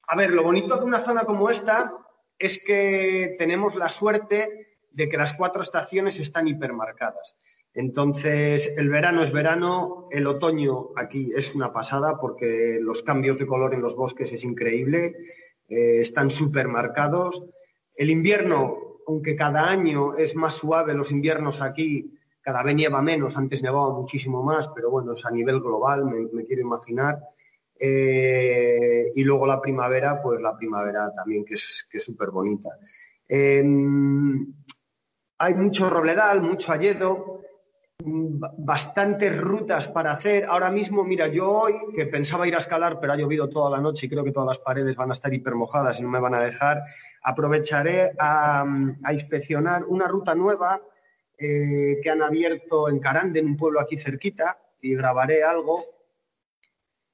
A 0.06 0.16
ver, 0.16 0.30
lo 0.30 0.42
bonito 0.42 0.74
de 0.78 0.84
una 0.84 1.04
zona 1.04 1.24
como 1.24 1.50
esta 1.50 1.92
es 2.38 2.64
que 2.64 3.36
tenemos 3.38 3.74
la 3.74 3.90
suerte 3.90 4.71
de 4.94 5.08
que 5.08 5.16
las 5.16 5.32
cuatro 5.34 5.62
estaciones 5.62 6.18
están 6.20 6.48
hipermarcadas. 6.48 7.36
Entonces, 7.74 8.74
el 8.76 8.90
verano 8.90 9.22
es 9.22 9.32
verano, 9.32 10.08
el 10.10 10.26
otoño 10.26 10.90
aquí 10.96 11.30
es 11.34 11.54
una 11.54 11.72
pasada 11.72 12.18
porque 12.20 12.78
los 12.80 13.02
cambios 13.02 13.38
de 13.38 13.46
color 13.46 13.74
en 13.74 13.80
los 13.80 13.96
bosques 13.96 14.32
es 14.32 14.44
increíble, 14.44 15.16
eh, 15.68 16.00
están 16.00 16.30
supermarcados. 16.30 17.42
El 17.94 18.10
invierno, 18.10 18.98
aunque 19.06 19.36
cada 19.36 19.70
año 19.70 20.14
es 20.14 20.36
más 20.36 20.54
suave, 20.54 20.94
los 20.94 21.10
inviernos 21.10 21.62
aquí 21.62 22.12
cada 22.42 22.62
vez 22.62 22.74
nieva 22.74 23.00
menos, 23.00 23.36
antes 23.36 23.62
nevaba 23.62 23.94
muchísimo 23.94 24.42
más, 24.42 24.68
pero 24.74 24.90
bueno, 24.90 25.12
es 25.12 25.24
a 25.24 25.30
nivel 25.30 25.60
global, 25.60 26.04
me 26.04 26.44
quiero 26.44 26.62
imaginar. 26.62 27.20
Eh, 27.78 29.10
y 29.14 29.24
luego 29.24 29.46
la 29.46 29.60
primavera, 29.60 30.20
pues 30.22 30.40
la 30.40 30.56
primavera 30.56 31.12
también, 31.12 31.44
que 31.44 31.54
es 31.54 31.88
súper 31.98 32.30
bonita. 32.30 32.70
Em, 33.28 34.52
hay 35.42 35.54
mucho 35.54 35.90
robledal, 35.90 36.40
mucho 36.40 36.70
alledo, 36.70 37.40
bastantes 37.98 39.36
rutas 39.36 39.88
para 39.88 40.12
hacer. 40.12 40.44
Ahora 40.44 40.70
mismo, 40.70 41.02
mira, 41.02 41.26
yo 41.26 41.50
hoy, 41.50 41.74
que 41.96 42.06
pensaba 42.06 42.46
ir 42.46 42.54
a 42.54 42.58
escalar, 42.58 43.00
pero 43.00 43.12
ha 43.12 43.16
llovido 43.16 43.48
toda 43.48 43.68
la 43.68 43.80
noche 43.80 44.06
y 44.06 44.08
creo 44.08 44.22
que 44.22 44.30
todas 44.30 44.46
las 44.46 44.60
paredes 44.60 44.94
van 44.94 45.10
a 45.10 45.14
estar 45.14 45.34
hipermojadas 45.34 45.98
y 45.98 46.04
no 46.04 46.10
me 46.10 46.20
van 46.20 46.34
a 46.34 46.44
dejar, 46.44 46.84
aprovecharé 47.24 48.12
a, 48.20 48.64
inspeccionar 49.12 49.84
una 49.84 50.06
ruta 50.06 50.32
nueva 50.36 50.80
eh, 51.36 51.98
que 52.00 52.08
han 52.08 52.22
abierto 52.22 52.88
en 52.88 53.00
Carande, 53.00 53.40
en 53.40 53.46
un 53.46 53.56
pueblo 53.56 53.80
aquí 53.80 53.96
cerquita, 53.96 54.60
y 54.80 54.94
grabaré 54.94 55.42
algo 55.42 55.82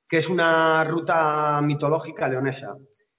que 0.07 0.19
es 0.19 0.29
una 0.29 0.85
ruta 0.85 1.63
mitológica 1.63 2.29
leonesa, 2.29 2.77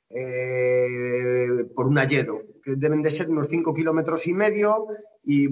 eh, 0.09 1.65
por 1.75 1.87
un 1.87 1.97
alledo, 1.97 2.41
que 2.63 2.75
deben 2.75 3.01
de 3.01 3.11
ser 3.11 3.29
unos 3.29 3.47
cinco 3.49 3.73
kilómetros 3.73 4.25
y 4.27 4.33
medio 4.33 4.87
y 5.23 5.49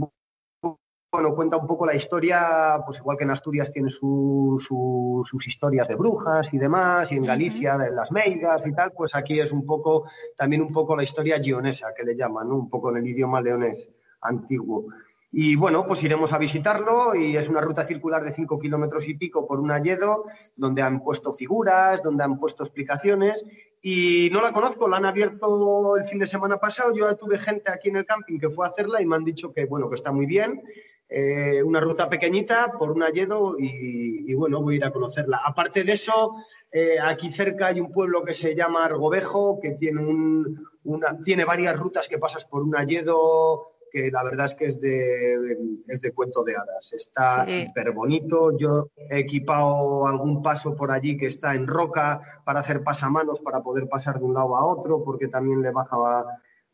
bueno, 1.10 1.34
cuenta 1.36 1.58
un 1.58 1.66
poco 1.66 1.86
la 1.86 1.96
historia, 1.96 2.82
pues 2.86 2.98
igual 2.98 3.18
que 3.18 3.24
en 3.24 3.32
Asturias 3.32 3.72
tiene 3.72 3.90
sus 3.90 5.48
historias 5.48 5.88
de 5.88 5.96
brujas 5.96 6.48
y 6.52 6.58
demás, 6.58 7.12
y 7.12 7.16
en 7.16 7.24
Galicia 7.24 7.78
de 7.78 7.92
las 7.92 8.12
meigas 8.12 8.68
y 8.68 8.74
tal, 8.74 8.92
pues 8.92 9.16
aquí 9.16 9.40
es 9.40 9.52
un 9.54 9.66
poco, 9.66 10.04
también 10.36 10.62
un 10.62 10.74
poco 10.74 10.96
la 10.98 11.04
historia 11.04 11.40
guionesa, 11.40 11.94
que 11.96 12.04
le 12.04 12.16
llaman, 12.16 12.52
un 12.52 12.70
poco 12.70 12.92
en 12.92 12.98
el 12.98 13.08
idioma 13.08 13.42
leonés 13.42 13.90
antiguo. 14.22 14.88
Y 15.32 15.56
bueno, 15.56 15.86
pues 15.86 16.04
iremos 16.04 16.34
a 16.34 16.38
visitarlo 16.38 17.16
y 17.16 17.38
es 17.38 17.48
una 17.48 17.62
ruta 17.62 17.86
circular 17.86 18.24
de 18.24 18.34
cinco 18.34 18.60
kilómetros 18.60 19.08
y 19.08 19.14
pico 19.14 19.48
por 19.48 19.60
un 19.60 19.72
alledo, 19.72 20.26
donde 20.56 20.82
han 20.82 21.04
puesto 21.04 21.34
figuras, 21.34 22.02
donde 22.04 22.24
han 22.24 22.38
puesto 22.38 22.64
explicaciones 22.64 23.46
y 23.82 24.30
no 24.32 24.42
la 24.42 24.52
conozco, 24.52 24.88
la 24.88 24.98
han 24.98 25.06
abierto 25.06 25.98
el 25.98 26.06
fin 26.06 26.20
de 26.20 26.28
semana 26.28 26.58
pasado. 26.58 26.96
Yo 26.96 27.16
tuve 27.16 27.38
gente 27.38 27.72
aquí 27.72 27.90
en 27.90 27.98
el 27.98 28.06
camping 28.06 28.40
que 28.40 28.50
fue 28.50 28.66
a 28.66 28.70
hacerla 28.70 29.02
y 29.02 29.06
me 29.06 29.16
han 29.16 29.24
dicho 29.24 29.54
que 29.54 29.66
bueno, 29.66 29.90
que 29.90 29.96
está 29.96 30.12
muy 30.12 30.26
bien. 30.26 30.62
Eh, 31.10 31.64
una 31.64 31.80
ruta 31.80 32.10
pequeñita 32.10 32.74
por 32.78 32.92
un 32.92 33.02
alledo 33.02 33.56
y, 33.58 34.34
bueno, 34.34 34.62
voy 34.62 34.74
a 34.74 34.78
ir 34.78 34.86
a 34.86 34.92
conocerla. 34.92 35.40
Aparte 35.46 35.84
de 35.84 35.94
eso, 35.94 36.36
eh, 36.72 36.98
aquí 37.02 37.32
cerca 37.32 37.68
hay 37.68 37.80
un 37.80 37.92
pueblo 37.92 38.24
que 38.24 38.34
se 38.34 38.54
llama 38.54 38.84
Argobejo, 38.84 39.60
que 39.62 39.72
tiene, 39.72 40.02
un, 40.02 40.68
una, 40.84 41.18
tiene 41.24 41.46
varias 41.46 41.80
rutas 41.80 42.10
que 42.10 42.18
pasas 42.18 42.44
por 42.44 42.62
un 42.62 42.76
alledo 42.76 43.68
que 43.98 44.12
la 44.12 44.24
verdad 44.24 44.46
es 44.46 44.54
que 44.54 44.66
es 44.66 44.80
de, 44.80 45.58
es 45.88 46.02
de 46.02 46.12
cuento 46.12 46.44
de 46.44 46.56
hadas. 46.56 46.94
Está 46.94 47.46
hiper 47.50 47.92
bonito. 47.92 48.56
Yo 48.58 48.90
he 49.10 49.20
equipado 49.20 50.06
algún 50.06 50.44
paso 50.44 50.76
por 50.76 50.92
allí 50.92 51.18
que 51.18 51.26
está 51.26 51.56
en 51.56 51.66
roca 51.66 52.20
para 52.46 52.60
hacer 52.60 52.84
pasamanos 52.84 53.40
para 53.40 53.62
poder 53.62 53.88
pasar 53.90 54.20
de 54.20 54.26
un 54.26 54.36
lado 54.36 54.56
a 54.56 54.66
otro, 54.66 55.04
porque 55.04 55.28
también 55.28 55.62
le 55.64 55.72
bajaba 55.72 56.26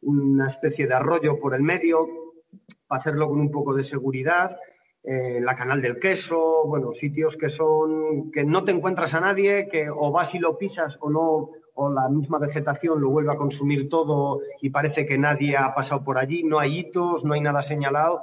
una 0.02 0.48
especie 0.48 0.86
de 0.86 0.96
arroyo 0.96 1.40
por 1.40 1.56
el 1.56 1.62
medio, 1.62 2.08
para 2.88 3.00
hacerlo 3.00 3.30
con 3.30 3.40
un 3.40 3.52
poco 3.52 3.74
de 3.74 3.84
seguridad. 3.84 4.58
Eh, 5.02 5.40
la 5.42 5.56
canal 5.56 5.82
del 5.82 6.00
queso, 6.00 6.66
bueno, 6.66 6.94
sitios 6.94 7.38
que 7.38 7.50
son 7.50 8.32
que 8.32 8.44
no 8.44 8.64
te 8.66 8.72
encuentras 8.72 9.14
a 9.14 9.22
nadie, 9.22 9.68
que 9.70 9.90
o 9.90 10.12
vas 10.12 10.34
y 10.36 10.40
lo 10.40 10.58
pisas 10.58 10.98
o 11.00 11.10
no 11.10 11.50
o 11.76 11.90
la 11.90 12.08
misma 12.10 12.38
vegetación 12.38 13.02
lo 13.02 13.10
vuelve 13.10 13.32
a 13.32 13.38
consumir 13.38 13.90
todo 13.90 14.42
y 14.62 14.70
parece 14.70 15.06
que 15.06 15.18
nadie 15.18 15.58
ha 15.58 15.74
pasado 15.74 16.04
por 16.04 16.18
allí, 16.18 16.44
no 16.44 16.60
hay 16.60 16.80
hitos, 16.80 17.26
no 17.26 17.34
hay 17.34 17.42
nada 17.42 17.64
señalado, 17.64 18.22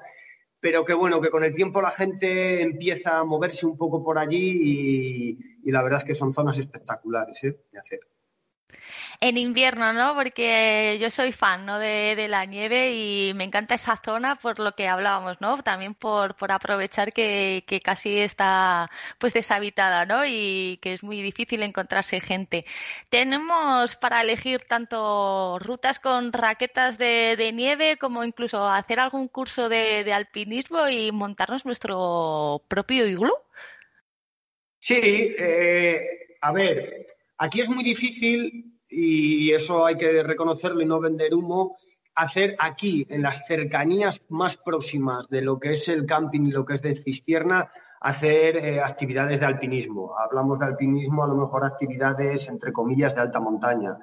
pero 0.60 0.84
que 0.84 0.94
bueno, 0.94 1.20
que 1.20 1.30
con 1.30 1.42
el 1.42 1.54
tiempo 1.54 1.80
la 1.80 1.90
gente 1.90 2.62
empieza 2.62 3.18
a 3.18 3.24
moverse 3.24 3.66
un 3.66 3.76
poco 3.76 4.04
por 4.04 4.18
allí 4.18 5.38
y, 5.64 5.70
la 5.70 5.82
verdad 5.82 5.98
es 5.98 6.04
que 6.04 6.14
son 6.14 6.32
zonas 6.32 6.58
espectaculares 6.58 7.42
¿eh? 7.44 7.60
de 7.70 7.78
hacer 7.78 8.00
en 9.20 9.36
invierno, 9.36 9.92
¿no? 9.92 10.14
Porque 10.14 10.98
yo 11.00 11.10
soy 11.10 11.32
fan, 11.32 11.66
¿no? 11.66 11.78
De, 11.78 12.26
la 12.28 12.46
nieve 12.46 12.92
y 12.94 13.32
me 13.34 13.44
encanta 13.44 13.74
esa 13.74 13.96
zona 13.96 14.36
por 14.36 14.58
lo 14.58 14.74
que 14.74 14.88
hablábamos, 14.88 15.40
¿no? 15.40 15.62
También 15.62 15.94
por, 15.94 16.36
por 16.36 16.52
aprovechar 16.52 17.12
que, 17.12 17.62
casi 17.84 18.18
está 18.18 18.90
pues 19.18 19.34
deshabitada, 19.34 20.06
¿no? 20.06 20.24
Y 20.26 20.78
que 20.82 20.94
es 20.94 21.02
muy 21.02 21.20
difícil 21.22 21.62
encontrarse 21.62 22.20
gente. 22.20 22.64
Tenemos 23.10 23.96
para 23.96 24.22
elegir 24.22 24.62
tanto 24.66 25.58
rutas 25.58 26.00
con 26.00 26.32
raquetas 26.32 26.96
de, 26.98 27.50
nieve 27.54 27.98
como 27.98 28.24
incluso 28.24 28.66
hacer 28.68 29.00
algún 29.00 29.28
curso 29.28 29.68
de, 29.68 30.04
de 30.04 30.12
alpinismo 30.14 30.88
y 30.88 31.12
montarnos 31.12 31.66
nuestro 31.66 32.62
propio 32.68 33.06
iglú. 33.06 33.32
Sí, 34.78 34.94
eh, 35.38 36.36
a 36.40 36.52
ver, 36.52 37.06
aquí 37.36 37.60
es 37.60 37.68
muy 37.68 37.84
difícil 37.84 38.79
y 38.90 39.52
eso 39.52 39.86
hay 39.86 39.96
que 39.96 40.22
reconocerlo 40.22 40.82
y 40.82 40.86
no 40.86 41.00
vender 41.00 41.34
humo, 41.34 41.76
hacer 42.14 42.56
aquí, 42.58 43.06
en 43.08 43.22
las 43.22 43.46
cercanías 43.46 44.20
más 44.28 44.56
próximas 44.56 45.28
de 45.28 45.42
lo 45.42 45.58
que 45.58 45.72
es 45.72 45.88
el 45.88 46.04
camping 46.06 46.42
y 46.42 46.50
lo 46.50 46.64
que 46.64 46.74
es 46.74 46.82
de 46.82 46.96
Cistierna, 46.96 47.70
hacer 48.00 48.56
eh, 48.56 48.80
actividades 48.80 49.40
de 49.40 49.46
alpinismo. 49.46 50.14
Hablamos 50.18 50.58
de 50.58 50.66
alpinismo, 50.66 51.24
a 51.24 51.28
lo 51.28 51.36
mejor 51.36 51.64
actividades, 51.64 52.48
entre 52.48 52.72
comillas, 52.72 53.14
de 53.14 53.20
alta 53.20 53.40
montaña. 53.40 53.96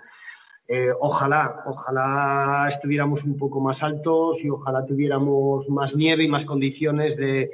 Eh, 0.69 0.91
ojalá, 0.99 1.63
ojalá 1.65 2.65
estuviéramos 2.67 3.23
un 3.23 3.37
poco 3.37 3.61
más 3.61 3.83
altos 3.83 4.43
y 4.43 4.49
ojalá 4.49 4.83
tuviéramos 4.83 5.69
más 5.69 5.95
nieve 5.95 6.25
y 6.25 6.27
más 6.27 6.43
condiciones 6.43 7.15
de, 7.15 7.49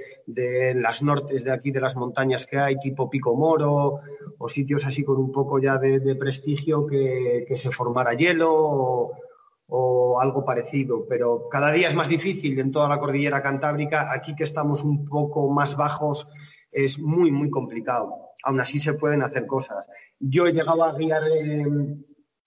las 0.76 1.04
nortes 1.04 1.43
de 1.43 1.52
aquí, 1.52 1.69
de 1.69 1.80
las 1.80 1.95
montañas 1.95 2.47
que 2.47 2.58
hay, 2.58 2.80
tipo 2.80 3.12
Pico 3.12 3.36
Moro 3.36 3.99
o 4.39 4.49
sitios 4.49 4.84
así 4.84 5.04
con 5.04 5.17
un 5.17 5.32
poco 5.32 5.60
ya 5.60 5.78
de, 5.78 6.15
prestigio 6.15 6.88
que, 6.88 7.45
se 7.56 7.69
formara 7.69 8.15
hielo 8.15 9.12
o, 9.67 10.19
algo 10.19 10.43
parecido. 10.43 11.06
Pero 11.08 11.49
cada 11.49 11.71
día 11.71 11.89
es 11.89 11.95
más 11.95 12.08
difícil 12.08 12.60
en 12.60 12.71
toda 12.71 12.88
la 12.88 12.99
cordillera 12.99 13.41
cantábrica. 13.41 14.12
Aquí 14.12 14.36
que 14.36 14.43
estamos 14.43 14.84
un 14.84 15.06
poco 15.06 15.49
más 15.49 15.76
bajos 15.78 16.28
es 16.71 16.97
muy, 16.97 17.32
muy 17.32 17.49
complicado. 17.49 18.32
Aún 18.43 18.60
así 18.60 18.80
se 18.80 18.93
pueden 18.93 19.21
hacer 19.21 19.45
cosas. 19.45 19.88
Yo 20.19 20.47
he 20.47 20.54
llegado 20.54 20.84
a 20.84 20.93
guiar 20.93 21.23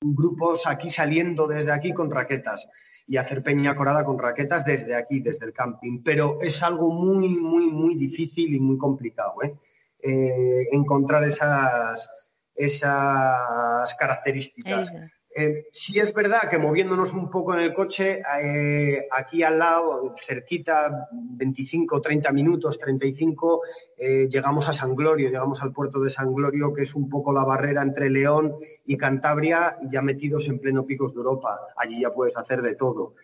grupos 0.01 0.63
aquí 0.67 0.91
saliendo 0.91 1.47
desde 1.47 1.73
aquí 1.73 1.93
con 1.93 2.11
raquetas 2.11 2.69
y 3.07 3.17
hacer 3.17 3.43
peña 3.43 3.75
corada 3.75 4.05
con 4.05 4.19
raquetas 4.19 4.65
desde 4.65 4.95
aquí, 4.95 5.21
desde 5.21 5.47
el 5.47 5.53
camping. 5.53 6.03
Pero 6.03 6.39
es 6.41 6.63
algo 6.63 6.91
muy, 6.91 7.29
muy, 7.29 7.67
muy 7.67 7.95
difícil 7.95 8.55
y 8.55 8.61
muy 8.61 8.77
complicado 8.79 9.43
¿eh? 9.43 9.55
Eh, 10.03 10.69
encontrar 10.73 11.25
esas, 11.25 12.09
esas 12.55 13.95
características. 13.95 14.93
Eh, 15.39 15.67
sí 15.71 16.01
es 16.01 16.15
verdad 16.15 16.49
que 16.49 16.57
moviéndonos 16.57 17.13
un 17.13 17.29
poco 17.29 17.53
en 17.53 17.61
el 17.61 17.75
coche, 17.75 18.23
eh, 18.43 19.07
aquí 19.11 19.43
al 19.43 19.59
lado, 19.59 20.15
cerquita, 20.27 21.09
25, 21.13 22.01
30 22.01 22.33
minutos, 22.33 22.79
35, 22.79 23.61
eh, 23.99 24.29
llegamos 24.31 24.67
a 24.67 24.73
San 24.73 24.95
Glorio, 24.95 25.29
llegamos 25.29 25.63
al 25.63 25.75
puerto 25.75 26.01
de 26.01 26.09
San 26.09 26.33
Glorio, 26.33 26.73
que 26.73 26.83
es 26.83 26.95
un 26.95 27.11
poco 27.11 27.35
la 27.35 27.45
barrera 27.45 27.83
entre 27.83 28.09
León 28.09 28.55
y 28.87 28.97
Cantabria, 28.97 29.77
y 29.83 29.91
ya 29.91 30.01
metidos 30.01 30.49
en 30.49 30.59
pleno 30.59 30.87
picos 30.87 31.13
de 31.13 31.19
Europa. 31.19 31.61
Allí 31.77 32.01
ya 32.01 32.15
puedes 32.15 32.35
hacer 32.35 32.63
de 32.63 32.75
todo. 32.75 33.15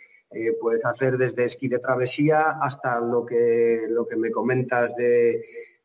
puedes 0.61 0.85
hacer 0.85 1.19
desde 1.19 1.45
esquí 1.45 1.69
de 1.69 1.79
travesía 1.79 2.59
hasta 2.61 3.01
lo 3.01 3.25
que, 3.25 3.87
lo 3.89 4.07
que 4.07 4.17
me 4.17 4.31
comentas 4.31 4.95
de, 4.97 5.43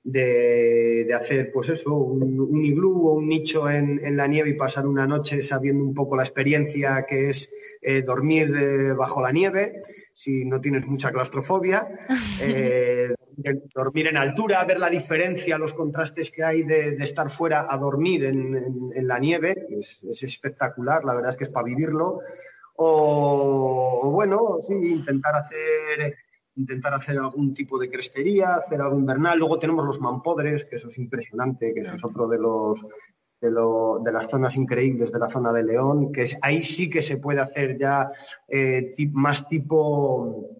de, 0.07 1.13
hacer, 1.13 1.51
pues 1.51 1.67
eso, 1.69 1.93
un, 1.93 2.39
un, 2.39 2.63
iglú 2.63 3.09
o 3.09 3.13
un 3.15 3.27
nicho 3.27 3.69
en, 3.69 3.99
en, 4.03 4.15
la 4.15 4.25
nieve 4.25 4.51
y 4.51 4.53
pasar 4.53 4.87
una 4.87 5.05
noche 5.05 5.41
sabiendo 5.41 5.83
un 5.83 5.93
poco 5.93 6.15
la 6.15 6.23
experiencia 6.23 7.05
que 7.07 7.29
es 7.29 7.51
eh, 7.81 8.01
dormir 8.03 8.55
eh, 8.55 8.93
bajo 8.93 9.21
la 9.21 9.31
nieve, 9.31 9.81
si 10.13 10.45
no 10.45 10.61
tienes 10.61 10.85
mucha 10.85 11.11
claustrofobia. 11.11 11.87
Eh, 12.39 13.13
dormir 13.75 14.07
en 14.07 14.17
altura, 14.17 14.63
ver 14.65 14.79
la 14.79 14.89
diferencia, 14.89 15.59
los 15.59 15.73
contrastes 15.73 16.31
que 16.31 16.43
hay 16.43 16.63
de, 16.63 16.95
estar 16.95 17.29
fuera 17.29 17.67
a 17.69 17.77
dormir 17.77 18.25
en, 18.25 19.07
la 19.07 19.19
nieve, 19.19 19.67
es, 19.69 20.23
espectacular, 20.23 21.05
la 21.05 21.13
verdad 21.13 21.31
es 21.31 21.37
que 21.37 21.43
es 21.43 21.49
para 21.51 21.65
vivirlo. 21.65 22.19
O, 22.77 24.09
bueno, 24.11 24.57
sí, 24.61 24.73
intentar 24.73 25.35
hacer 25.35 26.15
intentar 26.57 26.93
hacer 26.93 27.17
algún 27.17 27.53
tipo 27.53 27.79
de 27.79 27.89
crestería, 27.89 28.55
hacer 28.55 28.81
algo 28.81 28.99
invernal. 28.99 29.39
Luego 29.39 29.59
tenemos 29.59 29.85
los 29.85 30.01
mampodres, 30.01 30.65
que 30.65 30.75
eso 30.75 30.89
es 30.89 30.97
impresionante, 30.97 31.73
que 31.73 31.81
eso 31.81 31.95
es 31.95 32.03
otro 32.03 32.27
de 32.27 32.39
los 32.39 32.81
de, 33.39 34.11
las 34.11 34.29
zonas 34.29 34.55
increíbles 34.55 35.11
de 35.11 35.19
la 35.19 35.27
zona 35.27 35.53
de 35.53 35.63
León, 35.63 36.11
que 36.11 36.37
ahí 36.41 36.63
sí 36.63 36.89
que 36.89 37.01
se 37.01 37.17
puede 37.17 37.39
hacer 37.39 37.77
ya 37.77 38.09
eh, 38.47 38.93
más 39.11 39.47
tipo 39.47 40.57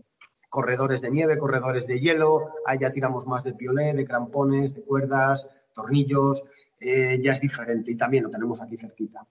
corredores 0.50 1.02
de 1.02 1.12
nieve, 1.12 1.38
corredores 1.38 1.88
de 1.88 2.00
hielo, 2.00 2.52
ahí 2.66 2.78
ya 2.80 2.92
tiramos 2.92 3.26
más 3.28 3.44
de 3.44 3.54
piolé, 3.54 3.94
de 3.94 4.06
crampones, 4.06 4.76
de 4.76 4.84
cuerdas, 4.84 5.48
tornillos, 5.74 6.44
eh, 6.80 7.20
ya 7.22 7.34
es 7.34 7.42
diferente 7.42 7.92
y 7.92 7.98
también 7.98 8.24
lo 8.24 8.30
tenemos 8.30 8.62
aquí 8.62 8.78
cerquita. 8.78 9.26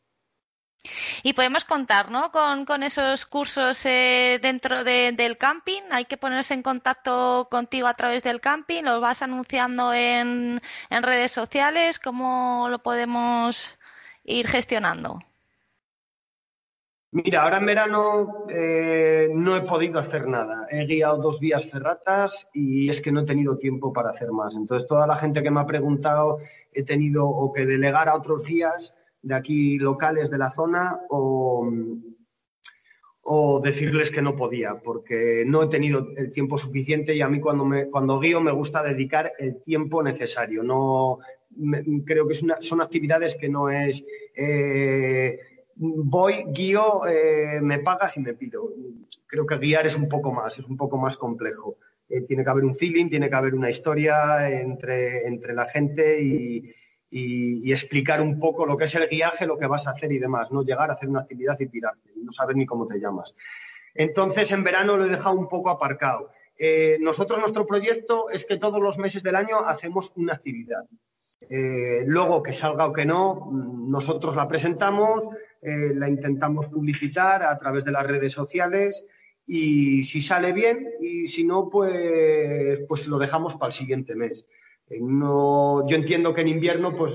Y 1.23 1.33
podemos 1.33 1.65
contar, 1.65 2.11
¿no? 2.11 2.31
Con, 2.31 2.83
esos 2.83 3.27
cursos 3.27 3.85
eh, 3.87 4.39
dentro 4.41 4.85
del 4.85 5.37
camping. 5.39 5.83
Hay 5.91 6.05
que 6.05 6.17
ponerse 6.17 6.55
en 6.55 6.63
contacto 6.63 7.49
contigo 7.51 7.87
a 7.87 7.95
través 7.95 8.23
del 8.23 8.41
camping. 8.41 8.83
¿Los 8.85 9.01
vas 9.01 9.23
anunciando 9.23 9.93
en, 9.93 10.61
redes 10.91 11.33
sociales? 11.33 11.99
¿Cómo 11.99 12.69
lo 12.71 12.79
podemos 12.81 13.77
ir 14.25 14.49
gestionando? 14.49 15.19
Mira, 17.13 17.45
ahora 17.45 17.59
en 17.59 17.67
verano 17.67 18.47
eh, 18.51 19.31
no 19.33 19.57
he 19.57 19.63
podido 19.63 19.99
hacer 20.01 20.27
nada. 20.27 20.67
He 20.69 20.85
guiado 20.85 21.17
dos 21.17 21.41
vías 21.41 21.65
ferratas 21.71 22.51
y 22.53 22.91
es 22.91 23.01
que 23.01 23.11
no 23.11 23.21
he 23.21 23.25
tenido 23.25 23.57
tiempo 23.57 23.93
para 23.93 24.11
hacer 24.11 24.33
más. 24.33 24.55
Entonces, 24.55 24.87
toda 24.87 25.07
la 25.07 25.17
gente 25.17 25.43
que 25.43 25.51
me 25.51 25.61
ha 25.61 25.67
preguntado, 25.67 26.39
he 26.73 26.83
tenido 26.83 27.27
o 27.27 27.53
que 27.53 27.65
delegar 27.65 28.11
a 28.11 28.17
otros 28.17 28.43
guías 28.43 28.93
de 29.27 29.35
aquí 29.35 29.77
locales 29.77 30.31
de 30.31 30.39
la 30.39 30.53
zona 30.53 31.01
o, 31.11 31.69
o 33.23 33.61
decirles 33.61 34.13
que 34.13 34.23
no 34.23 34.37
podía, 34.37 34.77
porque 34.85 35.43
no 35.45 35.65
he 35.65 35.69
tenido 35.69 36.11
el 36.17 36.31
tiempo 36.31 36.57
suficiente 36.57 37.13
y 37.13 37.23
a 37.23 37.29
mí 37.29 37.41
cuando, 37.41 37.65
me, 37.65 37.91
cuando 37.91 38.21
guío 38.21 38.41
me 38.41 38.53
gusta 38.53 38.85
dedicar 38.85 39.33
el 39.41 39.61
tiempo 39.65 40.01
necesario. 40.01 40.63
No, 40.63 41.19
creo 42.05 42.29
que 42.29 42.35
son 42.35 42.81
actividades 42.81 43.35
que 43.35 43.49
no 43.49 43.69
es... 43.69 44.05
Eh, 44.37 45.41
voy, 45.75 46.45
guío, 46.53 47.05
eh, 47.09 47.59
me 47.61 47.81
pagas 47.81 48.17
y 48.17 48.21
me 48.21 48.35
pido. 48.35 48.71
Creo 49.27 49.45
que 49.45 49.59
guiar 49.59 49.87
es 49.87 49.97
un 49.97 50.09
poco 50.09 50.33
más, 50.33 50.57
es 50.57 50.67
un 50.67 50.77
poco 50.77 50.99
más 50.99 51.17
complejo. 51.17 51.79
Eh, 52.09 52.21
tiene 52.21 52.45
que 52.45 52.51
haber 52.51 52.65
un 52.65 52.77
feeling, 52.77 53.09
tiene 53.09 53.29
que 53.29 53.35
haber 53.35 53.57
una 53.57 53.71
historia 53.71 54.49
entre, 54.49 55.27
entre 55.27 55.53
la 55.53 55.67
gente 55.67 56.23
y, 56.23 56.63
explicar 57.11 58.21
un 58.21 58.39
poco 58.39 58.67
lo 58.67 58.77
que 58.77 58.85
es 58.85 58.95
el 58.95 59.09
guiaje, 59.09 59.47
lo 59.47 59.59
que 59.59 59.67
vas 59.67 59.87
a 59.87 59.91
hacer 59.91 60.13
y 60.13 60.19
demás. 60.19 60.51
No 60.51 60.63
llegar 60.63 60.91
a 60.91 60.95
hacer 60.95 61.09
una 61.09 61.21
actividad 61.21 61.59
y 61.61 61.67
tirarte 61.67 62.11
y 62.15 62.25
no 62.25 62.33
saber 62.33 62.57
ni 62.57 62.67
cómo 62.67 62.87
te 62.87 62.99
llamas. 62.99 63.35
Entonces, 63.95 64.51
en 64.53 64.65
verano 64.65 64.97
lo 64.97 65.07
he 65.07 65.09
dejado 65.09 65.37
un 65.37 65.49
poco 65.49 65.71
aparcado. 65.71 66.31
Eh, 66.59 66.99
nosotros, 67.01 67.41
nuestro 67.41 67.67
proyecto 67.67 68.31
es 68.31 68.45
que 68.45 68.59
todos 68.59 68.81
los 68.81 68.99
meses 68.99 69.23
del 69.23 69.37
año 69.37 69.61
hacemos 69.61 70.13
una 70.17 70.35
actividad. 70.35 70.85
luego, 72.07 72.43
que 72.43 72.53
salga 72.53 72.87
o 72.87 72.93
que 72.93 73.05
no, 73.05 73.51
nosotros 73.53 74.35
la 74.37 74.49
presentamos, 74.49 75.29
eh, 75.63 75.93
la 75.95 76.09
intentamos 76.09 76.67
publicitar 76.67 77.43
a 77.43 77.59
través 77.59 77.85
de 77.85 77.91
las 77.91 78.07
redes 78.07 78.33
sociales 78.33 79.05
y 79.45 80.05
si 80.05 80.21
sale 80.21 80.53
bien 80.53 80.91
y 81.01 81.27
si 81.27 81.43
no, 81.43 81.69
pues, 81.69 82.81
pues 82.87 83.09
lo 83.09 83.19
dejamos 83.19 83.55
para 83.55 83.69
el 83.69 83.73
siguiente 83.73 84.15
mes. 84.15 84.47
No, 84.89 85.85
yo 85.89 85.97
entiendo 85.97 86.33
que 86.33 86.43
en 86.43 86.49
invierno, 86.49 86.97
pues 86.97 87.13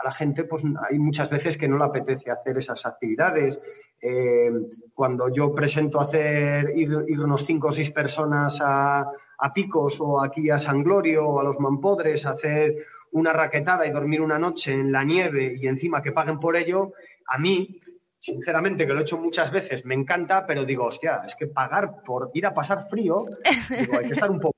a 0.00 0.04
la 0.04 0.12
gente, 0.12 0.44
pues 0.44 0.64
hay 0.90 0.98
muchas 0.98 1.30
veces 1.30 1.56
que 1.56 1.68
no 1.68 1.78
le 1.78 1.84
apetece 1.84 2.30
hacer 2.30 2.58
esas 2.58 2.84
actividades. 2.84 3.60
Eh, 4.00 4.50
cuando 4.92 5.28
yo 5.28 5.54
presento 5.54 6.00
hacer 6.00 6.72
ir, 6.74 6.90
irnos 7.06 7.46
cinco 7.46 7.68
o 7.68 7.72
seis 7.72 7.90
personas 7.90 8.58
a, 8.60 9.08
Picos 9.54 10.00
o 10.00 10.22
aquí 10.22 10.50
a 10.50 10.58
San 10.58 10.84
Glorio 10.84 11.26
o 11.26 11.40
a 11.40 11.44
los 11.44 11.58
Mampodres 11.58 12.26
hacer 12.26 12.76
una 13.10 13.32
raquetada 13.32 13.86
y 13.86 13.90
dormir 13.90 14.20
una 14.20 14.38
noche 14.38 14.72
en 14.72 14.92
la 14.92 15.02
nieve 15.02 15.56
y 15.60 15.66
encima 15.66 16.00
que 16.00 16.12
paguen 16.12 16.38
por 16.38 16.56
ello, 16.56 16.92
a 17.26 17.38
mí 17.38 17.80
sinceramente, 18.20 18.86
que 18.86 18.92
lo 18.92 19.00
he 19.00 19.02
hecho 19.02 19.18
muchas 19.18 19.50
veces, 19.50 19.84
me 19.84 19.96
encanta, 19.96 20.46
pero 20.46 20.64
digo, 20.64 20.84
hostia, 20.84 21.22
es 21.26 21.34
que 21.34 21.48
pagar 21.48 22.04
por 22.04 22.30
ir 22.34 22.46
a 22.46 22.54
pasar 22.54 22.88
frío, 22.88 23.24
digo, 23.68 23.98
hay 23.98 24.06
que 24.06 24.12
estar 24.12 24.30
un 24.30 24.38
poco, 24.38 24.56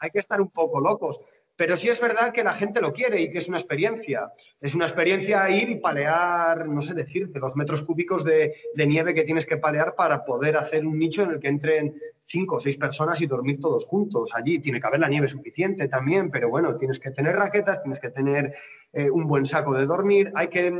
hay 0.00 0.10
que 0.10 0.18
estar 0.18 0.40
un 0.40 0.50
poco 0.50 0.80
locos. 0.80 1.20
Pero 1.56 1.74
sí 1.76 1.88
es 1.88 2.00
verdad 2.00 2.32
que 2.32 2.44
la 2.44 2.52
gente 2.52 2.80
lo 2.80 2.92
quiere 2.92 3.20
y 3.20 3.30
que 3.30 3.38
es 3.38 3.48
una 3.48 3.56
experiencia. 3.56 4.30
Es 4.60 4.74
una 4.74 4.84
experiencia 4.84 5.48
ir 5.48 5.70
y 5.70 5.76
palear, 5.76 6.68
no 6.68 6.82
sé 6.82 6.92
decirte, 6.92 7.38
los 7.38 7.56
metros 7.56 7.82
cúbicos 7.82 8.24
de, 8.24 8.54
nieve 8.74 9.14
que 9.14 9.24
tienes 9.24 9.46
que 9.46 9.56
palear 9.56 9.94
para 9.94 10.24
poder 10.24 10.56
hacer 10.56 10.86
un 10.86 10.98
nicho 10.98 11.22
en 11.22 11.30
el 11.30 11.40
que 11.40 11.48
entren 11.48 11.94
cinco 12.24 12.56
o 12.56 12.60
seis 12.60 12.76
personas 12.76 13.20
y 13.22 13.26
dormir 13.26 13.58
todos 13.58 13.86
juntos. 13.86 14.30
Allí 14.34 14.58
tiene 14.58 14.80
que 14.80 14.86
haber 14.86 15.00
la 15.00 15.08
nieve 15.08 15.28
suficiente 15.28 15.88
también, 15.88 16.30
pero 16.30 16.50
bueno, 16.50 16.76
tienes 16.76 17.00
que 17.00 17.10
tener 17.10 17.34
raquetas, 17.34 17.82
tienes 17.82 18.00
que 18.00 18.10
tener 18.10 18.54
eh, 18.92 19.10
un 19.10 19.26
buen 19.26 19.46
saco 19.46 19.74
de 19.74 19.86
dormir. 19.86 20.30
Hay 20.34 20.48
que 20.48 20.72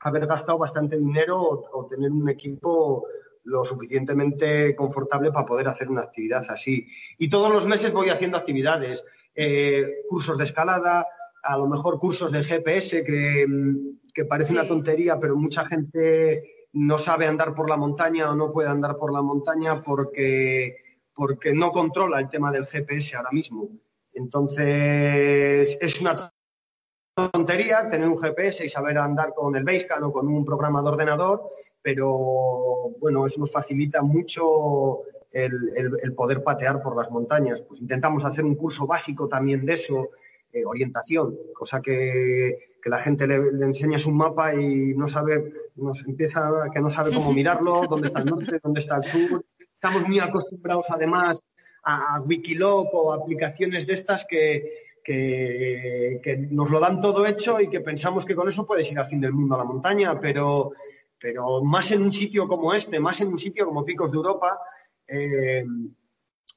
haber 0.00 0.26
gastado 0.26 0.58
bastante 0.58 0.96
dinero 0.96 1.40
o, 1.40 1.86
tener 1.86 2.10
un 2.10 2.28
equipo 2.28 3.06
lo 3.44 3.64
suficientemente 3.64 4.76
confortable 4.76 5.32
para 5.32 5.46
poder 5.46 5.68
hacer 5.68 5.88
una 5.88 6.02
actividad 6.02 6.44
así. 6.48 6.86
Y 7.18 7.28
todos 7.28 7.50
los 7.50 7.66
meses 7.66 7.92
voy 7.92 8.10
haciendo 8.10 8.36
actividades, 8.36 9.02
eh, 9.40 10.02
cursos 10.08 10.36
de 10.36 10.42
escalada, 10.42 11.06
a 11.44 11.56
lo 11.56 11.68
mejor 11.68 12.00
cursos 12.00 12.32
de 12.32 12.42
GPS, 12.42 13.04
que, 13.04 13.46
que 14.12 14.24
parece 14.24 14.52
una 14.52 14.66
tontería, 14.66 15.20
pero 15.20 15.36
mucha 15.36 15.64
gente 15.64 16.42
no 16.72 16.98
sabe 16.98 17.28
andar 17.28 17.54
por 17.54 17.70
la 17.70 17.76
montaña 17.76 18.30
o 18.30 18.34
no 18.34 18.50
puede 18.50 18.68
andar 18.68 18.96
por 18.96 19.12
la 19.12 19.22
montaña 19.22 19.80
porque, 19.80 20.78
porque 21.14 21.54
no 21.54 21.70
controla 21.70 22.18
el 22.18 22.28
tema 22.28 22.50
del 22.50 22.66
GPS 22.66 23.14
ahora 23.14 23.30
mismo. 23.30 23.68
Entonces, 24.12 25.78
es 25.80 26.00
una 26.00 26.32
tontería 27.14 27.88
tener 27.88 28.08
un 28.08 28.18
GPS 28.18 28.66
y 28.66 28.68
saber 28.68 28.98
andar 28.98 29.34
con 29.34 29.54
el 29.54 29.62
Basecamp 29.62 30.06
o 30.06 30.12
con 30.12 30.26
un 30.26 30.44
programa 30.44 30.82
de 30.82 30.88
ordenador, 30.88 31.46
pero 31.80 32.90
bueno, 32.98 33.24
eso 33.24 33.38
nos 33.38 33.52
facilita 33.52 34.02
mucho 34.02 35.02
el, 35.46 36.14
poder 36.14 36.42
patear 36.42 36.82
por 36.82 36.96
las 36.96 37.10
montañas. 37.10 37.60
Pues 37.62 37.80
intentamos 37.80 38.24
hacer 38.24 38.44
un 38.44 38.54
curso 38.54 38.86
básico 38.86 39.28
también 39.28 39.64
de 39.64 39.74
eso, 39.74 40.10
eh, 40.52 40.64
orientación, 40.64 41.36
cosa 41.54 41.80
que, 41.80 42.56
la 42.84 42.98
gente 42.98 43.26
le, 43.26 43.36
enseñas 43.36 44.06
un 44.06 44.16
mapa 44.16 44.54
y 44.54 44.94
no 44.94 45.06
sabe, 45.06 45.52
nos 45.76 46.06
empieza 46.06 46.70
que 46.72 46.80
no 46.80 46.88
sabe 46.88 47.12
cómo 47.12 47.34
mirarlo, 47.34 47.82
dónde 47.86 48.06
está 48.06 48.20
el 48.20 48.26
norte, 48.26 48.58
dónde 48.62 48.80
está 48.80 48.96
el 48.96 49.04
sur. 49.04 49.44
Estamos 49.58 50.08
muy 50.08 50.20
acostumbrados 50.20 50.86
además 50.88 51.42
a, 51.82 52.16
a 52.16 52.20
Wikiloc 52.22 52.88
o 52.94 53.12
aplicaciones 53.12 53.86
de 53.86 53.92
estas 53.92 54.24
que, 54.24 54.88
que, 55.08 56.46
nos 56.50 56.70
lo 56.70 56.80
dan 56.80 57.00
todo 57.00 57.26
hecho 57.26 57.60
y 57.60 57.68
que 57.68 57.80
pensamos 57.80 58.24
que 58.24 58.34
con 58.34 58.48
eso 58.48 58.66
puedes 58.66 58.90
ir 58.90 58.98
al 58.98 59.06
fin 59.06 59.20
del 59.20 59.32
mundo 59.32 59.54
a 59.54 59.58
la 59.58 59.64
montaña, 59.64 60.20
pero, 60.20 60.72
pero 61.18 61.62
más 61.62 61.90
en 61.92 62.02
un 62.02 62.12
sitio 62.12 62.46
como 62.46 62.74
este, 62.74 63.00
más 63.00 63.20
en 63.20 63.28
un 63.28 63.38
sitio 63.38 63.64
como 63.64 63.84
Picos 63.84 64.10
de 64.10 64.16
Europa, 64.16 64.58
eh, 65.08 65.64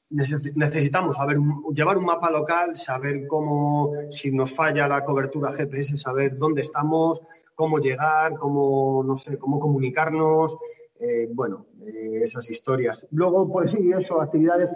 necesitamos 0.09 1.15
saber, 1.15 1.37
llevar 1.73 1.97
un 1.97 2.05
mapa 2.05 2.29
local, 2.29 2.75
saber 2.75 3.27
cómo, 3.27 3.93
si 4.09 4.31
nos 4.31 4.53
falla 4.53 4.87
la 4.87 5.05
cobertura 5.05 5.53
GPS, 5.53 5.95
saber 5.95 6.37
dónde 6.37 6.63
estamos, 6.63 7.21
cómo 7.55 7.79
llegar, 7.79 8.33
cómo, 8.33 9.03
no 9.05 9.17
sé, 9.17 9.37
cómo 9.37 9.59
comunicarnos. 9.59 10.57
Eh, 10.99 11.29
bueno, 11.31 11.65
eh, 11.81 12.21
esas 12.23 12.49
historias. 12.51 13.07
Luego, 13.11 13.51
pues 13.51 13.71
sí, 13.71 13.89
eso, 13.97 14.21
actividades 14.21 14.69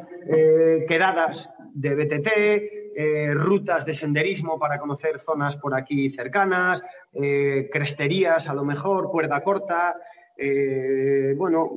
quedadas 0.87 1.49
de 1.73 1.95
BTT, 1.95 3.35
rutas 3.35 3.85
de 3.85 3.93
senderismo 3.93 4.57
para 4.57 4.79
conocer 4.79 5.19
zonas 5.19 5.57
por 5.57 5.75
aquí 5.75 6.09
cercanas, 6.09 6.81
cresterías 7.11 8.47
a 8.47 8.53
lo 8.55 8.63
mejor, 8.63 9.11
cuerda 9.11 9.43
corta, 9.43 9.99
bueno, 11.37 11.73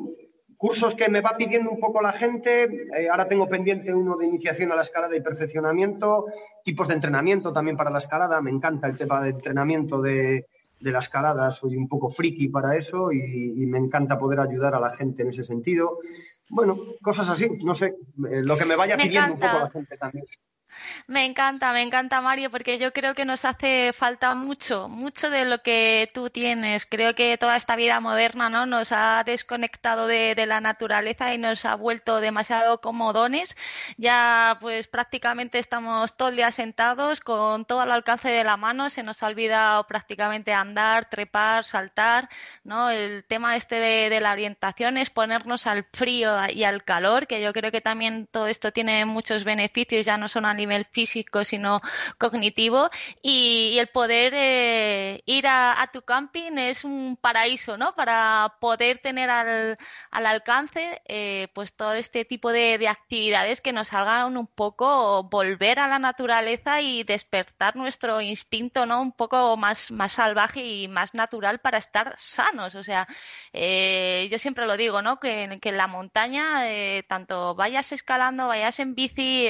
cursos 0.58 0.96
que 0.96 1.08
me 1.08 1.20
va 1.20 1.36
pidiendo 1.36 1.70
un 1.70 1.80
poco 1.80 2.02
la 2.02 2.12
gente. 2.12 2.68
ahora 3.10 3.28
tengo 3.28 3.48
pendiente 3.48 3.94
uno 3.94 4.16
de 4.16 4.26
iniciación 4.26 4.72
a 4.72 4.76
la 4.76 4.82
escalada 4.82 5.16
y 5.16 5.22
perfeccionamiento, 5.22 6.26
tipos 6.64 6.88
de 6.88 6.94
entrenamiento 6.94 7.52
también 7.52 7.76
para 7.76 7.90
la 7.90 7.98
escalada. 7.98 8.42
Me 8.42 8.50
encanta 8.50 8.88
el 8.88 8.98
tema 8.98 9.22
de 9.22 9.30
entrenamiento 9.30 10.02
de, 10.02 10.46
la 10.80 10.98
escalada, 10.98 11.50
soy 11.52 11.76
un 11.76 11.88
poco 11.88 12.10
friki 12.10 12.48
para 12.48 12.76
eso 12.76 13.12
y, 13.12 13.66
me 13.66 13.78
encanta 13.78 14.18
poder 14.18 14.40
ayudar 14.40 14.74
a 14.74 14.80
la 14.80 14.90
gente 14.90 15.22
en 15.22 15.28
ese 15.28 15.44
sentido. 15.44 15.98
Bueno, 16.50 16.76
cosas 17.02 17.28
así, 17.30 17.48
no 17.64 17.74
sé, 17.74 17.94
lo 18.16 18.56
que 18.58 18.64
me 18.64 18.76
vaya 18.76 18.96
pidiendo 18.96 19.34
un 19.34 19.40
poco 19.40 19.58
la 19.60 19.70
gente 19.70 19.96
también. 19.96 20.26
Me 21.06 21.24
encanta, 21.24 21.72
me 21.72 21.82
encanta 21.82 22.20
Mario, 22.20 22.50
porque 22.50 22.78
yo 22.78 22.92
creo 22.92 23.14
que 23.14 23.24
nos 23.24 23.44
hace 23.44 23.92
falta 23.92 24.34
mucho, 24.34 24.88
mucho 24.88 25.30
de 25.30 25.44
lo 25.44 25.62
que 25.62 26.10
tú 26.14 26.30
tienes. 26.30 26.86
Creo 26.86 27.14
que 27.14 27.38
toda 27.38 27.56
esta 27.56 27.76
vida 27.76 28.00
moderna, 28.00 28.48
¿no? 28.50 28.66
Nos 28.66 28.92
ha 28.92 29.22
desconectado 29.24 30.06
de, 30.06 30.34
la 30.46 30.60
naturaleza 30.60 31.34
y 31.34 31.38
nos 31.38 31.64
ha 31.64 31.74
vuelto 31.74 32.20
demasiado 32.20 32.80
comodones. 32.80 33.56
Ya, 33.96 34.56
pues 34.60 34.86
prácticamente 34.86 35.58
estamos 35.58 36.16
todo 36.16 36.28
el 36.28 36.36
día 36.36 36.52
sentados 36.52 37.20
con 37.20 37.64
todo 37.64 37.80
al 37.80 37.92
alcance 37.92 38.28
de 38.28 38.44
la 38.44 38.56
mano. 38.56 38.90
Se 38.90 39.02
nos 39.02 39.22
ha 39.22 39.26
olvidado 39.28 39.86
prácticamente 39.86 40.52
andar, 40.52 41.08
trepar, 41.08 41.64
saltar, 41.64 42.28
¿no? 42.64 42.90
El 42.90 43.24
tema 43.24 43.56
este 43.56 43.76
de, 43.76 44.20
la 44.20 44.32
orientación 44.32 44.96
es 44.96 45.10
ponernos 45.10 45.66
al 45.66 45.84
frío 45.92 46.36
y 46.50 46.64
al 46.64 46.84
calor, 46.84 47.26
que 47.26 47.40
yo 47.40 47.52
creo 47.52 47.70
que 47.70 47.80
también 47.80 48.26
todo 48.30 48.46
esto 48.48 48.72
tiene 48.72 49.04
muchos 49.04 49.44
beneficios, 49.44 50.04
ya 50.06 50.16
no 50.16 50.28
son 50.28 50.44
a 50.46 50.54
nivel 50.54 50.77
físico, 50.86 51.44
sino 51.44 51.80
cognitivo. 52.18 52.88
Y, 53.22 53.78
el 53.78 53.88
poder 53.88 54.32
eh, 54.34 55.22
ir 55.26 55.46
a, 55.46 55.88
tu 55.92 56.02
camping 56.02 56.58
es 56.58 56.84
un 56.84 57.16
paraíso, 57.20 57.76
¿no? 57.76 57.94
Para 57.94 58.56
poder 58.60 58.98
tener 58.98 59.30
al, 59.30 59.76
al 60.10 60.26
alcance 60.26 61.00
eh, 61.06 61.48
pues 61.54 61.72
todo 61.72 61.94
este 61.94 62.24
tipo 62.24 62.50
de, 62.52 62.88
actividades 62.88 63.60
que 63.60 63.72
nos 63.72 63.92
hagan 63.92 64.36
un 64.36 64.46
poco 64.46 65.24
volver 65.24 65.78
a 65.78 65.88
la 65.88 65.98
naturaleza 65.98 66.80
y 66.80 67.04
despertar 67.04 67.76
nuestro 67.76 68.20
instinto, 68.20 68.86
¿no? 68.86 69.02
Un 69.02 69.12
poco 69.12 69.56
más, 69.56 69.90
más 69.90 70.12
salvaje 70.12 70.64
y 70.64 70.88
más 70.88 71.14
natural 71.14 71.58
para 71.60 71.78
estar 71.78 72.14
sanos. 72.16 72.74
O 72.74 72.82
sea, 72.82 73.06
eh, 73.52 74.28
yo 74.30 74.38
siempre 74.38 74.66
lo 74.66 74.76
digo, 74.76 75.02
¿no? 75.02 75.20
Que, 75.20 75.44
en 75.44 75.76
la 75.76 75.86
montaña, 75.86 76.62
tanto 77.08 77.54
vayas 77.54 77.92
escalando, 77.92 78.48
vayas 78.48 78.78
en 78.80 78.94
bici, 78.94 79.46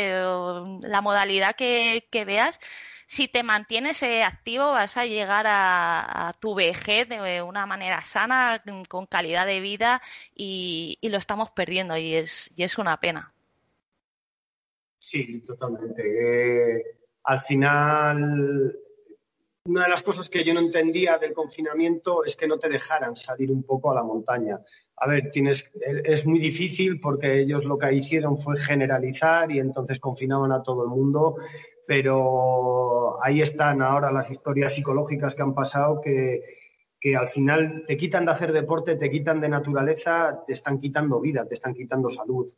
la 0.83 1.01
modalidad 1.19 1.57
que, 1.57 2.25
veas, 2.25 2.61
si 3.07 3.27
te 3.27 3.43
mantienes 3.43 4.03
eh, 4.05 4.23
activo 4.23 4.71
vas 4.71 4.97
a 4.97 5.05
llegar 5.05 5.47
a, 5.49 6.33
tu 6.41 6.55
vejez 6.55 7.09
de 7.09 7.43
una 7.43 7.67
manera 7.67 8.01
sana, 8.03 8.63
con 8.89 9.07
calidad 9.07 9.45
de 9.45 9.61
vida 9.61 10.01
y, 10.35 10.99
lo 11.03 11.19
estamos 11.19 11.51
perdiendo 11.51 11.97
y 11.97 12.15
es, 12.15 12.53
y 12.55 12.63
es 12.63 12.79
una 12.79 13.01
pena. 13.01 13.29
Sí, 15.01 15.41
totalmente. 15.41 16.03
Eh, 16.03 16.85
al 17.25 17.41
final, 17.41 18.79
una 19.69 19.85
de 19.85 19.91
las 19.91 20.03
cosas 20.03 20.31
que 20.31 20.43
yo 20.43 20.55
no 20.55 20.61
entendía 20.61 21.19
del 21.19 21.35
confinamiento 21.35 22.25
es 22.25 22.37
que 22.37 22.49
no 22.49 22.59
te 22.59 22.71
dejaran 22.71 23.15
salir 23.17 23.51
un 23.53 23.63
poco 23.63 23.91
a 23.91 23.95
la 23.95 24.03
montaña. 24.03 24.61
A 24.97 25.07
ver, 25.07 25.31
tienes, 25.31 25.71
es 26.05 26.25
muy 26.25 26.39
difícil 26.39 27.01
porque 27.01 27.41
ellos 27.41 27.65
lo 27.65 27.77
que 27.77 27.93
hicieron 27.93 28.39
fue 28.39 28.59
generalizar 28.59 29.53
y 29.53 29.61
entonces 29.61 30.01
confinaban 30.01 30.53
a 30.53 30.63
todo 30.63 30.85
el 30.85 30.89
mundo, 30.89 31.37
pero 31.87 33.23
ahí 33.23 33.43
están 33.43 33.83
ahora 33.83 34.11
las 34.11 34.31
historias 34.31 34.75
psicológicas 34.75 35.35
que 35.35 35.43
han 35.43 35.55
pasado 35.55 36.01
que, 36.01 36.43
que 36.99 37.15
al 37.15 37.29
final 37.31 37.85
te 37.87 37.97
quitan 37.99 38.25
de 38.25 38.33
hacer 38.33 38.53
deporte, 38.53 38.97
te 38.97 39.11
quitan 39.11 39.41
de 39.41 39.51
naturaleza, 39.51 40.43
te 40.47 40.55
están 40.55 40.81
quitando 40.81 41.21
vida, 41.21 41.47
te 41.47 41.55
están 41.55 41.75
quitando 41.75 42.09
salud. 42.09 42.51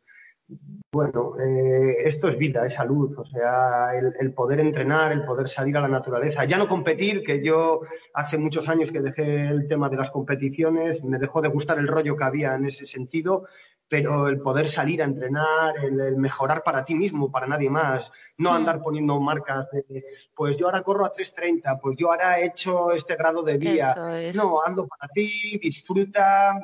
Bueno, 0.92 1.36
eh, 1.38 1.98
esto 2.05 2.28
es 2.28 2.36
vida, 2.36 2.66
es 2.66 2.74
salud, 2.74 3.16
o 3.16 3.24
sea, 3.24 3.90
el, 3.94 4.32
poder 4.34 4.59
entrenar, 4.59 5.12
el 5.12 5.22
poder 5.22 5.46
salir 5.46 5.76
a 5.76 5.80
la 5.80 5.88
naturaleza, 5.88 6.44
ya 6.44 6.59
no 6.59 6.66
competir, 6.66 7.22
que 7.22 7.44
yo 7.44 7.82
hace 8.12 8.38
muchos 8.38 8.68
años 8.68 8.90
que 8.90 9.01
dejé 9.01 9.46
el 9.46 9.68
tema 9.68 9.88
de 9.88 9.96
las 9.96 10.11
competiciones, 10.11 11.05
me 11.05 11.18
dejó 11.18 11.42
de 11.42 11.48
gustar 11.48 11.78
el 11.78 11.86
rollo 11.86 12.16
que 12.16 12.24
había 12.24 12.55
en 12.55 12.66
ese 12.66 12.86
sentido, 12.86 13.44
pero 13.91 14.28
el 14.28 14.41
poder 14.41 14.70
salir 14.70 15.03
a 15.03 15.05
entrenar, 15.05 15.74
el, 15.82 16.16
mejorar 16.16 16.62
para 16.62 16.84
ti 16.84 16.95
mismo, 16.95 17.28
para 17.28 17.49
nadie 17.49 17.68
más, 17.68 18.12
no 18.38 18.53
andar 18.53 18.80
poniendo 18.80 19.18
marcas 19.18 19.66
de, 19.72 20.05
pues 20.32 20.57
yo 20.57 20.66
ahora 20.66 20.84
corro 20.84 21.05
a 21.05 21.12
3.30, 21.12 21.80
pues 21.80 21.97
yo 21.99 22.12
ahora 22.12 22.38
he 22.38 22.47
hecho 22.47 22.93
este 22.93 23.16
grado 23.16 23.43
de 23.43 23.59
vía. 23.59 23.97
No, 24.36 24.62
ando 24.64 24.86
para 24.86 25.09
ti, 25.12 25.59
disfruta, 25.61 26.55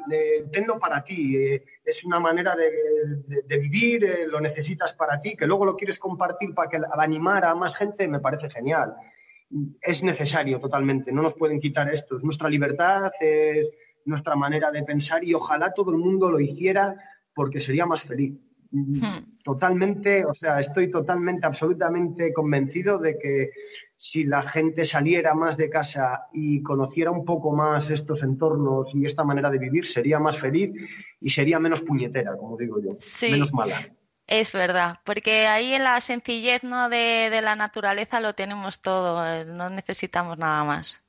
tenlo 0.53 0.79
para 0.79 1.03
ti. 1.03 1.37
Eh, 1.37 1.64
es 1.85 2.05
una 2.05 2.20
manera 2.20 2.55
de, 2.55 3.59
vivir, 3.59 4.05
eh, 4.05 4.29
lo 4.29 4.41
necesitas 4.41 4.93
para 4.93 5.20
ti, 5.20 5.37
que 5.37 5.49
luego 5.49 5.64
lo 5.64 5.74
quieres 5.74 5.99
compartir 5.99 6.55
para 6.55 6.70
que 6.70 6.81
animar 6.97 7.45
a 7.45 7.57
más 7.57 7.74
gente, 7.74 8.07
me 8.07 8.20
parece 8.20 8.49
genial. 8.51 8.95
Es 9.81 10.01
necesario 10.01 10.61
totalmente, 10.61 11.11
no 11.11 11.22
nos 11.22 11.35
pueden 11.35 11.59
quitar 11.59 11.93
esto, 11.93 12.18
es 12.18 12.22
nuestra 12.22 12.49
libertad, 12.49 13.11
es 13.18 13.68
nuestra 14.05 14.37
manera 14.37 14.70
de 14.70 14.85
pensar 14.85 15.24
y 15.24 15.35
ojalá 15.35 15.72
todo 15.72 15.91
el 15.91 15.99
mundo 15.99 16.31
lo 16.31 16.39
hiciera 16.39 16.95
porque 17.37 17.61
sería 17.61 17.84
más 17.84 18.03
feliz. 18.03 18.32
Hmm. 18.72 19.37
Totalmente, 19.45 20.24
o 20.24 20.34
sea, 20.34 20.59
estoy 20.59 20.91
totalmente, 20.91 21.47
absolutamente 21.47 22.32
convencido 22.32 22.99
de 22.99 23.16
que 23.16 23.51
si 23.95 24.24
la 24.24 24.43
gente 24.43 24.84
saliera 24.84 25.34
más 25.34 25.57
de 25.57 25.70
casa 25.70 26.26
y 26.32 26.62
conociera 26.62 27.12
un 27.12 27.24
poco 27.24 27.53
más 27.53 27.91
estos 27.91 28.22
entornos 28.22 28.93
y 28.93 29.05
esta 29.05 29.22
manera 29.22 29.51
de 29.51 29.59
vivir, 29.59 29.87
sería 29.87 30.18
más 30.18 30.39
feliz 30.39 30.72
y 31.20 31.30
sería 31.30 31.61
menos 31.61 31.82
puñetera, 31.82 32.37
como 32.37 32.57
digo 32.57 32.80
yo, 32.82 32.97
menos 33.30 33.53
mala. 33.53 33.87
Es 34.26 34.53
verdad, 34.53 34.97
porque 35.05 35.47
ahí 35.47 35.74
en 35.74 35.84
la 35.84 36.01
sencillez 36.01 36.64
¿no? 36.64 36.89
de, 36.89 37.28
de 37.30 37.43
la 37.43 37.55
naturaleza 37.55 38.20
lo 38.20 38.34
tenemos 38.34 38.80
todo, 38.80 39.24
eh, 39.24 39.45
no 39.45 39.70
necesitamos 39.70 40.39
nada 40.39 40.64
más. 40.64 41.01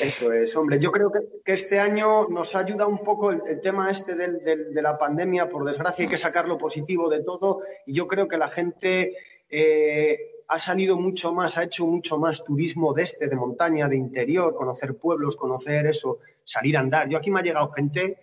Eso 0.00 0.32
es, 0.32 0.54
hombre. 0.56 0.78
Yo 0.78 0.92
creo 0.92 1.10
que, 1.10 1.52
este 1.52 1.80
año 1.80 2.28
nos 2.28 2.54
ayuda 2.54 2.86
un 2.86 2.98
poco 2.98 3.30
el, 3.30 3.60
tema 3.60 3.90
este 3.90 4.14
de 4.14 4.82
la 4.82 4.98
pandemia. 4.98 5.48
Por 5.48 5.64
desgracia, 5.64 6.04
hay 6.04 6.10
que 6.10 6.16
sacar 6.16 6.46
lo 6.46 6.58
positivo 6.58 7.08
de 7.08 7.22
todo. 7.22 7.60
Y 7.86 7.92
yo 7.92 8.06
creo 8.06 8.28
que 8.28 8.38
la 8.38 8.48
gente 8.48 9.14
eh, 9.50 10.18
ha 10.48 10.58
salido 10.58 10.96
mucho 10.96 11.32
más, 11.32 11.56
ha 11.58 11.64
hecho 11.64 11.86
mucho 11.86 12.18
más 12.18 12.42
turismo 12.44 12.92
de 12.94 13.02
este, 13.02 13.28
de 13.28 13.36
montaña, 13.36 13.88
de 13.88 13.96
interior, 13.96 14.54
conocer 14.54 14.96
pueblos, 14.96 15.36
conocer 15.36 15.86
eso, 15.86 16.18
salir 16.44 16.76
a 16.76 16.80
andar. 16.80 17.08
Yo 17.08 17.18
aquí 17.18 17.30
me 17.30 17.40
ha 17.40 17.42
llegado 17.42 17.70
gente 17.70 18.18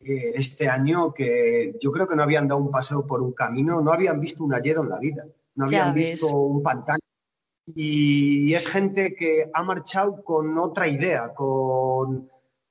eh, 0.00 0.32
este 0.34 0.68
año 0.68 1.12
que 1.12 1.74
yo 1.80 1.92
creo 1.92 2.06
que 2.06 2.16
no 2.16 2.22
habían 2.22 2.48
dado 2.48 2.60
un 2.60 2.70
paseo 2.70 3.06
por 3.06 3.22
un 3.22 3.32
camino, 3.32 3.80
no 3.80 3.92
habían 3.92 4.20
visto 4.20 4.44
un 4.44 4.54
alledo 4.54 4.82
en 4.82 4.90
la 4.90 4.98
vida, 4.98 5.26
no 5.54 5.66
habían 5.66 5.94
visto 5.94 6.28
un 6.28 6.62
pantano 6.62 6.98
y 7.66 8.54
es 8.54 8.66
gente 8.66 9.14
que 9.14 9.50
ha 9.52 9.62
marchado 9.62 10.22
con 10.24 10.58
otra 10.58 10.88
idea, 10.88 11.32
con, 11.32 12.28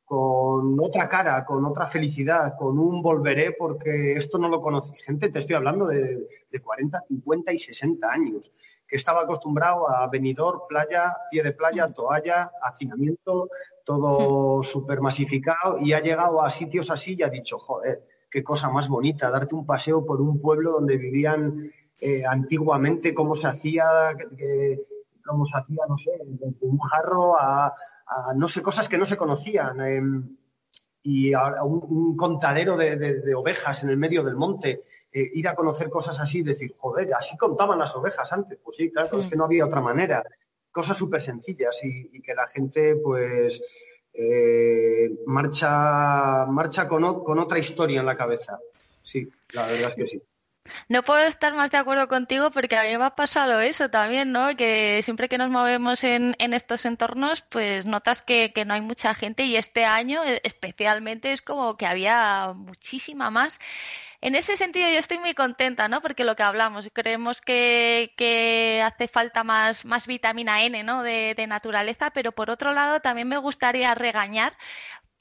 otra 0.08 1.08
cara, 1.08 1.46
con 1.46 1.66
otra 1.66 1.88
felicidad, 1.88 2.56
con 2.58 2.78
un 2.78 3.02
volveré 3.02 3.54
porque 3.58 4.14
esto 4.14 4.38
no 4.38 4.50
lo 4.50 4.60
conocí. 4.60 4.94
Gente, 4.98 5.30
te 5.30 5.40
estoy 5.40 5.56
hablando 5.56 5.88
de, 5.88 6.28
de 6.52 6.60
40, 6.60 7.04
50 7.08 7.54
y 7.54 7.60
60 7.60 8.12
años, 8.12 8.52
que 8.86 8.98
estaba 8.98 9.22
acostumbrado 9.22 9.90
a 9.90 10.08
venidor, 10.08 10.64
playa, 10.68 11.16
pie 11.32 11.44
de 11.44 11.54
playa, 11.54 11.94
toalla, 11.94 12.52
hacinamiento, 12.62 13.50
todo 13.86 14.62
súper 14.64 15.00
masificado 15.00 15.78
y 15.80 15.94
ha 15.94 16.02
llegado 16.02 16.42
a 16.42 16.50
sitios 16.50 16.92
así 16.92 17.16
y 17.18 17.24
ha 17.24 17.30
dicho, 17.30 17.58
joder, 17.58 18.06
qué 18.30 18.44
cosa 18.44 18.70
más 18.70 18.88
bonita, 18.88 19.30
darte 19.30 19.56
un 19.56 19.66
paseo 19.66 20.06
por 20.06 20.22
un 20.22 20.42
pueblo 20.42 20.72
donde 20.72 20.98
vivían 20.98 21.72
eh, 22.04 22.24
antiguamente 22.26 23.14
cómo 23.14 23.36
se 23.36 23.46
hacía, 23.46 23.86
cómo 25.24 25.46
se 25.46 25.56
hacía, 25.56 25.84
no 25.88 25.98
sé, 26.00 26.10
desde 26.26 26.66
un 26.66 26.80
jarro 26.80 27.40
a, 27.40 27.72
no 28.36 28.48
sé, 28.48 28.64
cosas 28.64 28.90
que 28.90 28.98
no 28.98 29.06
se 29.06 29.18
conocían. 29.18 29.80
Em, 29.82 30.38
y 31.04 31.34
a, 31.34 31.64
un, 31.64 32.18
contadero 32.18 32.76
de, 32.76 33.36
ovejas 33.36 33.84
en 33.84 33.90
el 33.90 33.98
medio 33.98 34.24
del 34.24 34.36
monte, 34.36 34.82
eh, 35.14 35.30
ir 35.34 35.48
a 35.48 35.54
conocer 35.54 35.92
cosas 35.92 36.20
así, 36.20 36.42
decir, 36.42 36.74
joder, 36.76 37.14
así 37.14 37.38
contaban 37.38 37.78
las 37.78 37.96
ovejas 37.96 38.34
antes. 38.34 38.58
Pues 38.64 38.78
sí, 38.78 38.92
claro, 38.92 39.20
es 39.20 39.28
que 39.28 39.36
no 39.36 39.46
había 39.46 39.66
otra 39.66 39.82
manera. 39.82 40.24
Cosas 40.72 40.98
súper 40.98 41.22
sencillas 41.22 41.80
y, 41.84 42.20
que 42.22 42.34
la 42.34 42.48
gente, 42.48 42.96
pues, 42.96 43.62
eh, 44.12 45.08
marcha, 45.28 46.48
marcha 46.48 46.88
con, 46.88 47.24
con 47.24 47.38
otra 47.38 47.60
historia 47.60 48.00
en 48.00 48.08
la 48.08 48.18
cabeza. 48.18 48.58
Sí, 49.04 49.30
la 49.54 49.68
verdad 49.68 49.90
es 49.90 49.96
que 49.96 50.08
sí. 50.08 50.22
No 50.88 51.04
puedo 51.04 51.24
estar 51.24 51.54
más 51.54 51.72
de 51.72 51.78
acuerdo 51.78 52.08
contigo 52.08 52.52
porque 52.52 52.78
a 52.78 52.84
mí 52.84 52.98
me 52.98 53.06
ha 53.06 53.16
pasado 53.16 53.62
eso 53.62 53.90
también, 53.90 54.32
¿no? 54.32 54.56
Que 54.56 55.02
siempre 55.04 55.30
que 55.30 55.38
nos 55.38 55.50
movemos 55.50 56.04
en, 56.04 56.36
estos 56.40 56.86
entornos, 56.86 57.42
pues 57.42 57.86
notas 57.86 58.22
que, 58.22 58.52
no 58.66 58.74
hay 58.74 58.82
mucha 58.82 59.14
gente 59.14 59.44
y 59.46 59.56
este 59.56 59.86
año 59.86 60.24
eh, 60.24 60.42
especialmente 60.44 61.34
es 61.34 61.42
como 61.42 61.78
que 61.78 61.86
había 61.86 62.54
muchísima 62.54 63.30
más. 63.30 63.60
En 64.22 64.36
ese 64.36 64.56
sentido 64.56 64.88
yo 64.88 65.00
estoy 65.00 65.18
muy 65.18 65.34
contenta, 65.34 65.88
¿no? 65.88 66.00
Porque 66.00 66.24
lo 66.24 66.36
que 66.36 66.44
hablamos, 66.44 66.88
creemos 66.94 67.42
que, 67.42 68.84
hace 68.86 69.08
falta 69.08 69.44
más, 69.44 69.84
más 69.84 70.06
vitamina 70.06 70.64
N, 70.64 70.84
¿no? 70.84 71.02
De, 71.02 71.36
naturaleza, 71.48 72.12
pero 72.12 72.32
por 72.32 72.52
otro 72.52 72.72
lado 72.72 73.00
también 73.02 73.28
me 73.28 73.38
gustaría 73.38 73.96
regañar 73.96 74.56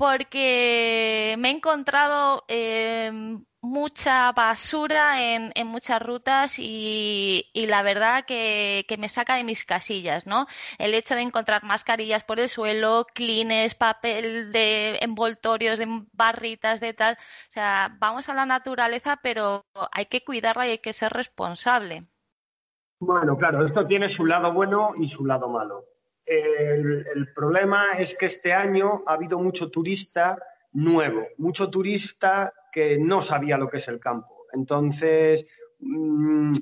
porque 0.01 1.37
me 1.39 1.51
he 1.51 1.57
encontrado 1.57 2.43
eh, 2.49 3.13
mucha 3.61 4.33
basura 4.33 5.35
en, 5.35 5.53
en 5.55 5.67
muchas 5.67 6.01
rutas 6.01 6.55
y, 6.57 7.45
la 7.55 7.83
verdad 7.83 8.25
que, 8.25 8.87
que, 8.89 8.97
me 8.97 9.11
saca 9.11 9.35
de 9.37 9.45
mis 9.45 9.67
casillas, 9.67 10.27
¿no? 10.27 10.47
El 10.79 10.95
hecho 10.95 11.15
de 11.17 11.21
encontrar 11.21 11.65
mascarillas 11.65 12.25
por 12.25 12.41
el 12.41 12.49
suelo, 12.49 13.05
clines, 13.15 13.75
papel 13.75 14.53
de 14.53 15.01
envoltorios, 15.03 15.79
de 15.79 15.87
barritas, 16.15 16.81
de 16.81 16.95
tal. 16.95 17.19
O 17.51 17.53
sea, 17.53 17.95
vamos 18.01 18.27
a 18.31 18.35
la 18.35 18.47
naturaleza, 18.47 19.19
pero 19.23 19.67
hay 19.93 20.07
que 20.07 20.25
cuidarla 20.25 20.67
y 20.67 20.71
hay 20.71 20.79
que 20.79 20.95
ser 20.95 21.13
responsable. 21.13 22.09
Bueno, 23.01 23.37
claro, 23.37 23.67
esto 23.67 23.87
tiene 23.87 24.09
su 24.09 24.25
lado 24.25 24.51
bueno 24.55 24.93
y 24.99 25.11
su 25.11 25.27
lado 25.27 25.51
malo. 25.51 25.90
El, 26.33 27.33
problema 27.35 27.99
es 27.99 28.15
que 28.15 28.27
este 28.27 28.53
año 28.53 29.03
ha 29.05 29.15
habido 29.15 29.41
mucho 29.41 29.69
turista 29.69 30.39
nuevo, 30.73 31.27
mucho 31.39 31.69
turista 31.69 32.53
que 32.71 32.99
no 32.99 33.21
sabía 33.21 33.59
lo 33.59 33.69
que 33.69 33.79
es 33.79 33.89
el 33.89 33.99
campo. 33.99 34.47
Entonces, 34.53 35.45
mm, 35.81 36.53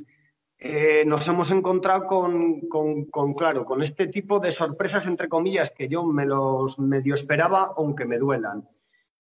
eh, 0.58 1.04
nos 1.04 1.28
hemos 1.28 1.50
encontrado 1.50 2.06
con, 2.06 3.34
claro, 3.36 3.66
con 3.66 3.82
este 3.82 4.06
tipo 4.06 4.40
de 4.40 4.52
sorpresas, 4.52 5.04
entre 5.04 5.28
comillas, 5.28 5.70
que 5.76 5.86
yo 5.86 6.02
me 6.02 6.24
los 6.24 6.78
medio 6.78 7.12
esperaba, 7.12 7.74
aunque 7.76 8.06
me 8.06 8.16
duelan. 8.16 8.66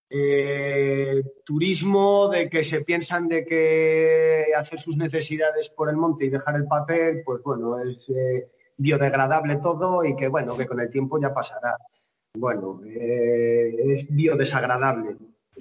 Eh, 0.08 1.22
turismo 1.44 2.30
de 2.30 2.48
que 2.48 2.64
se 2.64 2.86
piensan 2.86 3.28
de 3.28 3.44
que 3.44 4.46
hacer 4.56 4.80
sus 4.80 4.96
necesidades 4.96 5.68
por 5.68 5.90
el 5.90 5.96
monte 5.98 6.24
y 6.24 6.30
dejar 6.30 6.56
el 6.56 6.66
papel, 6.66 7.20
pues 7.22 7.42
bueno, 7.42 7.78
es 7.78 8.08
eh, 8.08 8.48
biodegradable 8.78 9.56
todo 9.56 10.04
y 10.04 10.16
que 10.16 10.28
bueno, 10.28 10.56
que 10.56 10.66
con 10.66 10.80
el 10.80 10.88
tiempo 10.88 11.20
ya 11.20 11.34
pasará. 11.34 11.76
Bueno, 12.34 12.80
eh, 12.86 13.74
es 13.78 14.06
biodesagradable, 14.08 15.16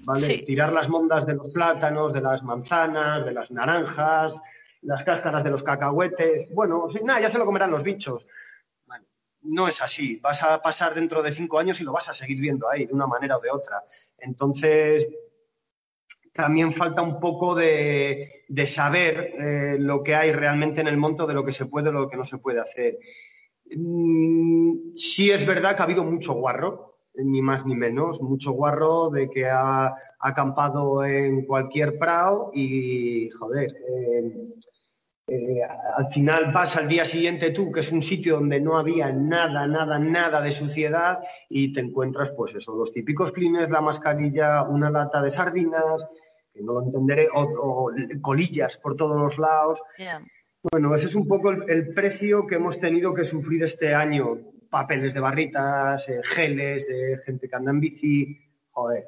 ¿vale? 0.06 0.44
Tirar 0.46 0.72
las 0.72 0.88
mondas 0.88 1.26
de 1.26 1.34
los 1.34 1.50
plátanos, 1.50 2.14
de 2.14 2.22
las 2.22 2.44
manzanas, 2.44 3.26
de 3.26 3.34
las 3.34 3.52
naranjas, 3.52 4.40
las 4.84 5.04
cáscaras 5.04 5.44
de 5.44 5.50
los 5.50 5.64
cacahuetes, 5.64 6.48
bueno, 6.54 6.88
nada, 7.04 7.22
ya 7.22 7.30
se 7.30 7.38
lo 7.38 7.46
comerán 7.46 7.72
los 7.72 7.84
bichos 7.84 8.26
no 9.48 9.68
es 9.68 9.82
así. 9.82 10.20
Vas 10.22 10.44
a 10.44 10.62
pasar 10.62 10.94
dentro 10.94 11.24
de 11.24 11.34
cinco 11.34 11.60
años 11.60 11.80
y 11.80 11.84
lo 11.84 11.92
vas 11.92 12.10
a 12.10 12.14
seguir 12.14 12.40
viendo 12.40 12.70
ahí, 12.70 12.86
de 12.86 12.94
una 12.94 13.08
manera 13.08 13.38
o 13.38 13.42
de 13.42 13.50
otra. 13.50 13.84
Entonces, 14.18 15.08
también 16.38 16.74
falta 16.76 17.02
un 17.02 17.20
poco 17.20 17.56
de, 17.56 18.46
saber 18.66 19.34
eh, 19.38 19.78
lo 19.80 20.04
que 20.04 20.16
hay 20.16 20.32
realmente 20.32 20.80
en 20.80 20.88
el 20.88 20.96
monto, 20.96 21.28
de 21.28 21.34
lo 21.34 21.44
que 21.44 21.52
se 21.52 21.66
puede 21.66 21.90
o 21.90 21.92
lo 21.92 22.08
que 22.08 22.16
no 22.16 22.24
se 22.24 22.38
puede 22.38 22.62
hacer. 22.62 23.00
Mm, 23.76 24.94
sí 24.96 25.32
es 25.32 25.46
verdad 25.46 25.76
que 25.76 25.82
ha 25.82 25.86
habido 25.86 26.04
mucho 26.04 26.34
guarro, 26.34 27.00
ni 27.16 27.42
más 27.42 27.66
ni 27.66 27.76
menos, 27.76 28.22
mucho 28.22 28.52
guarro 28.52 29.10
de 29.10 29.30
que 29.30 29.48
ha, 29.48 29.94
acampado 30.20 31.04
en 31.04 31.46
cualquier 31.46 31.98
prado 31.98 32.52
y, 32.54 33.30
joder, 33.32 33.76
eh, 33.90 34.48
eh, 35.30 35.62
al 35.98 36.08
final 36.14 36.54
vas 36.54 36.74
al 36.78 36.88
día 36.88 37.04
siguiente 37.04 37.52
tú, 37.52 37.70
que 37.70 37.82
es 37.82 37.92
un 37.92 38.02
sitio 38.02 38.36
donde 38.36 38.62
no 38.62 38.78
había 38.78 39.12
nada, 39.12 39.68
nada, 39.68 40.00
nada 40.00 40.40
de 40.40 40.54
suciedad 40.54 41.20
y 41.50 41.74
te 41.74 41.82
encuentras, 41.82 42.32
pues 42.32 42.56
eso, 42.56 42.74
los 42.78 42.94
típicos 42.94 43.34
clines, 43.34 43.70
la 43.70 43.82
mascarilla, 43.82 44.64
una 44.64 44.90
lata 44.90 45.22
de 45.22 45.32
sardinas, 45.32 46.08
que 46.58 46.64
no 46.64 46.74
lo 46.74 46.84
entenderé, 46.84 47.28
o, 47.34 47.92
colillas 48.22 48.78
por 48.78 48.96
todos 48.96 49.16
los 49.16 49.38
lados. 49.38 49.82
Bueno, 50.64 50.96
ese 50.96 51.06
es 51.06 51.16
un 51.16 51.28
poco 51.28 51.52
el, 51.52 51.94
precio 51.94 52.48
que 52.48 52.56
hemos 52.56 52.80
tenido 52.80 53.14
que 53.14 53.26
sufrir 53.26 53.64
este 53.64 53.94
año. 53.94 54.38
Papeles 54.70 55.14
de 55.14 55.22
barritas, 55.22 56.10
eh, 56.10 56.20
geles 56.24 56.88
de 56.88 57.20
gente 57.26 57.48
que 57.48 57.56
anda 57.56 57.72
en 57.72 57.80
bici. 57.80 58.38
Joder. 58.72 59.06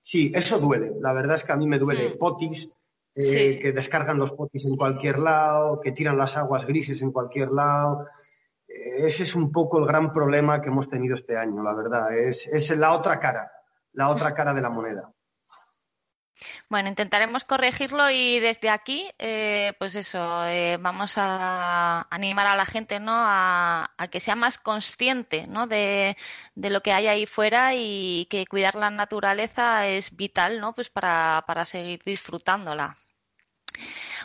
Sí, 0.00 0.32
eso 0.34 0.58
duele. 0.58 0.94
La 1.00 1.12
verdad 1.12 1.36
es 1.36 1.44
que 1.44 1.52
a 1.52 1.56
mí 1.56 1.68
me 1.68 1.78
duele. 1.78 2.14
Mm. 2.14 2.18
Potis 2.18 2.68
eh, 3.14 3.60
que 3.60 3.72
descargan 3.72 4.18
los 4.18 4.32
potis 4.32 4.64
en 4.64 4.76
cualquier 4.76 5.18
lado, 5.18 5.80
que 5.80 5.92
tiran 5.92 6.18
las 6.18 6.36
aguas 6.36 6.66
grises 6.66 7.00
en 7.02 7.12
cualquier 7.12 7.52
lado. 7.52 8.06
Eh, 8.66 9.06
ese 9.06 9.22
es 9.22 9.36
un 9.36 9.52
poco 9.52 9.78
el 9.78 9.86
gran 9.86 10.10
problema 10.10 10.60
que 10.60 10.70
hemos 10.70 10.88
tenido 10.88 11.14
este 11.14 11.36
año, 11.36 11.62
la 11.62 11.74
verdad. 11.74 12.18
Es, 12.18 12.48
es 12.48 12.76
la 12.76 12.92
otra 12.92 13.20
cara, 13.20 13.52
la 13.92 14.08
otra 14.08 14.34
cara 14.34 14.52
de 14.52 14.62
la 14.62 14.70
moneda. 14.70 15.12
Bueno, 16.72 16.88
intentaremos 16.88 17.44
corregirlo 17.44 18.08
y 18.08 18.40
desde 18.40 18.70
aquí, 18.70 19.06
eh, 19.18 19.74
pues 19.78 19.94
eso, 19.94 20.18
vamos 20.80 21.12
a 21.18 22.06
animar 22.10 22.46
a 22.46 22.56
la 22.56 22.64
gente, 22.64 22.98
¿no? 22.98 23.12
A, 23.14 23.90
que 24.10 24.20
sea 24.20 24.36
más 24.36 24.56
consciente, 24.56 25.46
¿no? 25.46 25.66
De, 25.66 26.16
de, 26.54 26.70
lo 26.70 26.82
que 26.82 26.92
hay 26.94 27.08
ahí 27.08 27.26
fuera 27.26 27.74
y 27.74 28.26
que 28.30 28.46
cuidar 28.46 28.74
la 28.76 28.88
naturaleza 28.88 29.86
es 29.86 30.16
vital, 30.16 30.60
¿no? 30.60 30.74
Pues 30.74 30.88
para, 30.88 31.44
para 31.46 31.66
seguir 31.66 32.00
disfrutándola. 32.06 32.96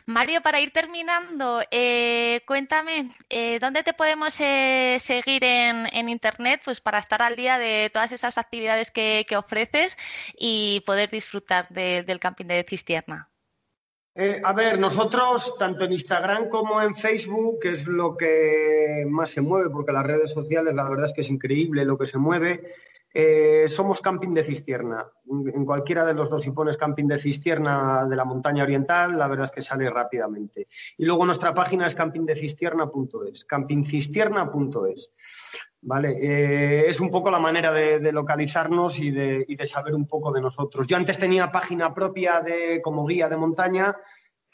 Mario, 0.07 0.39
para 0.41 0.61
ir 0.61 0.71
terminando, 0.71 1.59
eh, 1.69 2.39
cuéntame, 2.47 3.11
eh, 3.29 3.59
¿dónde 3.59 3.83
te 3.83 3.91
podemos 3.91 4.39
eh, 4.39 4.99
seguir 5.01 5.43
en, 5.43 6.07
Internet 6.07 6.61
pues 6.63 6.79
para 6.79 6.99
estar 6.99 7.21
al 7.21 7.35
día 7.35 7.59
de 7.59 7.89
todas 7.91 8.13
esas 8.13 8.37
actividades 8.37 8.89
que, 8.89 9.25
ofreces 9.35 9.97
y 10.39 10.81
poder 10.85 11.09
disfrutar 11.09 11.67
del 11.67 12.19
camping 12.21 12.45
de 12.45 12.65
Cistierna? 12.67 13.29
a 14.43 14.53
ver, 14.53 14.79
nosotros, 14.79 15.57
tanto 15.59 15.83
en 15.83 15.91
Instagram 15.91 16.47
como 16.49 16.81
en 16.81 16.95
Facebook, 16.95 17.59
que 17.61 17.71
es 17.71 17.85
lo 17.85 18.15
que 18.15 19.03
más 19.07 19.29
se 19.31 19.41
mueve, 19.41 19.69
porque 19.69 19.91
las 19.91 20.07
redes 20.07 20.31
sociales, 20.31 20.73
la 20.73 20.89
verdad 20.89 21.05
es 21.05 21.13
que 21.13 21.21
es 21.21 21.29
increíble 21.29 21.85
lo 21.85 21.97
que 21.97 22.07
se 22.07 22.17
mueve, 22.17 22.63
eh, 23.13 23.65
somos 23.67 24.01
Camping 24.01 24.33
de 24.33 24.43
Cistierna. 24.43 25.05
En 25.29 25.65
cualquiera 25.65 26.05
de 26.05 26.13
los 26.13 26.29
dos, 26.29 26.41
si 26.41 26.51
pones 26.51 26.77
Camping 26.77 27.07
de 27.07 27.19
Cistierna 27.19 28.05
de 28.05 28.15
la 28.15 28.25
montaña 28.25 28.63
oriental, 28.63 29.17
la 29.17 29.27
verdad 29.27 29.45
es 29.45 29.51
que 29.51 29.61
sale 29.61 29.89
rápidamente. 29.89 30.67
Y 30.97 31.05
luego 31.05 31.25
nuestra 31.25 31.53
página 31.53 31.87
es 31.87 31.95
campingdecistierna.es, 31.95 33.45
campingcistierna.es. 33.45 35.11
Vale, 35.81 36.17
eh, 36.19 36.89
es 36.89 36.99
un 36.99 37.09
poco 37.09 37.29
la 37.29 37.39
manera 37.39 37.71
de, 37.71 38.11
localizarnos 38.11 38.97
y 38.97 39.11
de, 39.11 39.45
y 39.47 39.55
de, 39.55 39.65
saber 39.65 39.93
un 39.93 40.07
poco 40.07 40.31
de 40.31 40.41
nosotros. 40.41 40.87
Yo 40.87 40.97
antes 40.97 41.17
tenía 41.17 41.51
página 41.51 41.93
propia 41.93 42.41
de, 42.41 42.81
como 42.81 43.05
guía 43.05 43.29
de 43.29 43.37
montaña, 43.37 43.95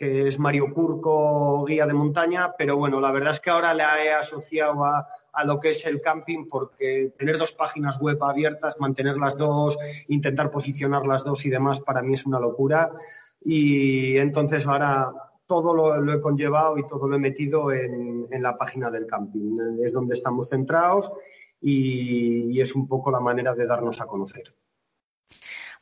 que 0.04 0.28
es 0.28 0.38
Mario 0.38 0.74
Curco, 0.74 1.64
guía 1.64 1.88
de 1.88 1.93
montaña, 1.93 2.54
pero 2.58 2.76
bueno, 2.76 2.99
la 2.99 3.12
verdad 3.12 3.32
es 3.32 3.39
que 3.39 3.49
ahora 3.49 3.74
la 3.74 4.04
he 4.04 4.12
asociado 4.12 4.84
a, 4.84 5.08
lo 5.45 5.62
que 5.62 5.70
es 5.70 5.86
el 5.86 6.01
camping 6.01 6.49
porque 6.49 7.14
tener 7.18 7.38
dos 7.38 7.54
páginas 7.54 7.99
web 7.99 8.22
abiertas, 8.22 8.76
mantener 8.80 9.16
las 9.16 9.38
dos, 9.38 9.78
intentar 10.10 10.51
posicionar 10.51 11.06
las 11.06 11.24
dos 11.24 11.45
y 11.45 11.49
demás, 11.49 11.80
para 11.80 12.01
mí 12.01 12.16
es 12.16 12.26
una 12.26 12.38
locura. 12.38 12.91
Y 13.41 14.18
entonces 14.18 14.68
ahora 14.68 15.10
todo 15.45 15.74
lo, 15.74 16.14
he 16.14 16.20
conllevado 16.20 16.78
y 16.78 16.86
todo 16.86 17.08
lo 17.08 17.16
he 17.16 17.20
metido 17.20 17.72
en, 17.72 18.28
la 18.41 18.58
página 18.58 18.91
del 18.91 19.08
camping. 19.08 19.56
Es 19.86 19.93
donde 19.93 20.16
estamos 20.16 20.49
centrados 20.49 21.12
y 21.62 22.60
es 22.60 22.76
un 22.76 22.89
poco 22.89 23.10
la 23.10 23.22
manera 23.22 23.56
de 23.56 23.66
darnos 23.66 24.01
a 24.01 24.06
conocer. 24.06 24.54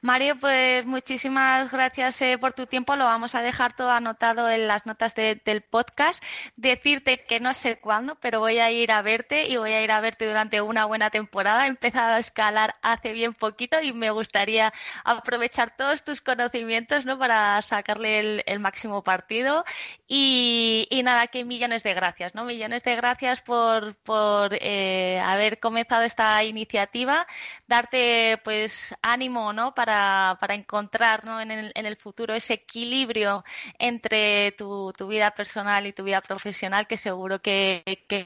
Mario, 0.04 0.36
pues 0.40 0.84
muchísimas 0.88 1.72
gracias 1.72 2.20
eh, 2.24 2.40
por 2.40 2.54
tu 2.54 2.66
tiempo. 2.66 2.96
Lo 2.96 3.06
vamos 3.06 3.36
a 3.36 3.44
dejar 3.44 3.76
todo 3.76 3.92
anotado 3.92 4.50
en 4.50 4.68
las 4.68 4.88
notas 4.88 5.14
del 5.14 5.62
podcast. 5.62 6.24
Decirte 6.56 7.24
que 7.26 7.40
no 7.40 7.54
sé 7.54 7.78
cuándo, 7.78 8.16
pero 8.16 8.40
voy 8.40 8.58
a 8.58 8.72
ir 8.72 8.92
a 8.92 9.04
verte 9.04 9.48
y 9.48 9.58
voy 9.58 9.74
a 9.74 9.84
ir 9.84 9.92
a 9.92 10.02
verte 10.02 10.28
durante 10.28 10.60
una 10.60 10.86
buena 10.86 11.12
temporada. 11.12 11.66
He 11.66 11.70
empezado 11.70 12.16
a 12.16 12.20
escalar 12.20 12.78
hace 12.82 13.14
bien 13.14 13.36
poquito 13.36 13.80
y 13.80 13.94
me 13.94 14.10
gustaría 14.10 14.74
aprovechar 15.04 15.76
todos 15.78 16.04
tus 16.04 16.20
conocimientos 16.20 17.06
¿no? 17.06 17.20
para 17.20 17.62
sacarle 17.62 18.42
el, 18.48 18.60
máximo 18.60 19.04
partido. 19.04 19.64
Y, 20.08 20.88
nada, 21.04 21.28
que 21.28 21.46
millones 21.46 21.84
de 21.84 21.94
gracias, 21.94 22.34
¿no? 22.34 22.44
Millones 22.44 22.84
de 22.84 22.96
gracias 22.96 23.42
por, 23.42 23.96
por 23.98 24.56
eh, 24.60 25.22
haber 25.24 25.60
comenzado 25.60 26.02
esta 26.02 26.44
iniciativa. 26.44 27.28
Darte 27.68 28.40
pues 28.44 28.96
ánimo, 29.04 29.54
¿no? 29.54 29.76
Para 29.76 29.91
para, 30.40 30.56
encontrar 30.56 31.24
en, 31.42 31.52
el, 31.86 31.98
futuro 31.98 32.34
ese 32.34 32.54
equilibrio 32.54 33.44
entre 33.78 34.54
tu, 34.54 34.94
vida 35.08 35.32
personal 35.32 35.86
y 35.86 35.94
tu 35.94 36.04
vida 36.04 36.22
profesional, 36.22 36.88
que 36.88 36.98
seguro 36.98 37.42
que, 37.42 37.84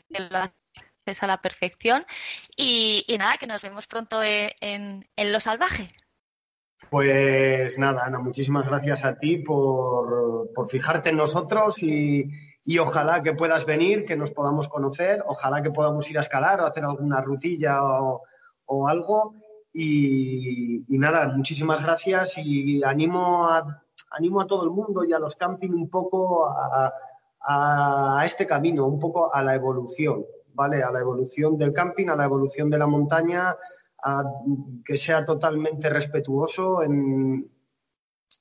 lo 0.09 0.37
haces 0.37 1.23
a 1.23 1.27
la 1.27 1.41
perfección. 1.41 2.05
Y, 2.55 3.05
nada, 3.17 3.37
que 3.37 3.47
nos 3.47 3.61
vemos 3.61 3.87
pronto 3.87 4.21
en, 4.23 5.05
Lo 5.17 5.39
Salvaje. 5.39 5.89
Pues 6.89 7.79
nada, 7.79 8.03
Ana, 8.05 8.19
muchísimas 8.19 8.67
gracias 8.67 9.03
a 9.03 9.17
ti 9.17 9.37
por, 9.37 10.49
fijarte 10.69 11.09
en 11.09 11.17
nosotros 11.17 11.81
y, 11.81 12.29
ojalá 12.79 13.23
que 13.23 13.33
puedas 13.33 13.65
venir, 13.65 14.05
que 14.05 14.15
nos 14.15 14.31
podamos 14.31 14.67
conocer, 14.67 15.23
ojalá 15.25 15.63
que 15.63 15.71
podamos 15.71 16.07
ir 16.09 16.17
a 16.17 16.21
escalar 16.21 16.61
o 16.61 16.67
hacer 16.67 16.83
alguna 16.83 17.21
rutilla 17.21 17.83
o, 17.83 18.21
o 18.65 18.87
algo 18.87 19.33
y, 19.77 20.85
nada, 20.87 21.27
muchísimas 21.35 21.81
gracias 21.81 22.37
y 22.37 22.81
animo 22.83 23.45
a, 23.45 23.83
animo 24.11 24.39
a 24.39 24.47
todo 24.47 24.63
el 24.63 24.69
mundo 24.69 25.03
y 25.03 25.11
a 25.11 25.19
los 25.19 25.35
camping 25.35 25.71
un 25.71 25.89
poco 25.89 26.47
a, 26.47 26.93
este 28.25 28.47
camino, 28.47 28.87
un 28.87 28.99
poco 28.99 29.33
a 29.33 29.43
la 29.43 29.53
evolución, 29.53 30.25
¿vale? 30.53 30.81
A 30.81 30.91
la 30.91 31.01
evolución 31.01 31.57
del 31.57 31.73
camping, 31.73 32.07
a 32.07 32.15
la 32.15 32.25
evolución 32.25 32.69
de 32.69 32.77
la 32.77 32.87
montaña, 32.87 33.55
a 34.03 34.23
que 34.83 34.97
sea 34.97 35.23
totalmente 35.23 35.89
respetuoso 35.89 36.81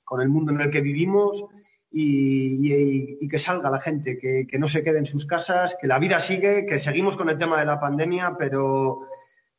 con 0.05 0.20
el 0.20 0.28
mundo 0.28 0.53
en 0.53 0.61
el 0.61 0.70
que 0.70 0.80
vivimos 0.80 1.45
y, 1.91 3.28
que 3.28 3.39
salga 3.39 3.70
la 3.70 3.80
gente, 3.80 4.16
que, 4.16 4.47
que, 4.47 4.59
no 4.59 4.68
se 4.68 4.82
quede 4.82 4.99
en 4.99 5.07
sus 5.07 5.26
casas, 5.26 5.76
que 5.78 5.87
la 5.87 5.99
vida 5.99 6.20
sigue, 6.20 6.64
que 6.64 6.78
seguimos 6.78 7.16
con 7.16 7.28
el 7.28 7.37
tema 7.37 7.59
de 7.59 7.66
la 7.66 7.78
pandemia, 7.78 8.37
pero 8.39 9.01